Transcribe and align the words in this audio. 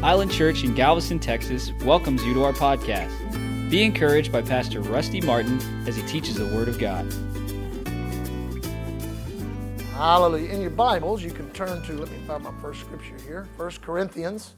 Island 0.00 0.30
Church 0.30 0.62
in 0.62 0.74
Galveston, 0.74 1.18
Texas 1.18 1.72
welcomes 1.84 2.24
you 2.24 2.32
to 2.34 2.44
our 2.44 2.52
podcast. 2.52 3.10
Be 3.68 3.82
encouraged 3.82 4.30
by 4.30 4.42
Pastor 4.42 4.80
Rusty 4.80 5.20
Martin 5.20 5.60
as 5.88 5.96
he 5.96 6.02
teaches 6.02 6.36
the 6.36 6.46
Word 6.46 6.68
of 6.68 6.78
God. 6.78 7.04
Hallelujah. 9.94 10.50
In 10.50 10.60
your 10.60 10.70
Bibles, 10.70 11.24
you 11.24 11.32
can 11.32 11.50
turn 11.50 11.82
to, 11.82 11.92
let 11.94 12.08
me 12.12 12.18
find 12.28 12.44
my 12.44 12.52
first 12.62 12.78
scripture 12.82 13.16
here, 13.26 13.48
1 13.56 13.70
Corinthians. 13.82 14.54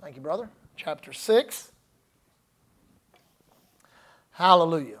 Thank 0.00 0.14
you, 0.14 0.22
brother. 0.22 0.48
Chapter 0.76 1.12
6. 1.12 1.72
Hallelujah. 4.30 5.00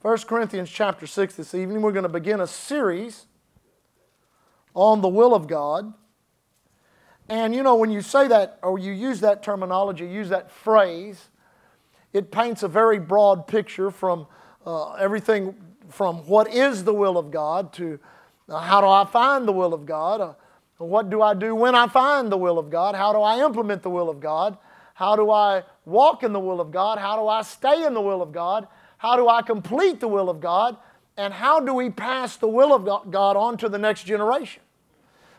1 0.00 0.18
Corinthians 0.22 0.68
chapter 0.68 1.06
6 1.06 1.36
this 1.36 1.54
evening, 1.54 1.80
we're 1.80 1.92
going 1.92 2.02
to 2.02 2.08
begin 2.08 2.40
a 2.40 2.46
series 2.48 3.26
on 4.74 5.00
the 5.00 5.08
will 5.08 5.32
of 5.32 5.46
God. 5.46 5.94
And 7.32 7.54
you 7.54 7.62
know, 7.62 7.76
when 7.76 7.90
you 7.90 8.02
say 8.02 8.28
that 8.28 8.58
or 8.62 8.78
you 8.78 8.92
use 8.92 9.20
that 9.20 9.42
terminology, 9.42 10.06
use 10.06 10.28
that 10.28 10.50
phrase, 10.50 11.30
it 12.12 12.30
paints 12.30 12.62
a 12.62 12.68
very 12.68 12.98
broad 12.98 13.46
picture 13.46 13.90
from 13.90 14.26
uh, 14.66 14.92
everything 14.96 15.56
from 15.88 16.16
what 16.26 16.52
is 16.52 16.84
the 16.84 16.92
will 16.92 17.16
of 17.16 17.30
God 17.30 17.72
to 17.72 17.98
uh, 18.50 18.58
how 18.58 18.82
do 18.82 18.86
I 18.86 19.06
find 19.06 19.48
the 19.48 19.52
will 19.52 19.72
of 19.72 19.86
God? 19.86 20.20
Uh, 20.20 20.34
what 20.76 21.08
do 21.08 21.22
I 21.22 21.32
do 21.32 21.54
when 21.54 21.74
I 21.74 21.86
find 21.86 22.30
the 22.30 22.36
will 22.36 22.58
of 22.58 22.68
God? 22.68 22.94
How 22.94 23.14
do 23.14 23.20
I 23.20 23.42
implement 23.42 23.82
the 23.82 23.88
will 23.88 24.10
of 24.10 24.20
God? 24.20 24.58
How 24.92 25.16
do 25.16 25.30
I 25.30 25.62
walk 25.86 26.22
in 26.22 26.34
the 26.34 26.40
will 26.40 26.60
of 26.60 26.70
God? 26.70 26.98
How 26.98 27.16
do 27.16 27.26
I 27.28 27.40
stay 27.40 27.86
in 27.86 27.94
the 27.94 28.02
will 28.02 28.20
of 28.20 28.32
God? 28.32 28.68
How 28.98 29.16
do 29.16 29.26
I 29.26 29.40
complete 29.40 30.00
the 30.00 30.08
will 30.08 30.28
of 30.28 30.40
God? 30.40 30.76
And 31.16 31.32
how 31.32 31.60
do 31.60 31.72
we 31.72 31.88
pass 31.88 32.36
the 32.36 32.48
will 32.48 32.74
of 32.74 33.10
God 33.10 33.38
on 33.38 33.56
to 33.56 33.70
the 33.70 33.78
next 33.78 34.04
generation? 34.04 34.61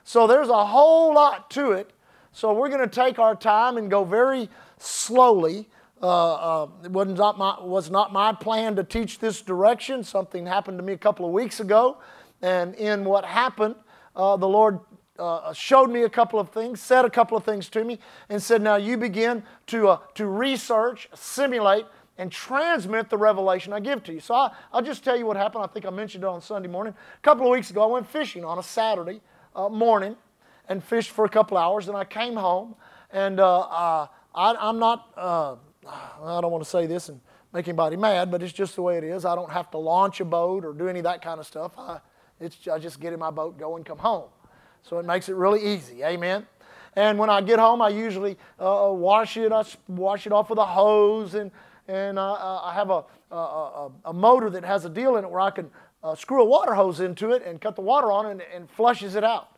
So 0.04 0.28
there's 0.28 0.50
a 0.50 0.66
whole 0.66 1.14
lot 1.14 1.50
to 1.52 1.72
it. 1.72 1.92
So 2.32 2.54
we're 2.54 2.70
going 2.70 2.82
to 2.82 2.88
take 2.88 3.20
our 3.20 3.36
time 3.36 3.78
and 3.78 3.90
go 3.90 4.04
very 4.04 4.50
slowly. 4.78 5.70
Uh, 6.02 6.64
uh, 6.64 6.68
it 6.84 6.92
was 6.92 7.08
not, 7.08 7.38
my, 7.38 7.56
was 7.62 7.90
not 7.90 8.12
my 8.12 8.34
plan 8.34 8.76
to 8.76 8.84
teach 8.84 9.20
this 9.20 9.42
direction. 9.42 10.04
Something 10.04 10.45
happened 10.45 10.78
to 10.80 10.84
me 10.84 10.94
a 10.94 10.98
couple 10.98 11.26
of 11.26 11.32
weeks 11.32 11.60
ago. 11.60 11.98
And 12.42 12.76
in 12.76 13.06
what 13.06 13.23
happened, 13.23 13.76
uh, 14.16 14.36
the 14.36 14.48
Lord 14.48 14.80
uh, 15.18 15.54
showed 15.54 15.90
me 15.90 16.04
a 16.04 16.10
couple 16.10 16.40
of 16.40 16.50
things, 16.50 16.82
said 16.82 17.06
a 17.06 17.10
couple 17.10 17.38
of 17.38 17.44
things 17.44 17.70
to 17.70 17.84
me, 17.84 18.00
and 18.30 18.42
said, 18.42 18.62
Now 18.62 18.76
you 18.76 18.98
begin 18.98 19.44
to, 19.67 19.90
uh, 19.90 20.00
to 20.16 20.26
research, 20.26 21.08
simulate, 21.14 21.86
and 22.17 22.32
transmit 22.32 23.10
the 23.10 23.17
revelation 23.17 23.73
I 23.73 23.80
give 23.80 24.04
to 24.04 24.14
you. 24.14 24.20
So 24.20 24.36
I, 24.36 24.52
will 24.73 24.82
just 24.82 25.04
tell 25.04 25.17
you 25.17 25.26
what 25.26 25.38
happened. 25.38 25.64
I 25.64 25.67
think 25.67 25.86
I 25.86 25.90
mentioned 25.90 26.23
it 26.23 26.28
on 26.28 26.42
Sunday 26.42 26.67
morning. 26.67 26.94
A 26.94 27.22
couple 27.22 27.45
of 27.45 27.52
weeks 27.52 27.70
ago, 27.70 27.84
I 27.84 27.86
went 27.86 28.08
fishing 28.08 28.44
on 28.44 28.58
a 28.58 28.64
Saturday 28.64 29.22
uh, 29.56 29.70
morning 29.70 30.16
and 30.68 30.84
fished 30.84 31.12
for 31.12 31.26
a 31.26 31.30
couple 31.30 31.58
hours, 31.58 31.88
and 31.88 31.98
I 31.98 32.06
came 32.06 32.36
home, 32.36 32.76
and 33.12 33.40
uh, 33.40 33.60
uh, 33.60 34.08
I, 34.34 34.70
am 34.70 34.80
not, 34.80 35.12
uh, 35.16 35.56
I 35.86 36.42
don't 36.42 36.52
want 36.52 36.64
to 36.64 36.70
say 36.70 36.86
this 36.86 37.10
and 37.10 37.20
make 37.52 37.68
anybody 37.68 37.95
mad, 37.95 38.32
but 38.32 38.42
it's 38.42 38.54
just 38.54 38.76
the 38.76 38.82
way 38.82 38.98
it 38.98 39.04
is. 39.04 39.26
I 39.26 39.36
don't 39.36 39.52
have 39.52 39.70
to 39.72 39.78
launch 39.78 40.20
a 40.20 40.26
boat 40.26 40.66
or 40.66 40.73
do 40.73 40.88
any 40.88 41.00
of 41.00 41.04
that 41.04 41.22
kind 41.22 41.40
of 41.40 41.45
stuff. 41.45 41.73
I, 41.78 42.00
I 42.72 42.80
just 42.80 43.00
get 43.00 43.14
in 43.14 43.20
my 43.20 43.32
boat, 43.32 43.58
go, 43.58 43.76
and 43.76 43.86
come 43.86 44.00
home. 44.00 44.30
So 44.82 45.00
it 45.00 45.06
makes 45.06 45.30
it 45.30 45.36
really 45.36 45.64
easy. 45.73 46.04
Amen. 46.04 46.45
And 46.95 47.17
when 47.17 47.30
I 47.30 47.42
get 47.42 47.60
home, 47.60 47.82
I 47.82 47.90
usually 47.90 48.38
uh, 48.60 48.90
wash 48.92 49.38
it. 49.38 49.52
I 49.52 49.64
wash 49.88 50.28
it 50.28 50.34
off 50.34 50.50
with 50.50 50.60
a 50.60 50.66
hose, 50.66 51.34
and 51.34 51.52
and 51.88 52.17
uh, 52.17 52.62
I 52.64 52.73
have 52.73 52.90
a, 52.90 53.04
a, 53.32 53.92
a, 54.06 54.14
motor 54.14 54.50
that 54.52 54.64
has 54.64 54.86
a 54.86 54.90
deal 54.90 55.17
in 55.17 55.26
it 55.26 55.30
where 55.30 55.42
I 55.42 55.52
can 55.52 55.70
uh, 56.04 56.16
screw 56.16 56.42
a 56.42 56.46
water 56.46 56.73
hose 56.73 57.00
into 57.00 57.32
it 57.32 57.44
and 57.46 57.62
cut 57.62 57.76
the 57.76 57.82
water 57.82 58.12
on 58.12 58.26
and, 58.26 58.42
and 58.54 58.70
flushes 58.70 59.16
it 59.16 59.23
out. 59.23 59.50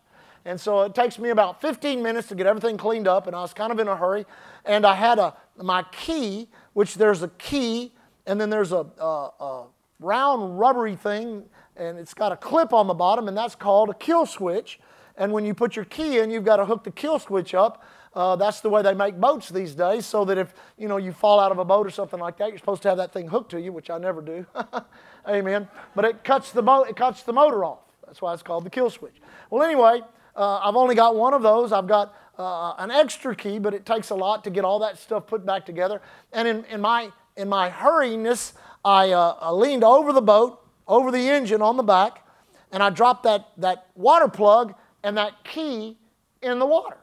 And 0.46 0.62
so 0.62 0.84
it 0.84 0.94
takes 0.94 1.18
me 1.18 1.30
about 1.30 1.60
15 1.60 2.04
minutes 2.04 2.28
to 2.28 2.36
get 2.36 2.46
everything 2.46 2.78
cleaned 2.78 3.08
up, 3.08 3.26
and 3.26 3.36
I 3.36 3.42
was 3.42 3.54
kind 3.54 3.72
of 3.72 3.80
in 3.80 3.88
a 3.88 3.96
hurry. 3.96 4.26
And 4.64 4.86
I 4.86 4.94
had 4.94 5.18
a, 5.18 5.36
my 5.58 5.84
key, 5.92 6.50
which 6.74 6.96
there's 6.96 7.24
a 7.24 7.30
key, 7.30 7.94
and 8.28 8.40
then 8.40 8.52
there's 8.52 8.72
a, 8.72 8.86
a, 9.00 9.32
a 9.40 9.68
round 10.00 10.60
rubbery 10.60 10.96
thing, 10.96 11.44
and 11.76 11.98
it's 11.98 12.14
got 12.14 12.32
a 12.32 12.38
clip 12.38 12.74
on 12.74 12.86
the 12.86 12.94
bottom, 12.94 13.28
and 13.28 13.36
that's 13.36 13.56
called 13.56 13.90
a 13.90 13.96
kill 13.96 14.28
switch. 14.28 14.80
And 15.18 15.32
when 15.32 15.46
you 15.46 15.56
put 15.56 15.76
your 15.76 15.86
key 15.86 16.20
in, 16.20 16.30
you've 16.30 16.46
got 16.46 16.58
to 16.58 16.66
hook 16.66 16.84
the 16.84 16.92
kill 16.92 17.18
switch 17.18 17.56
up 17.56 17.84
uh, 18.16 18.36
that's 18.36 18.62
the 18.62 18.70
way 18.70 18.82
they 18.82 18.94
make 18.94 19.20
boats 19.20 19.50
these 19.50 19.76
days, 19.76 20.06
so 20.06 20.24
that 20.26 20.38
if 20.38 20.54
you 20.78 20.88
know 20.88 20.98
you 20.98 21.12
fall 21.12 21.40
out 21.40 21.52
of 21.52 21.60
a 21.60 21.66
boat 21.66 21.86
or 21.86 21.90
something 21.90 22.20
like 22.20 22.38
that, 22.38 22.50
you're 22.50 22.58
supposed 22.58 22.82
to 22.84 22.90
have 22.90 22.98
that 22.98 23.12
thing 23.12 23.28
hooked 23.28 23.52
to 23.52 23.60
you, 23.60 23.74
which 23.74 23.90
I 23.90 23.98
never 23.98 24.22
do. 24.22 24.46
Amen. 25.28 25.68
But 25.96 26.06
it 26.06 26.24
cuts 26.24 26.52
the 26.52 26.64
mo- 26.64 26.84
it 26.84 26.96
cuts 26.96 27.24
the 27.24 27.34
motor 27.34 27.66
off. 27.66 27.80
That's 28.06 28.22
why 28.22 28.34
it's 28.34 28.44
called 28.44 28.64
the 28.64 28.70
kill 28.70 28.90
switch. 28.90 29.16
Well, 29.50 29.64
anyway, 29.64 30.02
uh, 30.36 30.60
I've 30.64 30.76
only 30.76 30.96
got 30.96 31.16
one 31.16 31.34
of 31.34 31.42
those. 31.42 31.72
I've 31.72 31.88
got 31.88 32.16
uh, 32.38 32.74
an 32.78 32.92
extra 32.92 33.36
key, 33.36 33.60
but 33.60 33.74
it 33.74 33.86
takes 33.86 34.10
a 34.10 34.16
lot 34.16 34.44
to 34.46 34.50
get 34.50 34.64
all 34.64 34.80
that 34.80 34.98
stuff 34.98 35.28
put 35.28 35.46
back 35.46 35.66
together. 35.66 36.02
And 36.32 36.48
in, 36.48 36.66
in 36.66 36.82
my 36.82 37.12
in 37.36 37.50
my 37.50 37.70
hurriness, 37.70 38.54
I, 38.84 39.12
uh, 39.12 39.36
I 39.42 39.52
leaned 39.52 39.84
over 39.84 40.14
the 40.14 40.22
boat, 40.22 40.62
over 40.88 41.12
the 41.12 41.30
engine 41.30 41.62
on 41.62 41.76
the 41.76 41.84
back, 41.84 42.26
and 42.72 42.82
I 42.82 42.90
dropped 42.90 43.24
that 43.24 43.50
that 43.58 43.88
water 43.96 44.28
plug 44.28 44.74
and 45.04 45.18
that 45.18 45.44
key 45.44 45.98
in 46.42 46.60
the 46.60 46.66
water. 46.66 46.98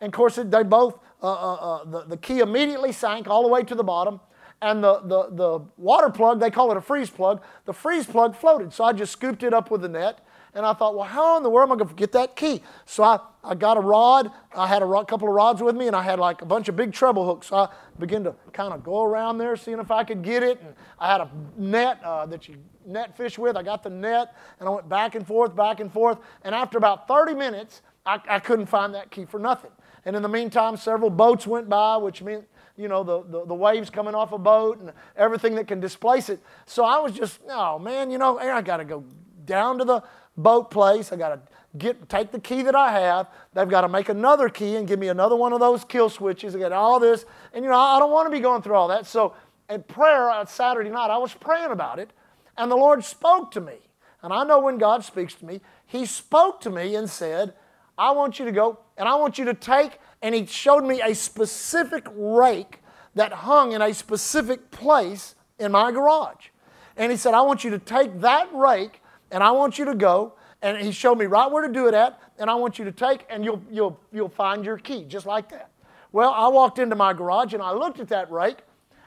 And 0.00 0.12
of 0.12 0.16
course, 0.16 0.36
they 0.36 0.62
both, 0.62 0.98
uh, 1.22 1.26
uh, 1.26 1.54
uh, 1.54 1.84
the, 1.84 2.04
the 2.04 2.16
key 2.16 2.40
immediately 2.40 2.92
sank 2.92 3.28
all 3.28 3.42
the 3.42 3.48
way 3.48 3.62
to 3.62 3.74
the 3.74 3.84
bottom. 3.84 4.20
And 4.60 4.82
the, 4.82 5.00
the, 5.00 5.28
the 5.30 5.60
water 5.76 6.10
plug, 6.10 6.40
they 6.40 6.50
call 6.50 6.70
it 6.72 6.76
a 6.76 6.80
freeze 6.80 7.10
plug, 7.10 7.42
the 7.64 7.72
freeze 7.72 8.06
plug 8.06 8.34
floated. 8.34 8.72
So 8.72 8.84
I 8.84 8.92
just 8.92 9.12
scooped 9.12 9.42
it 9.42 9.54
up 9.54 9.70
with 9.70 9.82
the 9.82 9.88
net. 9.88 10.24
And 10.54 10.66
I 10.66 10.72
thought, 10.72 10.96
well, 10.96 11.06
how 11.06 11.36
in 11.36 11.42
the 11.42 11.50
world 11.50 11.68
am 11.68 11.74
I 11.74 11.78
going 11.78 11.88
to 11.90 11.94
get 11.94 12.12
that 12.12 12.34
key? 12.34 12.62
So 12.84 13.04
I, 13.04 13.20
I 13.44 13.54
got 13.54 13.76
a 13.76 13.80
rod. 13.80 14.32
I 14.56 14.66
had 14.66 14.82
a 14.82 14.84
rod, 14.84 15.06
couple 15.06 15.28
of 15.28 15.34
rods 15.34 15.62
with 15.62 15.76
me, 15.76 15.86
and 15.86 15.94
I 15.94 16.02
had 16.02 16.18
like 16.18 16.42
a 16.42 16.46
bunch 16.46 16.68
of 16.68 16.74
big 16.74 16.92
treble 16.92 17.24
hooks. 17.26 17.48
So 17.48 17.56
I 17.56 17.68
began 17.98 18.24
to 18.24 18.34
kind 18.52 18.72
of 18.72 18.82
go 18.82 19.04
around 19.04 19.38
there, 19.38 19.56
seeing 19.56 19.78
if 19.78 19.90
I 19.90 20.02
could 20.02 20.22
get 20.22 20.42
it. 20.42 20.60
And 20.60 20.74
I 20.98 21.12
had 21.12 21.20
a 21.20 21.30
net 21.56 22.00
uh, 22.02 22.26
that 22.26 22.48
you 22.48 22.56
net 22.86 23.16
fish 23.16 23.38
with. 23.38 23.56
I 23.56 23.62
got 23.62 23.82
the 23.82 23.90
net, 23.90 24.34
and 24.58 24.68
I 24.68 24.72
went 24.72 24.88
back 24.88 25.14
and 25.14 25.26
forth, 25.26 25.54
back 25.54 25.80
and 25.80 25.92
forth. 25.92 26.18
And 26.42 26.54
after 26.54 26.78
about 26.78 27.06
30 27.06 27.34
minutes, 27.34 27.82
I, 28.04 28.20
I 28.28 28.38
couldn't 28.40 28.66
find 28.66 28.94
that 28.94 29.10
key 29.10 29.26
for 29.26 29.38
nothing. 29.38 29.70
And 30.04 30.16
in 30.16 30.22
the 30.22 30.28
meantime, 30.28 30.76
several 30.76 31.10
boats 31.10 31.46
went 31.46 31.68
by, 31.68 31.96
which 31.96 32.22
meant, 32.22 32.46
you 32.76 32.88
know, 32.88 33.02
the, 33.02 33.22
the, 33.22 33.46
the, 33.46 33.54
waves 33.54 33.90
coming 33.90 34.14
off 34.14 34.32
a 34.32 34.38
boat 34.38 34.78
and 34.78 34.92
everything 35.16 35.54
that 35.56 35.66
can 35.66 35.80
displace 35.80 36.28
it. 36.28 36.40
So 36.66 36.84
I 36.84 36.98
was 37.00 37.12
just, 37.12 37.40
oh 37.48 37.78
man, 37.78 38.10
you 38.10 38.18
know, 38.18 38.38
I 38.38 38.62
got 38.62 38.76
to 38.76 38.84
go 38.84 39.04
down 39.44 39.78
to 39.78 39.84
the 39.84 40.02
boat 40.36 40.70
place. 40.70 41.12
I 41.12 41.16
got 41.16 41.30
to 41.30 41.40
get 41.76 42.08
take 42.08 42.30
the 42.30 42.40
key 42.40 42.62
that 42.62 42.74
I 42.74 42.92
have. 42.92 43.26
They've 43.52 43.68
got 43.68 43.82
to 43.82 43.88
make 43.88 44.08
another 44.08 44.48
key 44.48 44.76
and 44.76 44.86
give 44.86 44.98
me 44.98 45.08
another 45.08 45.36
one 45.36 45.52
of 45.52 45.60
those 45.60 45.84
kill 45.84 46.08
switches. 46.08 46.54
I 46.54 46.58
got 46.60 46.72
all 46.72 47.00
this, 47.00 47.24
and 47.52 47.64
you 47.64 47.70
know, 47.70 47.76
I 47.76 47.98
don't 47.98 48.12
want 48.12 48.26
to 48.26 48.30
be 48.30 48.40
going 48.40 48.62
through 48.62 48.76
all 48.76 48.88
that. 48.88 49.06
So 49.06 49.34
at 49.68 49.88
prayer 49.88 50.30
on 50.30 50.46
Saturday 50.46 50.90
night, 50.90 51.10
I 51.10 51.18
was 51.18 51.34
praying 51.34 51.70
about 51.70 51.98
it, 51.98 52.10
and 52.56 52.70
the 52.70 52.76
Lord 52.76 53.04
spoke 53.04 53.50
to 53.52 53.60
me. 53.60 53.74
And 54.22 54.32
I 54.32 54.44
know 54.44 54.60
when 54.60 54.78
God 54.78 55.04
speaks 55.04 55.34
to 55.34 55.44
me, 55.44 55.60
He 55.86 56.06
spoke 56.06 56.60
to 56.62 56.70
me 56.70 56.94
and 56.94 57.08
said, 57.08 57.54
I 57.96 58.12
want 58.12 58.38
you 58.38 58.44
to 58.44 58.52
go 58.52 58.78
and 58.98 59.08
I 59.08 59.14
want 59.14 59.38
you 59.38 59.46
to 59.46 59.54
take, 59.54 59.98
and 60.20 60.34
he 60.34 60.44
showed 60.44 60.84
me 60.84 61.00
a 61.00 61.14
specific 61.14 62.06
rake 62.14 62.80
that 63.14 63.32
hung 63.32 63.72
in 63.72 63.80
a 63.80 63.94
specific 63.94 64.70
place 64.70 65.34
in 65.58 65.72
my 65.72 65.90
garage. 65.92 66.48
And 66.96 67.10
he 67.10 67.16
said, 67.16 67.32
I 67.32 67.40
want 67.42 67.64
you 67.64 67.70
to 67.70 67.78
take 67.78 68.20
that 68.20 68.52
rake 68.52 69.00
and 69.30 69.42
I 69.42 69.52
want 69.52 69.78
you 69.78 69.84
to 69.86 69.94
go. 69.94 70.34
And 70.60 70.76
he 70.76 70.90
showed 70.90 71.16
me 71.16 71.26
right 71.26 71.50
where 71.50 71.64
to 71.64 71.72
do 71.72 71.86
it 71.86 71.94
at, 71.94 72.20
and 72.36 72.50
I 72.50 72.56
want 72.56 72.80
you 72.80 72.84
to 72.84 72.90
take, 72.90 73.24
and 73.30 73.44
you'll, 73.44 73.62
you'll, 73.70 74.00
you'll 74.12 74.28
find 74.28 74.64
your 74.64 74.76
key, 74.76 75.04
just 75.04 75.24
like 75.24 75.48
that. 75.50 75.70
Well, 76.10 76.32
I 76.34 76.48
walked 76.48 76.80
into 76.80 76.96
my 76.96 77.12
garage 77.12 77.54
and 77.54 77.62
I 77.62 77.72
looked 77.72 78.00
at 78.00 78.08
that 78.08 78.28
rake, 78.32 78.58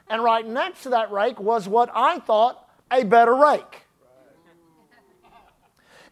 and 0.08 0.24
right 0.24 0.46
next 0.46 0.84
to 0.84 0.88
that 0.90 1.12
rake 1.12 1.38
was 1.38 1.68
what 1.68 1.90
I 1.94 2.20
thought 2.20 2.66
a 2.90 3.04
better 3.04 3.34
rake. 3.34 3.82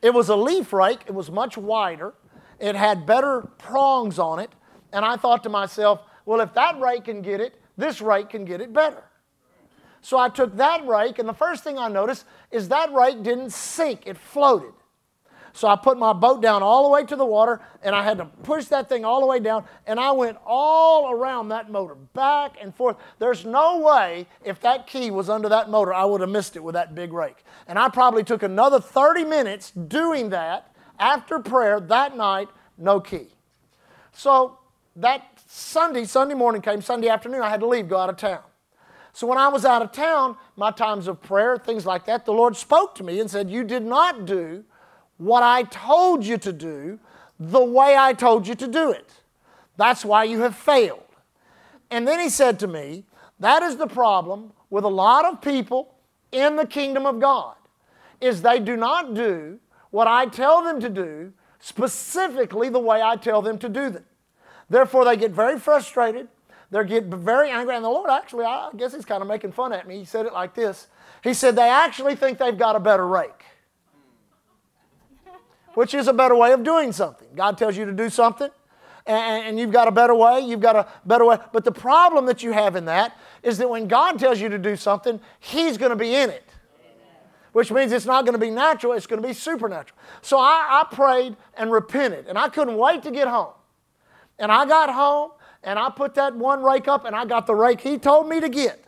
It 0.02 0.12
was 0.12 0.28
a 0.28 0.36
leaf 0.36 0.74
rake, 0.74 1.00
it 1.06 1.14
was 1.14 1.30
much 1.30 1.56
wider, 1.56 2.12
it 2.60 2.76
had 2.76 3.06
better 3.06 3.42
prongs 3.58 4.18
on 4.18 4.38
it. 4.38 4.50
And 4.92 5.04
I 5.04 5.16
thought 5.16 5.42
to 5.44 5.48
myself, 5.48 6.00
well, 6.26 6.40
if 6.40 6.52
that 6.54 6.78
rake 6.80 7.04
can 7.04 7.22
get 7.22 7.40
it, 7.40 7.60
this 7.76 8.00
rake 8.00 8.30
can 8.30 8.44
get 8.44 8.60
it 8.60 8.72
better. 8.72 9.02
So 10.02 10.18
I 10.18 10.28
took 10.28 10.56
that 10.56 10.86
rake, 10.86 11.18
and 11.18 11.28
the 11.28 11.34
first 11.34 11.62
thing 11.62 11.78
I 11.78 11.88
noticed 11.88 12.24
is 12.50 12.68
that 12.68 12.92
rake 12.92 13.22
didn't 13.22 13.50
sink, 13.50 14.06
it 14.06 14.16
floated. 14.16 14.72
So 15.52 15.68
I 15.68 15.76
put 15.76 15.98
my 15.98 16.12
boat 16.12 16.40
down 16.40 16.62
all 16.62 16.84
the 16.84 16.90
way 16.90 17.04
to 17.04 17.16
the 17.16 17.24
water, 17.24 17.60
and 17.82 17.94
I 17.94 18.04
had 18.04 18.18
to 18.18 18.24
push 18.24 18.66
that 18.66 18.88
thing 18.88 19.04
all 19.04 19.20
the 19.20 19.26
way 19.26 19.40
down, 19.40 19.64
and 19.86 19.98
I 19.98 20.12
went 20.12 20.38
all 20.46 21.10
around 21.10 21.48
that 21.48 21.70
motor, 21.70 21.94
back 21.94 22.56
and 22.60 22.74
forth. 22.74 22.96
There's 23.18 23.44
no 23.44 23.78
way, 23.80 24.26
if 24.44 24.60
that 24.60 24.86
key 24.86 25.10
was 25.10 25.28
under 25.28 25.48
that 25.48 25.68
motor, 25.68 25.92
I 25.92 26.04
would 26.04 26.20
have 26.20 26.30
missed 26.30 26.56
it 26.56 26.62
with 26.62 26.74
that 26.74 26.94
big 26.94 27.12
rake. 27.12 27.44
And 27.66 27.78
I 27.78 27.88
probably 27.88 28.22
took 28.22 28.42
another 28.42 28.80
30 28.80 29.24
minutes 29.24 29.72
doing 29.72 30.30
that 30.30 30.69
after 31.00 31.40
prayer 31.40 31.80
that 31.80 32.16
night, 32.16 32.48
no 32.78 33.00
key. 33.00 33.28
So 34.12 34.58
that 34.96 35.26
Sunday, 35.46 36.04
Sunday 36.04 36.34
morning 36.34 36.62
came, 36.62 36.82
Sunday 36.82 37.08
afternoon, 37.08 37.42
I 37.42 37.48
had 37.48 37.60
to 37.60 37.66
leave, 37.66 37.88
go 37.88 37.96
out 37.96 38.10
of 38.10 38.16
town. 38.16 38.42
So 39.12 39.26
when 39.26 39.38
I 39.38 39.48
was 39.48 39.64
out 39.64 39.82
of 39.82 39.90
town, 39.90 40.36
my 40.56 40.70
times 40.70 41.08
of 41.08 41.20
prayer, 41.20 41.56
things 41.56 41.84
like 41.84 42.04
that, 42.06 42.24
the 42.24 42.32
Lord 42.32 42.54
spoke 42.56 42.94
to 42.96 43.02
me 43.02 43.18
and 43.18 43.28
said, 43.28 43.50
You 43.50 43.64
did 43.64 43.82
not 43.82 44.24
do 44.24 44.64
what 45.16 45.42
I 45.42 45.64
told 45.64 46.24
you 46.24 46.38
to 46.38 46.52
do 46.52 47.00
the 47.40 47.64
way 47.64 47.96
I 47.96 48.12
told 48.12 48.46
you 48.46 48.54
to 48.54 48.68
do 48.68 48.92
it. 48.92 49.10
That's 49.76 50.04
why 50.04 50.24
you 50.24 50.42
have 50.42 50.54
failed. 50.54 51.02
And 51.90 52.06
then 52.06 52.20
he 52.20 52.28
said 52.28 52.60
to 52.60 52.68
me, 52.68 53.04
That 53.40 53.62
is 53.62 53.76
the 53.76 53.88
problem 53.88 54.52
with 54.68 54.84
a 54.84 54.88
lot 54.88 55.24
of 55.24 55.40
people 55.40 55.94
in 56.30 56.54
the 56.54 56.66
kingdom 56.66 57.06
of 57.06 57.18
God, 57.18 57.56
is 58.20 58.42
they 58.42 58.60
do 58.60 58.76
not 58.76 59.14
do 59.14 59.58
what 59.90 60.06
I 60.06 60.26
tell 60.26 60.62
them 60.62 60.80
to 60.80 60.88
do 60.88 61.32
specifically 61.60 62.68
the 62.68 62.78
way 62.78 63.02
I 63.02 63.16
tell 63.16 63.42
them 63.42 63.58
to 63.58 63.68
do 63.68 63.90
them. 63.90 64.04
Therefore, 64.68 65.04
they 65.04 65.16
get 65.16 65.32
very 65.32 65.58
frustrated. 65.58 66.28
They 66.70 66.84
get 66.84 67.04
very 67.04 67.50
angry. 67.50 67.74
And 67.74 67.84
the 67.84 67.90
Lord 67.90 68.10
actually, 68.10 68.44
I 68.44 68.70
guess 68.76 68.94
he's 68.94 69.04
kind 69.04 69.22
of 69.22 69.28
making 69.28 69.52
fun 69.52 69.72
at 69.72 69.86
me. 69.86 69.98
He 69.98 70.04
said 70.04 70.26
it 70.26 70.32
like 70.32 70.54
this 70.54 70.88
He 71.22 71.34
said, 71.34 71.56
They 71.56 71.68
actually 71.68 72.16
think 72.16 72.38
they've 72.38 72.56
got 72.56 72.76
a 72.76 72.80
better 72.80 73.06
rake, 73.06 73.44
which 75.74 75.92
is 75.92 76.08
a 76.08 76.12
better 76.12 76.36
way 76.36 76.52
of 76.52 76.62
doing 76.62 76.92
something. 76.92 77.28
God 77.34 77.58
tells 77.58 77.76
you 77.76 77.84
to 77.84 77.92
do 77.92 78.08
something, 78.08 78.50
and, 79.06 79.58
you've 79.58 79.72
got 79.72 79.88
a 79.88 79.92
better 79.92 80.14
way, 80.14 80.40
you've 80.40 80.60
got 80.60 80.76
a 80.76 80.86
better 81.04 81.24
way. 81.24 81.38
But 81.52 81.64
the 81.64 81.72
problem 81.72 82.26
that 82.26 82.42
you 82.42 82.52
have 82.52 82.76
in 82.76 82.84
that 82.84 83.18
is 83.42 83.58
that 83.58 83.68
when 83.68 83.88
God 83.88 84.18
tells 84.18 84.40
you 84.40 84.48
to 84.48 84.58
do 84.58 84.76
something, 84.76 85.20
He's 85.40 85.76
going 85.76 85.90
to 85.90 85.96
be 85.96 86.14
in 86.14 86.30
it. 86.30 86.49
Which 87.52 87.72
means 87.72 87.92
it's 87.92 88.06
not 88.06 88.24
going 88.24 88.34
to 88.34 88.38
be 88.38 88.50
natural, 88.50 88.92
it's 88.92 89.06
going 89.06 89.20
to 89.20 89.26
be 89.26 89.34
supernatural. 89.34 89.98
So 90.22 90.38
I, 90.38 90.82
I 90.82 90.94
prayed 90.94 91.36
and 91.54 91.70
repented, 91.70 92.26
and 92.26 92.38
I 92.38 92.48
couldn't 92.48 92.76
wait 92.76 93.02
to 93.02 93.10
get 93.10 93.28
home. 93.28 93.52
And 94.38 94.52
I 94.52 94.66
got 94.66 94.92
home, 94.92 95.32
and 95.62 95.78
I 95.78 95.90
put 95.90 96.14
that 96.14 96.34
one 96.36 96.62
rake 96.62 96.88
up, 96.88 97.04
and 97.04 97.14
I 97.14 97.24
got 97.24 97.46
the 97.46 97.54
rake 97.54 97.80
He 97.80 97.98
told 97.98 98.28
me 98.28 98.40
to 98.40 98.48
get. 98.48 98.84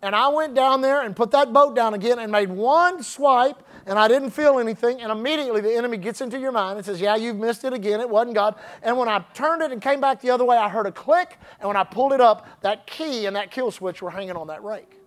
And 0.00 0.14
I 0.14 0.28
went 0.28 0.54
down 0.54 0.80
there 0.80 1.02
and 1.02 1.16
put 1.16 1.32
that 1.32 1.52
boat 1.52 1.74
down 1.74 1.92
again 1.92 2.20
and 2.20 2.30
made 2.30 2.50
one 2.50 3.02
swipe 3.02 3.60
and 3.88 3.98
I 3.98 4.06
didn't 4.06 4.30
feel 4.30 4.58
anything. 4.58 5.00
And 5.00 5.10
immediately 5.10 5.60
the 5.60 5.74
enemy 5.74 5.96
gets 5.96 6.20
into 6.20 6.38
your 6.38 6.52
mind 6.52 6.76
and 6.76 6.86
says, 6.86 7.00
Yeah, 7.00 7.16
you've 7.16 7.36
missed 7.36 7.64
it 7.64 7.72
again. 7.72 8.00
It 8.00 8.08
wasn't 8.08 8.34
God. 8.34 8.56
And 8.82 8.96
when 8.98 9.08
I 9.08 9.24
turned 9.34 9.62
it 9.62 9.72
and 9.72 9.80
came 9.80 10.00
back 10.00 10.20
the 10.20 10.30
other 10.30 10.44
way, 10.44 10.56
I 10.56 10.68
heard 10.68 10.86
a 10.86 10.92
click. 10.92 11.38
And 11.58 11.66
when 11.66 11.76
I 11.76 11.84
pulled 11.84 12.12
it 12.12 12.20
up, 12.20 12.46
that 12.60 12.86
key 12.86 13.26
and 13.26 13.34
that 13.34 13.50
kill 13.50 13.70
switch 13.70 14.02
were 14.02 14.10
hanging 14.10 14.36
on 14.36 14.46
that 14.48 14.62
rake. 14.62 14.97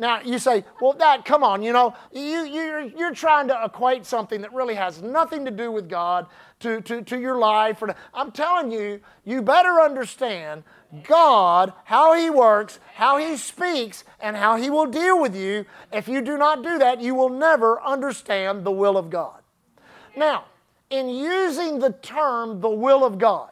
Now 0.00 0.22
you 0.22 0.38
say, 0.38 0.64
well, 0.80 0.94
Dad, 0.94 1.26
come 1.26 1.44
on, 1.44 1.62
you 1.62 1.74
know, 1.74 1.94
you, 2.10 2.44
you're, 2.46 2.80
you're 2.80 3.14
trying 3.14 3.48
to 3.48 3.64
equate 3.64 4.06
something 4.06 4.40
that 4.40 4.52
really 4.54 4.74
has 4.74 5.02
nothing 5.02 5.44
to 5.44 5.50
do 5.50 5.70
with 5.70 5.90
God 5.90 6.26
to, 6.60 6.80
to, 6.80 7.02
to 7.02 7.20
your 7.20 7.36
life. 7.36 7.82
I'm 8.14 8.32
telling 8.32 8.72
you, 8.72 9.00
you 9.26 9.42
better 9.42 9.78
understand 9.78 10.64
God, 11.04 11.74
how 11.84 12.14
He 12.14 12.30
works, 12.30 12.80
how 12.94 13.18
He 13.18 13.36
speaks, 13.36 14.04
and 14.20 14.36
how 14.36 14.56
He 14.56 14.70
will 14.70 14.86
deal 14.86 15.20
with 15.20 15.36
you. 15.36 15.66
If 15.92 16.08
you 16.08 16.22
do 16.22 16.38
not 16.38 16.62
do 16.62 16.78
that, 16.78 17.02
you 17.02 17.14
will 17.14 17.28
never 17.28 17.78
understand 17.82 18.64
the 18.64 18.72
will 18.72 18.96
of 18.96 19.10
God. 19.10 19.42
Now, 20.16 20.46
in 20.88 21.10
using 21.10 21.78
the 21.78 21.92
term 21.92 22.62
the 22.62 22.70
will 22.70 23.04
of 23.04 23.18
God, 23.18 23.50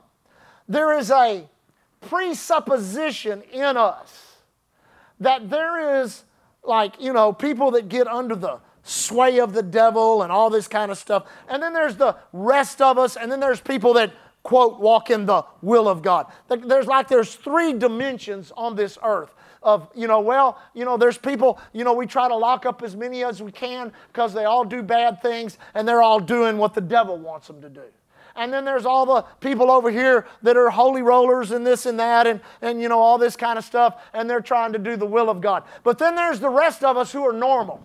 there 0.66 0.98
is 0.98 1.10
a 1.10 1.46
presupposition 2.00 3.42
in 3.52 3.76
us 3.76 4.36
that 5.20 5.50
there 5.50 6.00
is 6.00 6.24
like, 6.68 7.00
you 7.00 7.12
know, 7.12 7.32
people 7.32 7.70
that 7.72 7.88
get 7.88 8.06
under 8.06 8.34
the 8.34 8.60
sway 8.82 9.40
of 9.40 9.52
the 9.52 9.62
devil 9.62 10.22
and 10.22 10.30
all 10.30 10.50
this 10.50 10.68
kind 10.68 10.90
of 10.90 10.98
stuff. 10.98 11.26
And 11.48 11.62
then 11.62 11.72
there's 11.72 11.96
the 11.96 12.16
rest 12.32 12.80
of 12.80 12.98
us, 12.98 13.16
and 13.16 13.30
then 13.30 13.40
there's 13.40 13.60
people 13.60 13.94
that, 13.94 14.12
quote, 14.42 14.78
walk 14.80 15.10
in 15.10 15.26
the 15.26 15.44
will 15.62 15.88
of 15.88 16.02
God. 16.02 16.26
There's 16.48 16.86
like 16.86 17.08
there's 17.08 17.34
three 17.34 17.72
dimensions 17.72 18.52
on 18.56 18.76
this 18.76 18.98
earth 19.02 19.34
of, 19.62 19.90
you 19.94 20.06
know, 20.06 20.20
well, 20.20 20.58
you 20.72 20.84
know, 20.84 20.96
there's 20.96 21.18
people, 21.18 21.58
you 21.72 21.84
know, 21.84 21.92
we 21.92 22.06
try 22.06 22.28
to 22.28 22.36
lock 22.36 22.64
up 22.64 22.82
as 22.82 22.94
many 22.94 23.24
as 23.24 23.42
we 23.42 23.50
can 23.50 23.92
because 24.12 24.32
they 24.32 24.44
all 24.44 24.64
do 24.64 24.82
bad 24.82 25.20
things 25.20 25.58
and 25.74 25.86
they're 25.86 26.02
all 26.02 26.20
doing 26.20 26.58
what 26.58 26.74
the 26.74 26.80
devil 26.80 27.18
wants 27.18 27.48
them 27.48 27.60
to 27.60 27.68
do 27.68 27.82
and 28.38 28.52
then 28.52 28.64
there's 28.64 28.86
all 28.86 29.04
the 29.04 29.22
people 29.40 29.70
over 29.70 29.90
here 29.90 30.26
that 30.42 30.56
are 30.56 30.70
holy 30.70 31.02
rollers 31.02 31.50
and 31.50 31.66
this 31.66 31.84
and 31.84 31.98
that 31.98 32.26
and, 32.26 32.40
and 32.62 32.80
you 32.80 32.88
know 32.88 32.98
all 33.00 33.18
this 33.18 33.36
kind 33.36 33.58
of 33.58 33.64
stuff 33.64 34.00
and 34.14 34.30
they're 34.30 34.40
trying 34.40 34.72
to 34.72 34.78
do 34.78 34.96
the 34.96 35.04
will 35.04 35.28
of 35.28 35.40
god. 35.40 35.64
But 35.82 35.98
then 35.98 36.14
there's 36.14 36.40
the 36.40 36.48
rest 36.48 36.84
of 36.84 36.96
us 36.96 37.12
who 37.12 37.26
are 37.26 37.32
normal. 37.32 37.82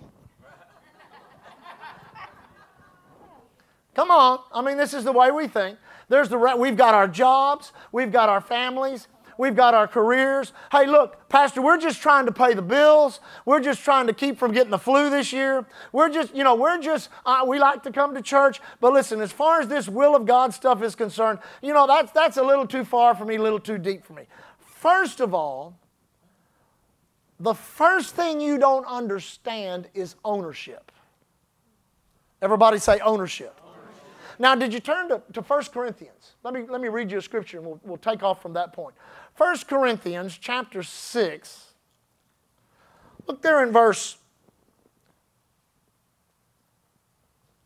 Come 3.95 4.11
on. 4.11 4.39
I 4.53 4.61
mean 4.61 4.77
this 4.77 4.93
is 4.93 5.03
the 5.03 5.11
way 5.11 5.31
we 5.31 5.47
think. 5.47 5.77
There's 6.07 6.29
the 6.29 6.37
re- 6.37 6.55
we've 6.55 6.77
got 6.77 6.93
our 6.93 7.07
jobs 7.07 7.73
we've 7.91 8.11
got 8.11 8.29
our 8.29 8.41
families 8.41 9.07
We've 9.37 9.55
got 9.55 9.73
our 9.73 9.87
careers. 9.87 10.53
Hey, 10.71 10.85
look, 10.85 11.29
Pastor, 11.29 11.61
we're 11.61 11.77
just 11.77 12.01
trying 12.01 12.25
to 12.25 12.31
pay 12.31 12.53
the 12.53 12.61
bills. 12.61 13.19
We're 13.45 13.59
just 13.59 13.83
trying 13.83 14.07
to 14.07 14.13
keep 14.13 14.37
from 14.37 14.51
getting 14.51 14.71
the 14.71 14.77
flu 14.77 15.09
this 15.09 15.33
year. 15.33 15.65
We're 15.91 16.09
just, 16.09 16.35
you 16.35 16.43
know, 16.43 16.55
we're 16.55 16.79
just, 16.79 17.09
uh, 17.25 17.43
we 17.47 17.59
like 17.59 17.83
to 17.83 17.91
come 17.91 18.13
to 18.15 18.21
church. 18.21 18.61
But 18.79 18.93
listen, 18.93 19.21
as 19.21 19.31
far 19.31 19.61
as 19.61 19.67
this 19.67 19.89
will 19.89 20.15
of 20.15 20.25
God 20.25 20.53
stuff 20.53 20.83
is 20.83 20.95
concerned, 20.95 21.39
you 21.61 21.73
know, 21.73 21.87
that's, 21.87 22.11
that's 22.11 22.37
a 22.37 22.43
little 22.43 22.67
too 22.67 22.85
far 22.85 23.15
for 23.15 23.25
me, 23.25 23.35
a 23.35 23.41
little 23.41 23.59
too 23.59 23.77
deep 23.77 24.05
for 24.05 24.13
me. 24.13 24.23
First 24.59 25.19
of 25.19 25.33
all, 25.33 25.77
the 27.39 27.53
first 27.53 28.15
thing 28.15 28.39
you 28.39 28.57
don't 28.57 28.85
understand 28.85 29.87
is 29.93 30.15
ownership. 30.23 30.91
Everybody 32.41 32.77
say 32.79 32.99
ownership. 32.99 33.59
Now, 34.39 34.55
did 34.55 34.73
you 34.73 34.79
turn 34.79 35.09
to, 35.09 35.21
to 35.33 35.41
1 35.41 35.63
Corinthians? 35.65 36.33
Let 36.43 36.53
me, 36.53 36.63
let 36.67 36.81
me 36.81 36.87
read 36.87 37.11
you 37.11 37.17
a 37.17 37.21
scripture 37.21 37.57
and 37.57 37.67
we'll, 37.67 37.79
we'll 37.83 37.97
take 37.97 38.23
off 38.23 38.41
from 38.41 38.53
that 38.53 38.73
point. 38.73 38.95
1 39.37 39.57
Corinthians 39.67 40.37
chapter 40.37 40.83
6. 40.83 41.65
Look 43.25 43.41
there 43.41 43.63
in 43.63 43.71
verse 43.71 44.17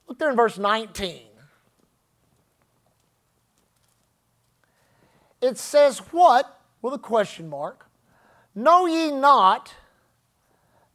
Look 0.08 0.20
there 0.20 0.30
in 0.30 0.38
verse 0.38 0.58
19. 0.58 1.22
It 5.42 5.58
says, 5.58 6.00
What? 6.12 6.60
With 6.82 6.94
a 6.94 7.00
question 7.00 7.50
mark. 7.50 7.90
Know 8.56 8.86
ye 8.86 9.12
not 9.12 9.74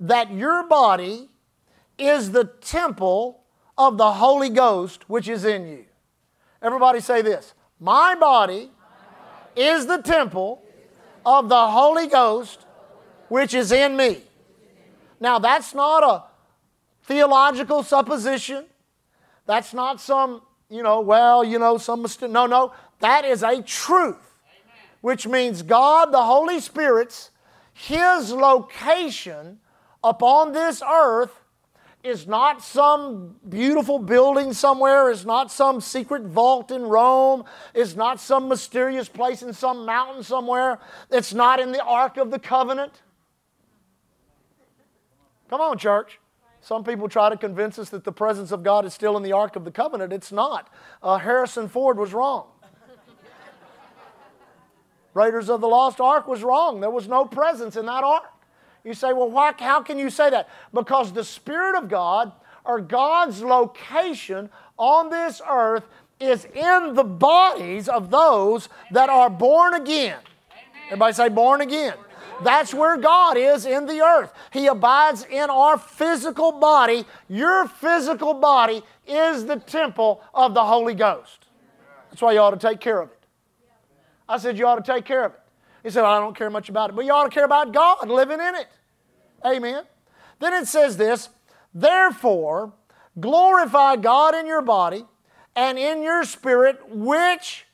that 0.01 0.33
your 0.33 0.67
body 0.67 1.29
is 1.99 2.33
the 2.33 2.45
temple 2.45 3.43
of 3.77 3.99
the 3.99 4.13
Holy 4.13 4.49
Ghost 4.49 5.09
which 5.09 5.29
is 5.29 5.45
in 5.45 5.67
you? 5.67 5.85
Everybody 6.61 7.01
say 7.01 7.23
this 7.23 7.55
My 7.79 8.15
body 8.15 8.71
is 9.57 9.87
the 9.87 9.99
temple 9.99 10.63
of 11.25 11.49
the 11.49 11.69
Holy 11.69 12.07
Ghost 12.07 12.67
which 13.33 13.55
is 13.55 13.73
in 13.73 13.97
me. 13.97 14.19
Now, 15.19 15.39
that's 15.39 15.75
not 15.75 16.03
a 16.03 16.25
theological 17.05 17.83
supposition. 17.83 18.67
That's 19.47 19.73
not 19.73 20.03
some, 20.03 20.43
you 20.69 20.83
know, 20.83 21.01
well, 21.01 21.43
you 21.43 21.59
know, 21.59 21.79
some 21.79 22.03
mistake. 22.03 22.31
No, 22.31 22.45
no. 22.45 22.75
That 23.01 23.25
is 23.25 23.43
a 23.43 23.63
truth, 23.63 24.35
which 25.01 25.27
means 25.27 25.63
God, 25.63 26.13
the 26.13 26.23
Holy 26.23 26.61
Spirit's, 26.61 27.31
His 27.73 28.33
location 28.33 29.61
upon 30.05 30.53
this 30.53 30.83
earth 30.87 31.42
is 32.03 32.27
not 32.27 32.63
some 32.63 33.37
beautiful 33.49 33.99
building 33.99 34.53
somewhere, 34.53 35.11
is 35.11 35.25
not 35.25 35.53
some 35.53 35.81
secret 35.81 36.23
vault 36.23 36.71
in 36.71 36.83
Rome, 36.83 37.45
is 37.75 37.95
not 37.95 38.21
some 38.21 38.49
mysterious 38.49 39.09
place 39.09 39.43
in 39.43 39.53
some 39.53 39.87
mountain 39.87 40.23
somewhere, 40.23 40.79
it's 41.11 41.33
not 41.33 41.61
in 41.61 41.71
the 41.71 41.83
Ark 41.83 42.17
of 42.17 42.31
the 42.31 42.39
Covenant. 42.39 43.03
Come 45.49 45.61
on, 45.61 45.79
church. 45.79 46.19
Some 46.61 46.85
people 46.85 47.09
try 47.09 47.29
to 47.29 47.37
convince 47.37 47.79
us 47.79 47.91
that 47.91 48.05
the 48.05 48.13
presence 48.13 48.53
of 48.53 48.63
God 48.63 48.85
is 48.85 48.95
still 48.95 49.17
in 49.17 49.23
the 49.23 49.33
Ark 49.33 49.57
of 49.57 49.65
the 49.65 49.71
Covenant. 49.71 50.13
It's 50.13 50.33
not. 50.33 50.73
Uh, 51.03 51.19
Harrison 51.19 51.69
Ford 51.69 51.99
was 51.99 52.13
wrong. 52.13 52.47
Raiders 55.15 55.51
of 55.51 55.61
the 55.61 55.69
Lost 55.69 56.01
Ark 56.01 56.27
was 56.27 56.43
wrong. 56.43 56.81
There 56.81 56.91
was 56.91 57.07
no 57.07 57.25
presence 57.25 57.77
in 57.77 57.87
that 57.87 58.05
ark. 58.05 58.25
You 58.85 58.95
say, 58.95 59.13
well, 59.13 59.31
why, 59.31 59.53
how 59.59 59.83
can 59.83 59.99
you 59.99 60.11
say 60.11 60.31
that? 60.31 60.49
Because 60.73 61.13
the 61.13 61.25
Spirit 61.25 61.77
of 61.77 61.89
God 61.89 62.33
or 62.65 62.81
God's 62.81 63.43
location 63.43 64.51
on 64.77 65.11
this 65.11 65.41
earth 65.49 65.85
is 66.19 66.45
in 66.47 66.95
the 66.95 67.05
bodies 67.05 67.89
of 67.89 68.11
those 68.11 68.69
that 68.91 69.09
are 69.09 69.31
born 69.31 69.75
again. 69.75 70.19
Everybody 70.87 71.13
say, 71.15 71.29
born 71.29 71.61
again. 71.61 71.95
That's 72.43 72.75
where 72.75 72.97
God 72.97 73.37
is 73.37 73.67
in 73.67 73.87
the 73.87 74.01
earth. 74.01 74.33
He 74.53 74.67
abides 74.67 75.25
in 75.31 75.49
our 75.49 75.79
physical 75.79 76.53
body. 76.53 77.05
Your 77.29 77.69
physical 77.69 78.35
body 78.35 78.83
is 79.07 79.47
the 79.47 79.57
temple 79.57 80.23
of 80.35 80.55
the 80.55 80.65
Holy 80.65 80.95
Ghost. 80.95 81.47
That's 82.11 82.23
why 82.23 82.33
you 82.33 82.41
ought 82.41 82.51
to 82.51 82.69
take 82.69 82.81
care 82.81 83.01
of 83.01 83.11
it. 83.11 83.19
I 84.29 84.39
said 84.39 84.59
you 84.59 84.67
ought 84.67 84.85
to 84.85 84.93
take 84.93 85.05
care 85.05 85.25
of 85.25 85.33
it. 85.33 85.42
He 85.83 85.91
said, 85.91 86.03
well, 86.03 86.13
I 86.13 86.21
don't 86.21 86.37
care 86.37 86.51
much 86.51 86.69
about 86.69 86.91
it. 86.91 86.97
But 86.97 87.05
you 87.05 87.13
ought 87.13 87.25
to 87.25 87.31
care 87.31 87.45
about 87.45 87.73
God 87.73 88.09
living 88.09 88.41
in 88.41 88.55
it. 88.55 88.69
Amen. 89.45 89.85
Then 90.39 90.55
it 90.55 90.67
says 90.67 90.97
this 90.97 91.29
Therefore, 91.75 92.73
glorify 93.19 93.97
God 93.97 94.35
in 94.35 94.47
your 94.47 94.63
body 94.63 95.05
and 95.57 95.79
in 95.79 96.03
your 96.03 96.25
spirit, 96.25 96.81
which 96.89 97.67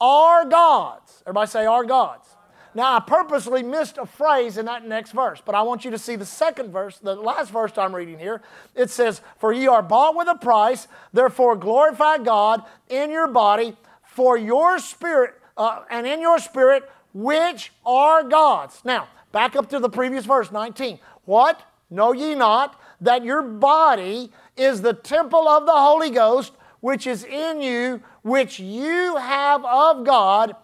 are 0.00 0.44
God's. 0.44 1.22
Everybody 1.26 1.50
say, 1.50 1.66
are 1.66 1.84
God's. 1.84 2.28
Now, 2.74 2.96
I 2.96 3.00
purposely 3.00 3.62
missed 3.62 3.98
a 3.98 4.06
phrase 4.06 4.58
in 4.58 4.66
that 4.66 4.86
next 4.86 5.12
verse, 5.12 5.42
but 5.44 5.54
I 5.54 5.62
want 5.62 5.84
you 5.84 5.90
to 5.90 5.98
see 5.98 6.16
the 6.16 6.26
second 6.26 6.70
verse, 6.70 6.98
the 6.98 7.16
last 7.16 7.50
verse 7.50 7.76
I'm 7.76 7.94
reading 7.94 8.18
here. 8.18 8.42
It 8.74 8.90
says, 8.90 9.20
For 9.38 9.52
ye 9.52 9.66
are 9.66 9.82
bought 9.82 10.14
with 10.14 10.28
a 10.28 10.36
price, 10.36 10.86
therefore 11.12 11.56
glorify 11.56 12.18
God 12.18 12.62
in 12.88 13.10
your 13.10 13.26
body, 13.26 13.76
for 14.02 14.36
your 14.36 14.78
spirit 14.78 15.34
uh, 15.56 15.82
and 15.90 16.06
in 16.06 16.20
your 16.20 16.38
spirit, 16.38 16.88
which 17.12 17.72
are 17.84 18.22
God's. 18.22 18.84
Now, 18.84 19.08
back 19.32 19.56
up 19.56 19.68
to 19.70 19.78
the 19.78 19.88
previous 19.88 20.24
verse, 20.24 20.50
19. 20.50 20.98
What? 21.24 21.62
Know 21.90 22.12
ye 22.12 22.34
not 22.34 22.80
that 23.00 23.24
your 23.24 23.42
body 23.42 24.30
is 24.56 24.82
the 24.82 24.92
temple 24.92 25.48
of 25.48 25.66
the 25.66 25.72
Holy 25.72 26.10
Ghost, 26.10 26.52
which 26.80 27.06
is 27.06 27.24
in 27.24 27.60
you, 27.62 28.02
which 28.22 28.58
you 28.60 29.16
have 29.16 29.64
of 29.64 30.04
God, 30.04 30.54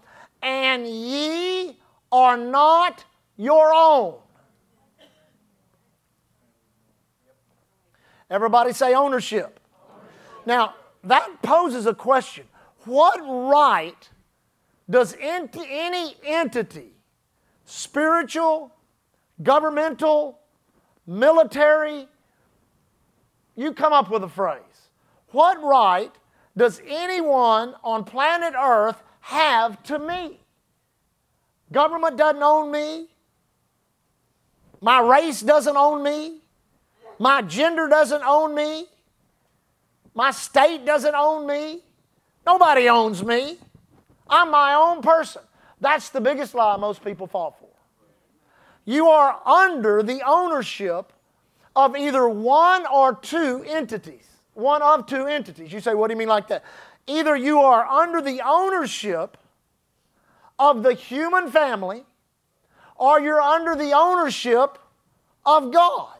and 0.42 0.86
ye 0.86 1.78
are 2.12 2.36
not 2.36 3.04
your 3.36 3.72
own. 3.74 4.14
Everybody 8.30 8.72
say 8.72 8.94
ownership. 8.94 9.60
Now, 10.46 10.74
that 11.04 11.42
poses 11.42 11.86
a 11.86 11.94
question. 11.94 12.46
What 12.84 13.20
right 13.20 14.08
does 14.88 15.16
any 15.20 16.16
entity, 16.24 16.92
spiritual, 17.64 18.74
governmental, 19.42 20.38
military, 21.06 22.06
you 23.56 23.72
come 23.72 23.92
up 23.92 24.10
with 24.10 24.22
a 24.24 24.28
phrase. 24.28 24.60
What 25.28 25.62
right 25.62 26.12
does 26.56 26.80
anyone 26.86 27.74
on 27.82 28.04
planet 28.04 28.54
Earth 28.58 29.02
have 29.20 29.82
to 29.84 29.98
me? 29.98 30.40
Government 31.72 32.16
doesn't 32.16 32.42
own 32.42 32.70
me. 32.70 33.08
My 34.80 35.00
race 35.00 35.40
doesn't 35.40 35.76
own 35.76 36.02
me. 36.02 36.38
My 37.18 37.42
gender 37.42 37.88
doesn't 37.88 38.22
own 38.22 38.54
me. 38.54 38.86
My 40.14 40.30
state 40.30 40.84
doesn't 40.84 41.14
own 41.14 41.46
me. 41.46 41.80
Nobody 42.46 42.88
owns 42.88 43.24
me. 43.24 43.58
I'm 44.28 44.50
my 44.50 44.74
own 44.74 45.02
person. 45.02 45.42
That's 45.80 46.08
the 46.08 46.20
biggest 46.20 46.54
lie 46.54 46.76
most 46.76 47.04
people 47.04 47.26
fall 47.26 47.56
for. 47.58 47.68
You 48.84 49.08
are 49.08 49.40
under 49.46 50.02
the 50.02 50.22
ownership 50.26 51.12
of 51.74 51.96
either 51.96 52.28
one 52.28 52.86
or 52.86 53.14
two 53.14 53.64
entities. 53.66 54.26
One 54.54 54.82
of 54.82 55.06
two 55.06 55.26
entities. 55.26 55.72
You 55.72 55.80
say, 55.80 55.94
what 55.94 56.08
do 56.08 56.14
you 56.14 56.18
mean 56.18 56.28
like 56.28 56.48
that? 56.48 56.64
Either 57.06 57.36
you 57.36 57.60
are 57.60 57.84
under 57.86 58.22
the 58.22 58.40
ownership 58.44 59.36
of 60.58 60.82
the 60.82 60.94
human 60.94 61.50
family 61.50 62.04
or 62.96 63.20
you're 63.20 63.40
under 63.40 63.74
the 63.74 63.92
ownership 63.92 64.78
of 65.44 65.72
God. 65.72 66.10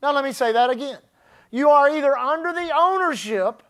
Now, 0.00 0.12
let 0.12 0.24
me 0.24 0.32
say 0.32 0.52
that 0.52 0.70
again. 0.70 0.98
You 1.50 1.70
are 1.70 1.90
either 1.90 2.16
under 2.16 2.52
the 2.52 2.70
ownership 2.76 3.62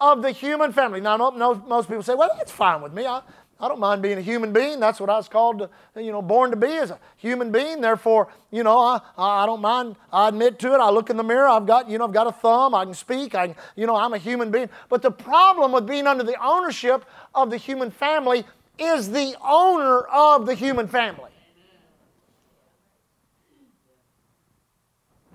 of 0.00 0.22
the 0.22 0.30
human 0.30 0.72
family. 0.72 1.00
Now, 1.00 1.16
most 1.16 1.88
people 1.88 2.02
say, 2.02 2.14
well, 2.14 2.30
that's 2.36 2.52
fine 2.52 2.82
with 2.82 2.92
me. 2.92 3.06
I, 3.06 3.22
I 3.60 3.66
don't 3.66 3.80
mind 3.80 4.02
being 4.02 4.18
a 4.18 4.22
human 4.22 4.52
being. 4.52 4.78
That's 4.78 5.00
what 5.00 5.10
I 5.10 5.16
was 5.16 5.28
called, 5.28 5.58
to, 5.58 6.02
you 6.02 6.12
know, 6.12 6.22
born 6.22 6.50
to 6.50 6.56
be 6.56 6.68
as 6.68 6.90
a 6.90 7.00
human 7.16 7.50
being. 7.50 7.80
Therefore, 7.80 8.28
you 8.52 8.62
know, 8.62 8.78
I, 8.78 9.00
I 9.16 9.46
don't 9.46 9.60
mind. 9.60 9.96
I 10.12 10.28
admit 10.28 10.60
to 10.60 10.74
it. 10.74 10.78
I 10.78 10.90
look 10.90 11.10
in 11.10 11.16
the 11.16 11.24
mirror. 11.24 11.48
I've 11.48 11.66
got, 11.66 11.90
you 11.90 11.98
know, 11.98 12.04
I've 12.04 12.12
got 12.12 12.28
a 12.28 12.32
thumb. 12.32 12.74
I 12.74 12.84
can 12.84 12.94
speak. 12.94 13.34
I, 13.34 13.56
you 13.74 13.88
know, 13.88 13.96
I'm 13.96 14.12
a 14.14 14.18
human 14.18 14.52
being. 14.52 14.68
But 14.88 15.02
the 15.02 15.10
problem 15.10 15.72
with 15.72 15.86
being 15.86 16.06
under 16.06 16.22
the 16.22 16.40
ownership 16.40 17.04
of 17.34 17.50
the 17.50 17.56
human 17.56 17.90
family 17.90 18.44
is 18.78 19.10
the 19.10 19.34
owner 19.44 20.02
of 20.02 20.46
the 20.46 20.54
human 20.54 20.86
family. 20.86 21.30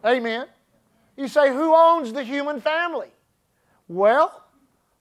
Amen. 0.06 0.48
You 1.18 1.28
say, 1.28 1.50
who 1.50 1.76
owns 1.76 2.14
the 2.14 2.24
human 2.24 2.62
family? 2.62 3.10
Well, 3.90 4.43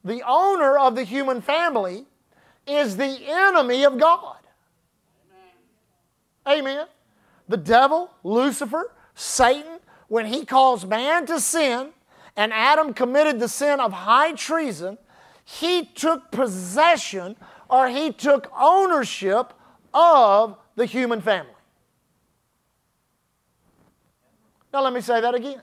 the 0.04 0.22
owner 0.26 0.78
of 0.78 0.94
the 0.94 1.04
human 1.04 1.40
family 1.40 2.04
is 2.66 2.96
the 2.96 3.18
enemy 3.26 3.84
of 3.84 3.98
God. 3.98 4.36
Amen. 6.46 6.60
Amen. 6.60 6.86
The 7.48 7.56
devil, 7.56 8.10
Lucifer, 8.24 8.92
Satan, 9.14 9.78
when 10.08 10.26
he 10.26 10.44
caused 10.44 10.88
man 10.88 11.26
to 11.26 11.40
sin 11.40 11.90
and 12.36 12.52
Adam 12.52 12.94
committed 12.94 13.40
the 13.40 13.48
sin 13.48 13.80
of 13.80 13.92
high 13.92 14.32
treason, 14.32 14.98
he 15.44 15.84
took 15.84 16.30
possession 16.30 17.36
or 17.68 17.88
he 17.88 18.12
took 18.12 18.50
ownership 18.58 19.52
of 19.92 20.56
the 20.76 20.86
human 20.86 21.20
family. 21.20 21.52
Now, 24.72 24.82
let 24.82 24.92
me 24.92 25.00
say 25.00 25.20
that 25.20 25.34
again. 25.34 25.60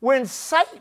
When 0.00 0.26
Satan, 0.26 0.80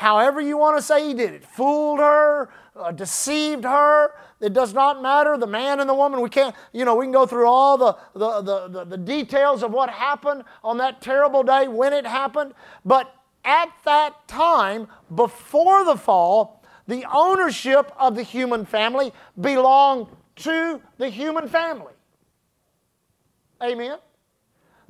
however 0.00 0.40
you 0.40 0.56
want 0.56 0.78
to 0.78 0.82
say 0.82 1.06
he 1.06 1.14
did 1.14 1.34
it, 1.34 1.44
fooled 1.44 1.98
her, 1.98 2.50
uh, 2.74 2.90
deceived 2.90 3.64
her, 3.64 4.14
it 4.40 4.54
does 4.54 4.72
not 4.72 5.02
matter. 5.02 5.36
The 5.36 5.46
man 5.46 5.78
and 5.78 5.88
the 5.88 5.94
woman, 5.94 6.22
we 6.22 6.30
can't, 6.30 6.54
you 6.72 6.86
know, 6.86 6.94
we 6.96 7.04
can 7.04 7.12
go 7.12 7.26
through 7.26 7.46
all 7.46 7.76
the, 7.76 7.96
the, 8.14 8.40
the, 8.40 8.68
the, 8.68 8.84
the 8.84 8.96
details 8.96 9.62
of 9.62 9.72
what 9.72 9.90
happened 9.90 10.44
on 10.64 10.78
that 10.78 11.02
terrible 11.02 11.42
day 11.42 11.68
when 11.68 11.92
it 11.92 12.06
happened. 12.06 12.54
But 12.82 13.14
at 13.44 13.68
that 13.84 14.26
time, 14.26 14.88
before 15.14 15.84
the 15.84 15.96
fall, 15.96 16.62
the 16.86 17.04
ownership 17.12 17.92
of 17.98 18.16
the 18.16 18.22
human 18.22 18.64
family 18.64 19.12
belonged 19.38 20.06
to 20.36 20.80
the 20.96 21.10
human 21.10 21.46
family. 21.46 21.92
Amen. 23.62 23.98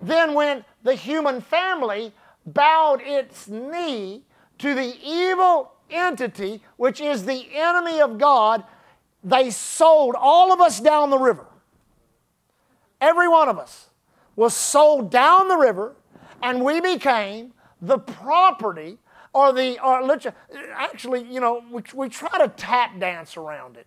Then, 0.00 0.34
when 0.34 0.64
the 0.84 0.94
human 0.94 1.40
family 1.40 2.12
bowed 2.46 3.00
its 3.02 3.48
knee 3.48 4.22
to 4.60 4.74
the 4.74 4.96
evil 5.04 5.72
entity, 5.90 6.62
which 6.76 7.00
is 7.00 7.24
the 7.24 7.46
enemy 7.54 8.00
of 8.00 8.18
God, 8.18 8.64
they 9.24 9.50
sold 9.50 10.14
all 10.18 10.52
of 10.52 10.60
us 10.60 10.80
down 10.80 11.10
the 11.10 11.18
river. 11.18 11.46
Every 13.00 13.28
one 13.28 13.48
of 13.48 13.58
us 13.58 13.88
was 14.36 14.54
sold 14.54 15.10
down 15.10 15.48
the 15.48 15.56
river, 15.56 15.96
and 16.42 16.64
we 16.64 16.80
became 16.80 17.52
the 17.82 17.98
property 17.98 18.98
or 19.32 19.52
the, 19.52 19.82
or 19.84 20.18
actually, 20.74 21.22
you 21.24 21.40
know, 21.40 21.62
we, 21.70 21.82
we 21.94 22.08
try 22.08 22.38
to 22.38 22.48
tap 22.48 22.98
dance 22.98 23.36
around 23.36 23.76
it. 23.76 23.86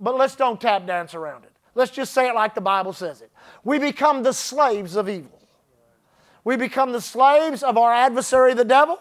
But 0.00 0.16
let's 0.16 0.36
don't 0.36 0.60
tap 0.60 0.86
dance 0.86 1.14
around 1.14 1.44
it. 1.44 1.52
Let's 1.74 1.90
just 1.90 2.12
say 2.12 2.28
it 2.28 2.34
like 2.34 2.54
the 2.54 2.60
Bible 2.60 2.92
says 2.92 3.22
it. 3.22 3.30
We 3.64 3.78
become 3.78 4.22
the 4.22 4.32
slaves 4.32 4.96
of 4.96 5.08
evil. 5.08 5.40
We 6.44 6.56
become 6.56 6.92
the 6.92 7.00
slaves 7.00 7.62
of 7.62 7.78
our 7.78 7.92
adversary, 7.92 8.52
the 8.52 8.64
devil. 8.64 9.00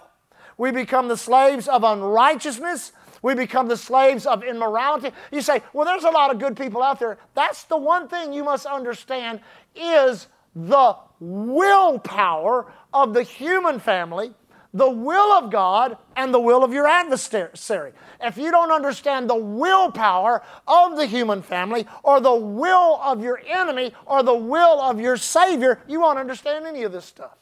We 0.61 0.69
become 0.69 1.07
the 1.07 1.17
slaves 1.17 1.67
of 1.67 1.83
unrighteousness. 1.83 2.91
We 3.23 3.33
become 3.33 3.67
the 3.67 3.75
slaves 3.75 4.27
of 4.27 4.43
immorality. 4.43 5.09
You 5.31 5.41
say, 5.41 5.63
well, 5.73 5.87
there's 5.87 6.03
a 6.03 6.11
lot 6.11 6.29
of 6.29 6.37
good 6.37 6.55
people 6.55 6.83
out 6.83 6.99
there. 6.99 7.17
That's 7.33 7.63
the 7.63 7.77
one 7.77 8.07
thing 8.07 8.31
you 8.31 8.43
must 8.43 8.67
understand 8.67 9.39
is 9.75 10.27
the 10.55 10.97
willpower 11.19 12.71
of 12.93 13.15
the 13.15 13.23
human 13.23 13.79
family, 13.79 14.35
the 14.71 14.87
will 14.87 15.31
of 15.31 15.49
God, 15.49 15.97
and 16.15 16.31
the 16.31 16.39
will 16.39 16.63
of 16.63 16.71
your 16.71 16.85
adversary. 16.85 17.93
If 18.21 18.37
you 18.37 18.51
don't 18.51 18.71
understand 18.71 19.31
the 19.31 19.35
willpower 19.35 20.43
of 20.67 20.95
the 20.95 21.07
human 21.07 21.41
family, 21.41 21.87
or 22.03 22.21
the 22.21 22.35
will 22.35 22.99
of 23.01 23.23
your 23.23 23.41
enemy, 23.47 23.95
or 24.05 24.21
the 24.21 24.35
will 24.35 24.79
of 24.79 24.99
your 24.99 25.17
Savior, 25.17 25.81
you 25.87 26.01
won't 26.01 26.19
understand 26.19 26.67
any 26.67 26.83
of 26.83 26.91
this 26.91 27.05
stuff. 27.05 27.35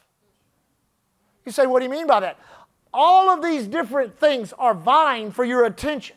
You 1.45 1.51
say, 1.51 1.65
what 1.65 1.79
do 1.79 1.85
you 1.85 1.91
mean 1.91 2.07
by 2.07 2.21
that? 2.21 2.39
All 2.93 3.29
of 3.29 3.43
these 3.43 3.67
different 3.67 4.17
things 4.19 4.53
are 4.53 4.73
vying 4.73 5.31
for 5.31 5.45
your 5.45 5.65
attention. 5.65 6.15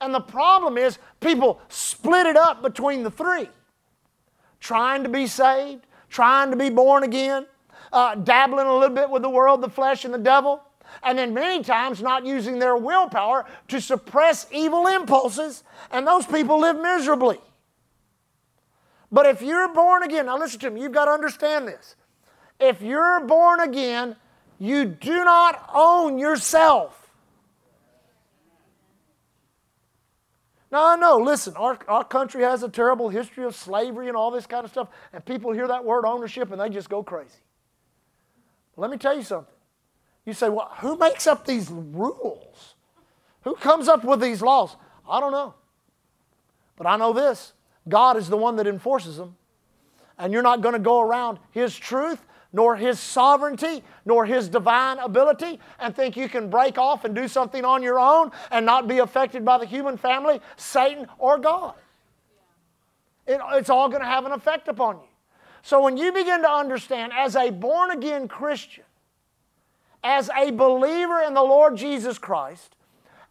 And 0.00 0.14
the 0.14 0.20
problem 0.20 0.78
is, 0.78 0.98
people 1.20 1.60
split 1.68 2.26
it 2.26 2.36
up 2.36 2.62
between 2.62 3.02
the 3.02 3.10
three 3.10 3.48
trying 4.60 5.02
to 5.02 5.08
be 5.08 5.26
saved, 5.26 5.86
trying 6.10 6.50
to 6.50 6.56
be 6.56 6.68
born 6.68 7.02
again, 7.02 7.46
uh, 7.92 8.14
dabbling 8.14 8.66
a 8.66 8.74
little 8.74 8.94
bit 8.94 9.08
with 9.08 9.22
the 9.22 9.28
world, 9.28 9.62
the 9.62 9.70
flesh, 9.70 10.04
and 10.04 10.12
the 10.12 10.18
devil, 10.18 10.62
and 11.02 11.18
then 11.18 11.32
many 11.32 11.64
times 11.64 12.02
not 12.02 12.26
using 12.26 12.58
their 12.58 12.76
willpower 12.76 13.46
to 13.68 13.80
suppress 13.80 14.46
evil 14.52 14.86
impulses, 14.86 15.64
and 15.90 16.06
those 16.06 16.26
people 16.26 16.60
live 16.60 16.78
miserably. 16.78 17.38
But 19.10 19.26
if 19.26 19.42
you're 19.42 19.72
born 19.72 20.02
again, 20.02 20.26
now 20.26 20.38
listen 20.38 20.60
to 20.60 20.70
me, 20.70 20.82
you've 20.82 20.92
got 20.92 21.06
to 21.06 21.10
understand 21.10 21.66
this. 21.66 21.96
If 22.60 22.82
you're 22.82 23.20
born 23.20 23.60
again, 23.60 24.16
you 24.60 24.84
do 24.84 25.24
not 25.24 25.68
own 25.74 26.18
yourself. 26.18 26.96
Now, 30.70 30.86
I 30.86 30.96
know, 30.96 31.16
listen, 31.16 31.54
our, 31.56 31.76
our 31.88 32.04
country 32.04 32.42
has 32.44 32.62
a 32.62 32.68
terrible 32.68 33.08
history 33.08 33.44
of 33.44 33.56
slavery 33.56 34.06
and 34.06 34.16
all 34.16 34.30
this 34.30 34.46
kind 34.46 34.64
of 34.64 34.70
stuff, 34.70 34.88
and 35.12 35.24
people 35.24 35.50
hear 35.50 35.66
that 35.66 35.84
word 35.84 36.04
ownership 36.04 36.52
and 36.52 36.60
they 36.60 36.68
just 36.68 36.88
go 36.88 37.02
crazy. 37.02 37.40
Let 38.76 38.90
me 38.90 38.98
tell 38.98 39.16
you 39.16 39.22
something. 39.22 39.52
You 40.24 40.34
say, 40.34 40.48
well, 40.48 40.70
who 40.78 40.96
makes 40.96 41.26
up 41.26 41.44
these 41.44 41.68
rules? 41.70 42.74
Who 43.42 43.54
comes 43.56 43.88
up 43.88 44.04
with 44.04 44.20
these 44.20 44.42
laws? 44.42 44.76
I 45.08 45.20
don't 45.20 45.32
know. 45.32 45.54
But 46.76 46.86
I 46.86 46.96
know 46.96 47.12
this 47.12 47.52
God 47.88 48.16
is 48.16 48.28
the 48.28 48.36
one 48.36 48.56
that 48.56 48.66
enforces 48.66 49.16
them. 49.16 49.36
And 50.18 50.32
you're 50.32 50.42
not 50.42 50.60
going 50.60 50.74
to 50.74 50.78
go 50.78 51.00
around 51.00 51.38
His 51.50 51.74
truth 51.76 52.24
nor 52.52 52.76
His 52.76 52.98
sovereignty, 52.98 53.82
nor 54.04 54.24
His 54.24 54.48
divine 54.48 54.98
ability, 54.98 55.60
and 55.78 55.94
think 55.94 56.16
you 56.16 56.28
can 56.28 56.50
break 56.50 56.78
off 56.78 57.04
and 57.04 57.14
do 57.14 57.28
something 57.28 57.64
on 57.64 57.82
your 57.82 57.98
own 57.98 58.30
and 58.50 58.66
not 58.66 58.88
be 58.88 58.98
affected 58.98 59.44
by 59.44 59.58
the 59.58 59.66
human 59.66 59.96
family, 59.96 60.40
Satan, 60.56 61.06
or 61.18 61.38
God. 61.38 61.74
It, 63.26 63.40
it's 63.52 63.70
all 63.70 63.88
going 63.88 64.02
to 64.02 64.08
have 64.08 64.26
an 64.26 64.32
effect 64.32 64.68
upon 64.68 64.96
you. 64.96 65.08
So 65.62 65.82
when 65.82 65.96
you 65.96 66.12
begin 66.12 66.42
to 66.42 66.50
understand, 66.50 67.12
as 67.16 67.36
a 67.36 67.50
born 67.50 67.90
again 67.90 68.28
Christian, 68.28 68.84
as 70.02 70.30
a 70.36 70.50
believer 70.50 71.20
in 71.20 71.34
the 71.34 71.42
Lord 71.42 71.76
Jesus 71.76 72.18
Christ, 72.18 72.74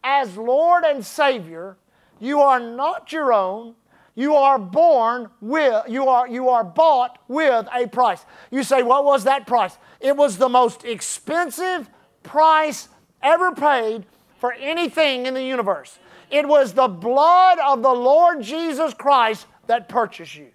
as 0.04 0.38
Lord 0.38 0.84
and 0.84 1.06
Savior, 1.06 1.78
you 2.20 2.40
are 2.40 2.60
not 2.60 3.12
your 3.12 3.34
own. 3.34 3.76
You 4.16 4.36
are 4.36 4.60
born 4.60 5.30
with, 5.40 5.86
you 5.88 6.08
are, 6.08 6.28
you 6.28 6.50
are 6.50 6.64
bought 6.64 7.20
with 7.28 7.68
a 7.74 7.88
price. 7.88 8.26
You 8.52 8.64
say, 8.64 8.84
what 8.84 9.06
was 9.06 9.24
that 9.24 9.48
price? 9.48 9.78
It 10.00 10.16
was 10.16 10.38
the 10.38 10.50
most 10.50 10.84
expensive 10.84 11.90
price 12.24 12.90
ever 13.22 13.54
paid 13.54 14.06
for 14.40 14.54
anything 14.54 15.26
in 15.26 15.34
the 15.34 15.44
universe. 15.44 16.00
It 16.32 16.48
was 16.48 16.74
the 16.74 16.88
blood 16.88 17.60
of 17.60 17.82
the 17.82 17.94
Lord 17.94 18.42
Jesus 18.42 18.94
Christ 18.94 19.48
that 19.68 19.90
purchased 19.90 20.36
you. 20.36 20.50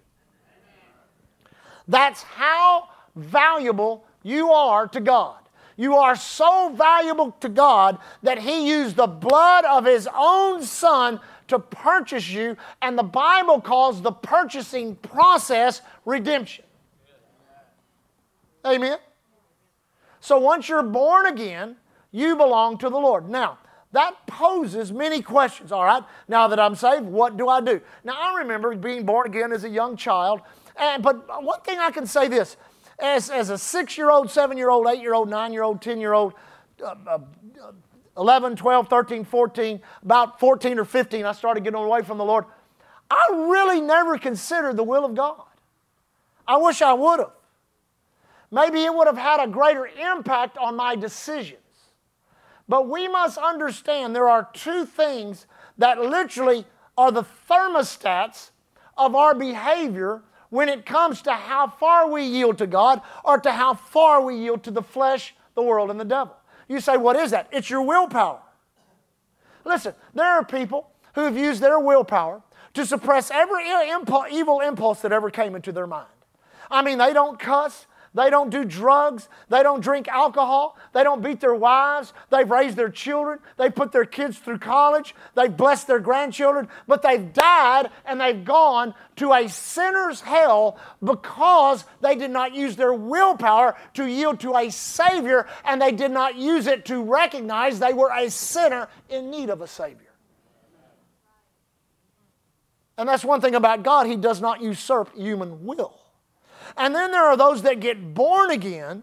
That's 1.89 2.23
how 2.23 2.89
valuable 3.15 4.07
you 4.23 4.51
are 4.51 4.89
to 4.89 5.01
God. 5.01 5.37
You 5.77 5.97
are 5.97 6.15
so 6.15 6.73
valuable 6.75 7.33
to 7.41 7.49
God 7.49 7.99
that 8.23 8.39
He 8.39 8.69
used 8.69 8.97
the 8.97 9.09
blood 9.09 9.65
of 9.65 9.85
His 9.85 10.09
own 10.15 10.63
Son 10.63 11.21
to 11.55 11.59
purchase 11.59 12.29
you, 12.29 12.57
and 12.83 12.99
the 12.99 13.03
Bible 13.03 13.61
calls 13.61 14.03
the 14.03 14.13
purchasing 14.13 14.97
process 14.97 15.81
redemption. 16.05 16.65
Amen? 18.67 18.99
So 20.21 20.39
once 20.39 20.69
you're 20.69 20.83
born 20.83 21.27
again, 21.27 21.77
you 22.11 22.37
belong 22.37 22.79
to 22.79 22.89
the 22.89 22.97
Lord. 22.97 23.29
Now, 23.29 23.59
that 23.93 24.27
poses 24.27 24.91
many 24.91 25.23
questions, 25.23 25.71
all 25.71 25.85
right? 25.85 26.03
Now 26.29 26.49
that 26.49 26.59
I'm 26.59 26.75
saved, 26.75 27.05
what 27.05 27.37
do 27.37 27.49
I 27.49 27.61
do? 27.61 27.81
Now, 28.03 28.15
I 28.17 28.39
remember 28.39 28.75
being 28.75 29.05
born 29.05 29.27
again 29.27 29.53
as 29.53 29.65
a 29.65 29.69
young 29.69 29.97
child, 29.97 30.41
and, 30.77 31.03
but 31.03 31.43
one 31.43 31.61
thing 31.61 31.79
I 31.79 31.91
can 31.91 32.07
say 32.07 32.27
this 32.27 32.57
as, 32.99 33.31
as 33.31 33.51
a 33.51 33.59
six 33.59 33.97
year 33.97 34.11
old, 34.11 34.31
seven 34.31 34.57
year 34.57 34.71
old, 34.71 34.87
eight 34.89 35.01
year 35.01 35.15
old, 35.15 35.29
nine 35.29 35.53
year 35.53 35.63
old, 35.63 35.83
10 35.83 36.01
year 36.01 36.13
old, 36.13 36.35
uh, 36.83 36.95
uh, 37.07 37.19
11, 38.17 38.57
12, 38.57 38.89
13, 38.89 39.25
14, 39.25 39.81
about 40.03 40.39
14 40.39 40.79
or 40.79 40.85
15, 40.85 41.25
I 41.25 41.33
started 41.33 41.65
getting 41.65 41.81
away 41.81 42.03
from 42.03 42.19
the 42.19 42.25
Lord. 42.25 42.45
I 43.11 43.29
really 43.33 43.81
never 43.81 44.19
considered 44.19 44.77
the 44.77 44.85
will 44.85 45.05
of 45.05 45.15
God. 45.15 45.43
I 46.47 46.57
wish 46.59 46.83
I 46.83 46.93
would 46.93 47.21
have. 47.21 47.33
Maybe 48.51 48.85
it 48.85 48.95
would 48.95 49.07
have 49.07 49.19
had 49.19 49.43
a 49.43 49.49
greater 49.49 49.87
impact 49.87 50.59
on 50.59 50.77
my 50.77 50.95
decisions. 50.95 51.59
But 52.69 52.89
we 52.89 53.09
must 53.09 53.37
understand 53.37 54.15
there 54.15 54.29
are 54.29 54.49
two 54.53 54.87
things 54.87 55.47
that 55.79 56.01
literally 56.01 56.65
are 56.97 57.11
the 57.11 57.25
thermostats 57.51 58.51
of 58.97 59.15
our 59.15 59.35
behavior 59.35 60.23
when 60.51 60.69
it 60.69 60.87
comes 60.87 61.21
to 61.23 61.33
how 61.33 61.67
far 61.67 62.09
we 62.09 62.23
yield 62.23 62.59
to 62.59 62.67
God 62.67 63.03
or 63.25 63.39
to 63.39 63.51
how 63.51 63.75
far 63.75 64.21
we 64.21 64.37
yield 64.37 64.63
to 64.63 64.71
the 64.71 64.83
flesh, 64.83 65.35
the 65.55 65.63
world, 65.63 65.91
and 65.91 65.99
the 65.99 66.05
devil. 66.05 66.37
You 66.69 66.81
say, 66.81 66.97
what 66.97 67.17
is 67.17 67.31
that? 67.33 67.49
It's 67.53 67.69
your 67.69 67.83
willpower. 67.83 68.41
Listen, 69.65 69.95
there 70.15 70.27
are 70.27 70.45
people 70.45 70.91
who 71.15 71.23
have 71.23 71.37
used 71.37 71.61
their 71.61 71.79
willpower 71.79 72.43
to 72.75 72.85
suppress 72.85 73.31
every 73.31 73.65
evil 74.31 74.61
impulse 74.61 75.01
that 75.03 75.13
ever 75.13 75.31
came 75.31 75.55
into 75.55 75.73
their 75.73 75.87
mind. 75.87 76.09
I 76.71 76.83
mean, 76.83 76.99
they 76.99 77.13
don't 77.13 77.39
cuss, 77.39 77.87
they 78.15 78.31
don't 78.31 78.51
do 78.51 78.65
drugs. 78.65 79.29
They 79.49 79.65
don't 79.65 79.81
drink 79.81 80.07
alcohol. 80.07 80.79
They 80.93 81.03
don't 81.03 81.21
beat 81.21 81.41
their 81.41 81.55
wives. 81.55 82.13
They've 82.31 82.49
raised 82.49 82.77
their 82.77 82.89
children. 82.89 83.41
They 83.57 83.71
put 83.71 83.91
their 83.91 84.05
kids 84.05 84.39
through 84.39 84.61
college. 84.61 85.17
They've 85.35 85.55
blessed 85.55 85.89
their 85.89 85.99
grandchildren. 85.99 86.69
But 86.87 87.03
they've 87.03 87.33
died 87.33 87.91
and 88.07 88.21
they've 88.21 88.45
gone 88.45 88.95
to 89.17 89.33
a 89.33 89.49
sinner's 89.49 90.21
hell 90.21 90.79
because 91.03 91.85
they 92.01 92.15
did 92.15 92.31
not 92.31 92.55
use 92.55 92.77
their 92.77 92.95
willpower 92.95 93.77
to 93.95 94.07
yield 94.07 94.39
to 94.41 94.57
a 94.57 94.71
Savior 94.71 95.49
and 95.65 95.83
they 95.83 95.93
did 95.93 96.13
not 96.13 96.37
use 96.37 96.69
it 96.69 96.85
to 96.87 97.03
recognize 97.03 97.81
they 97.81 97.93
were 97.95 98.13
a 98.15 98.31
sinner 98.31 98.89
in 99.09 99.29
need 99.29 99.51
of 99.51 99.61
a 99.61 99.67
Savior. 99.67 99.99
And 102.97 103.09
that's 103.09 103.25
one 103.25 103.41
thing 103.41 103.57
about 103.57 103.83
God, 103.83 104.07
He 104.07 104.15
does 104.15 104.41
not 104.41 104.63
usurp 104.63 105.17
human 105.17 105.65
will. 105.67 106.04
And 106.77 106.95
then 106.95 107.11
there 107.13 107.25
are 107.25 107.37
those 107.37 107.63
that 107.63 107.81
get 107.81 108.15
born 108.15 108.51
again, 108.51 109.03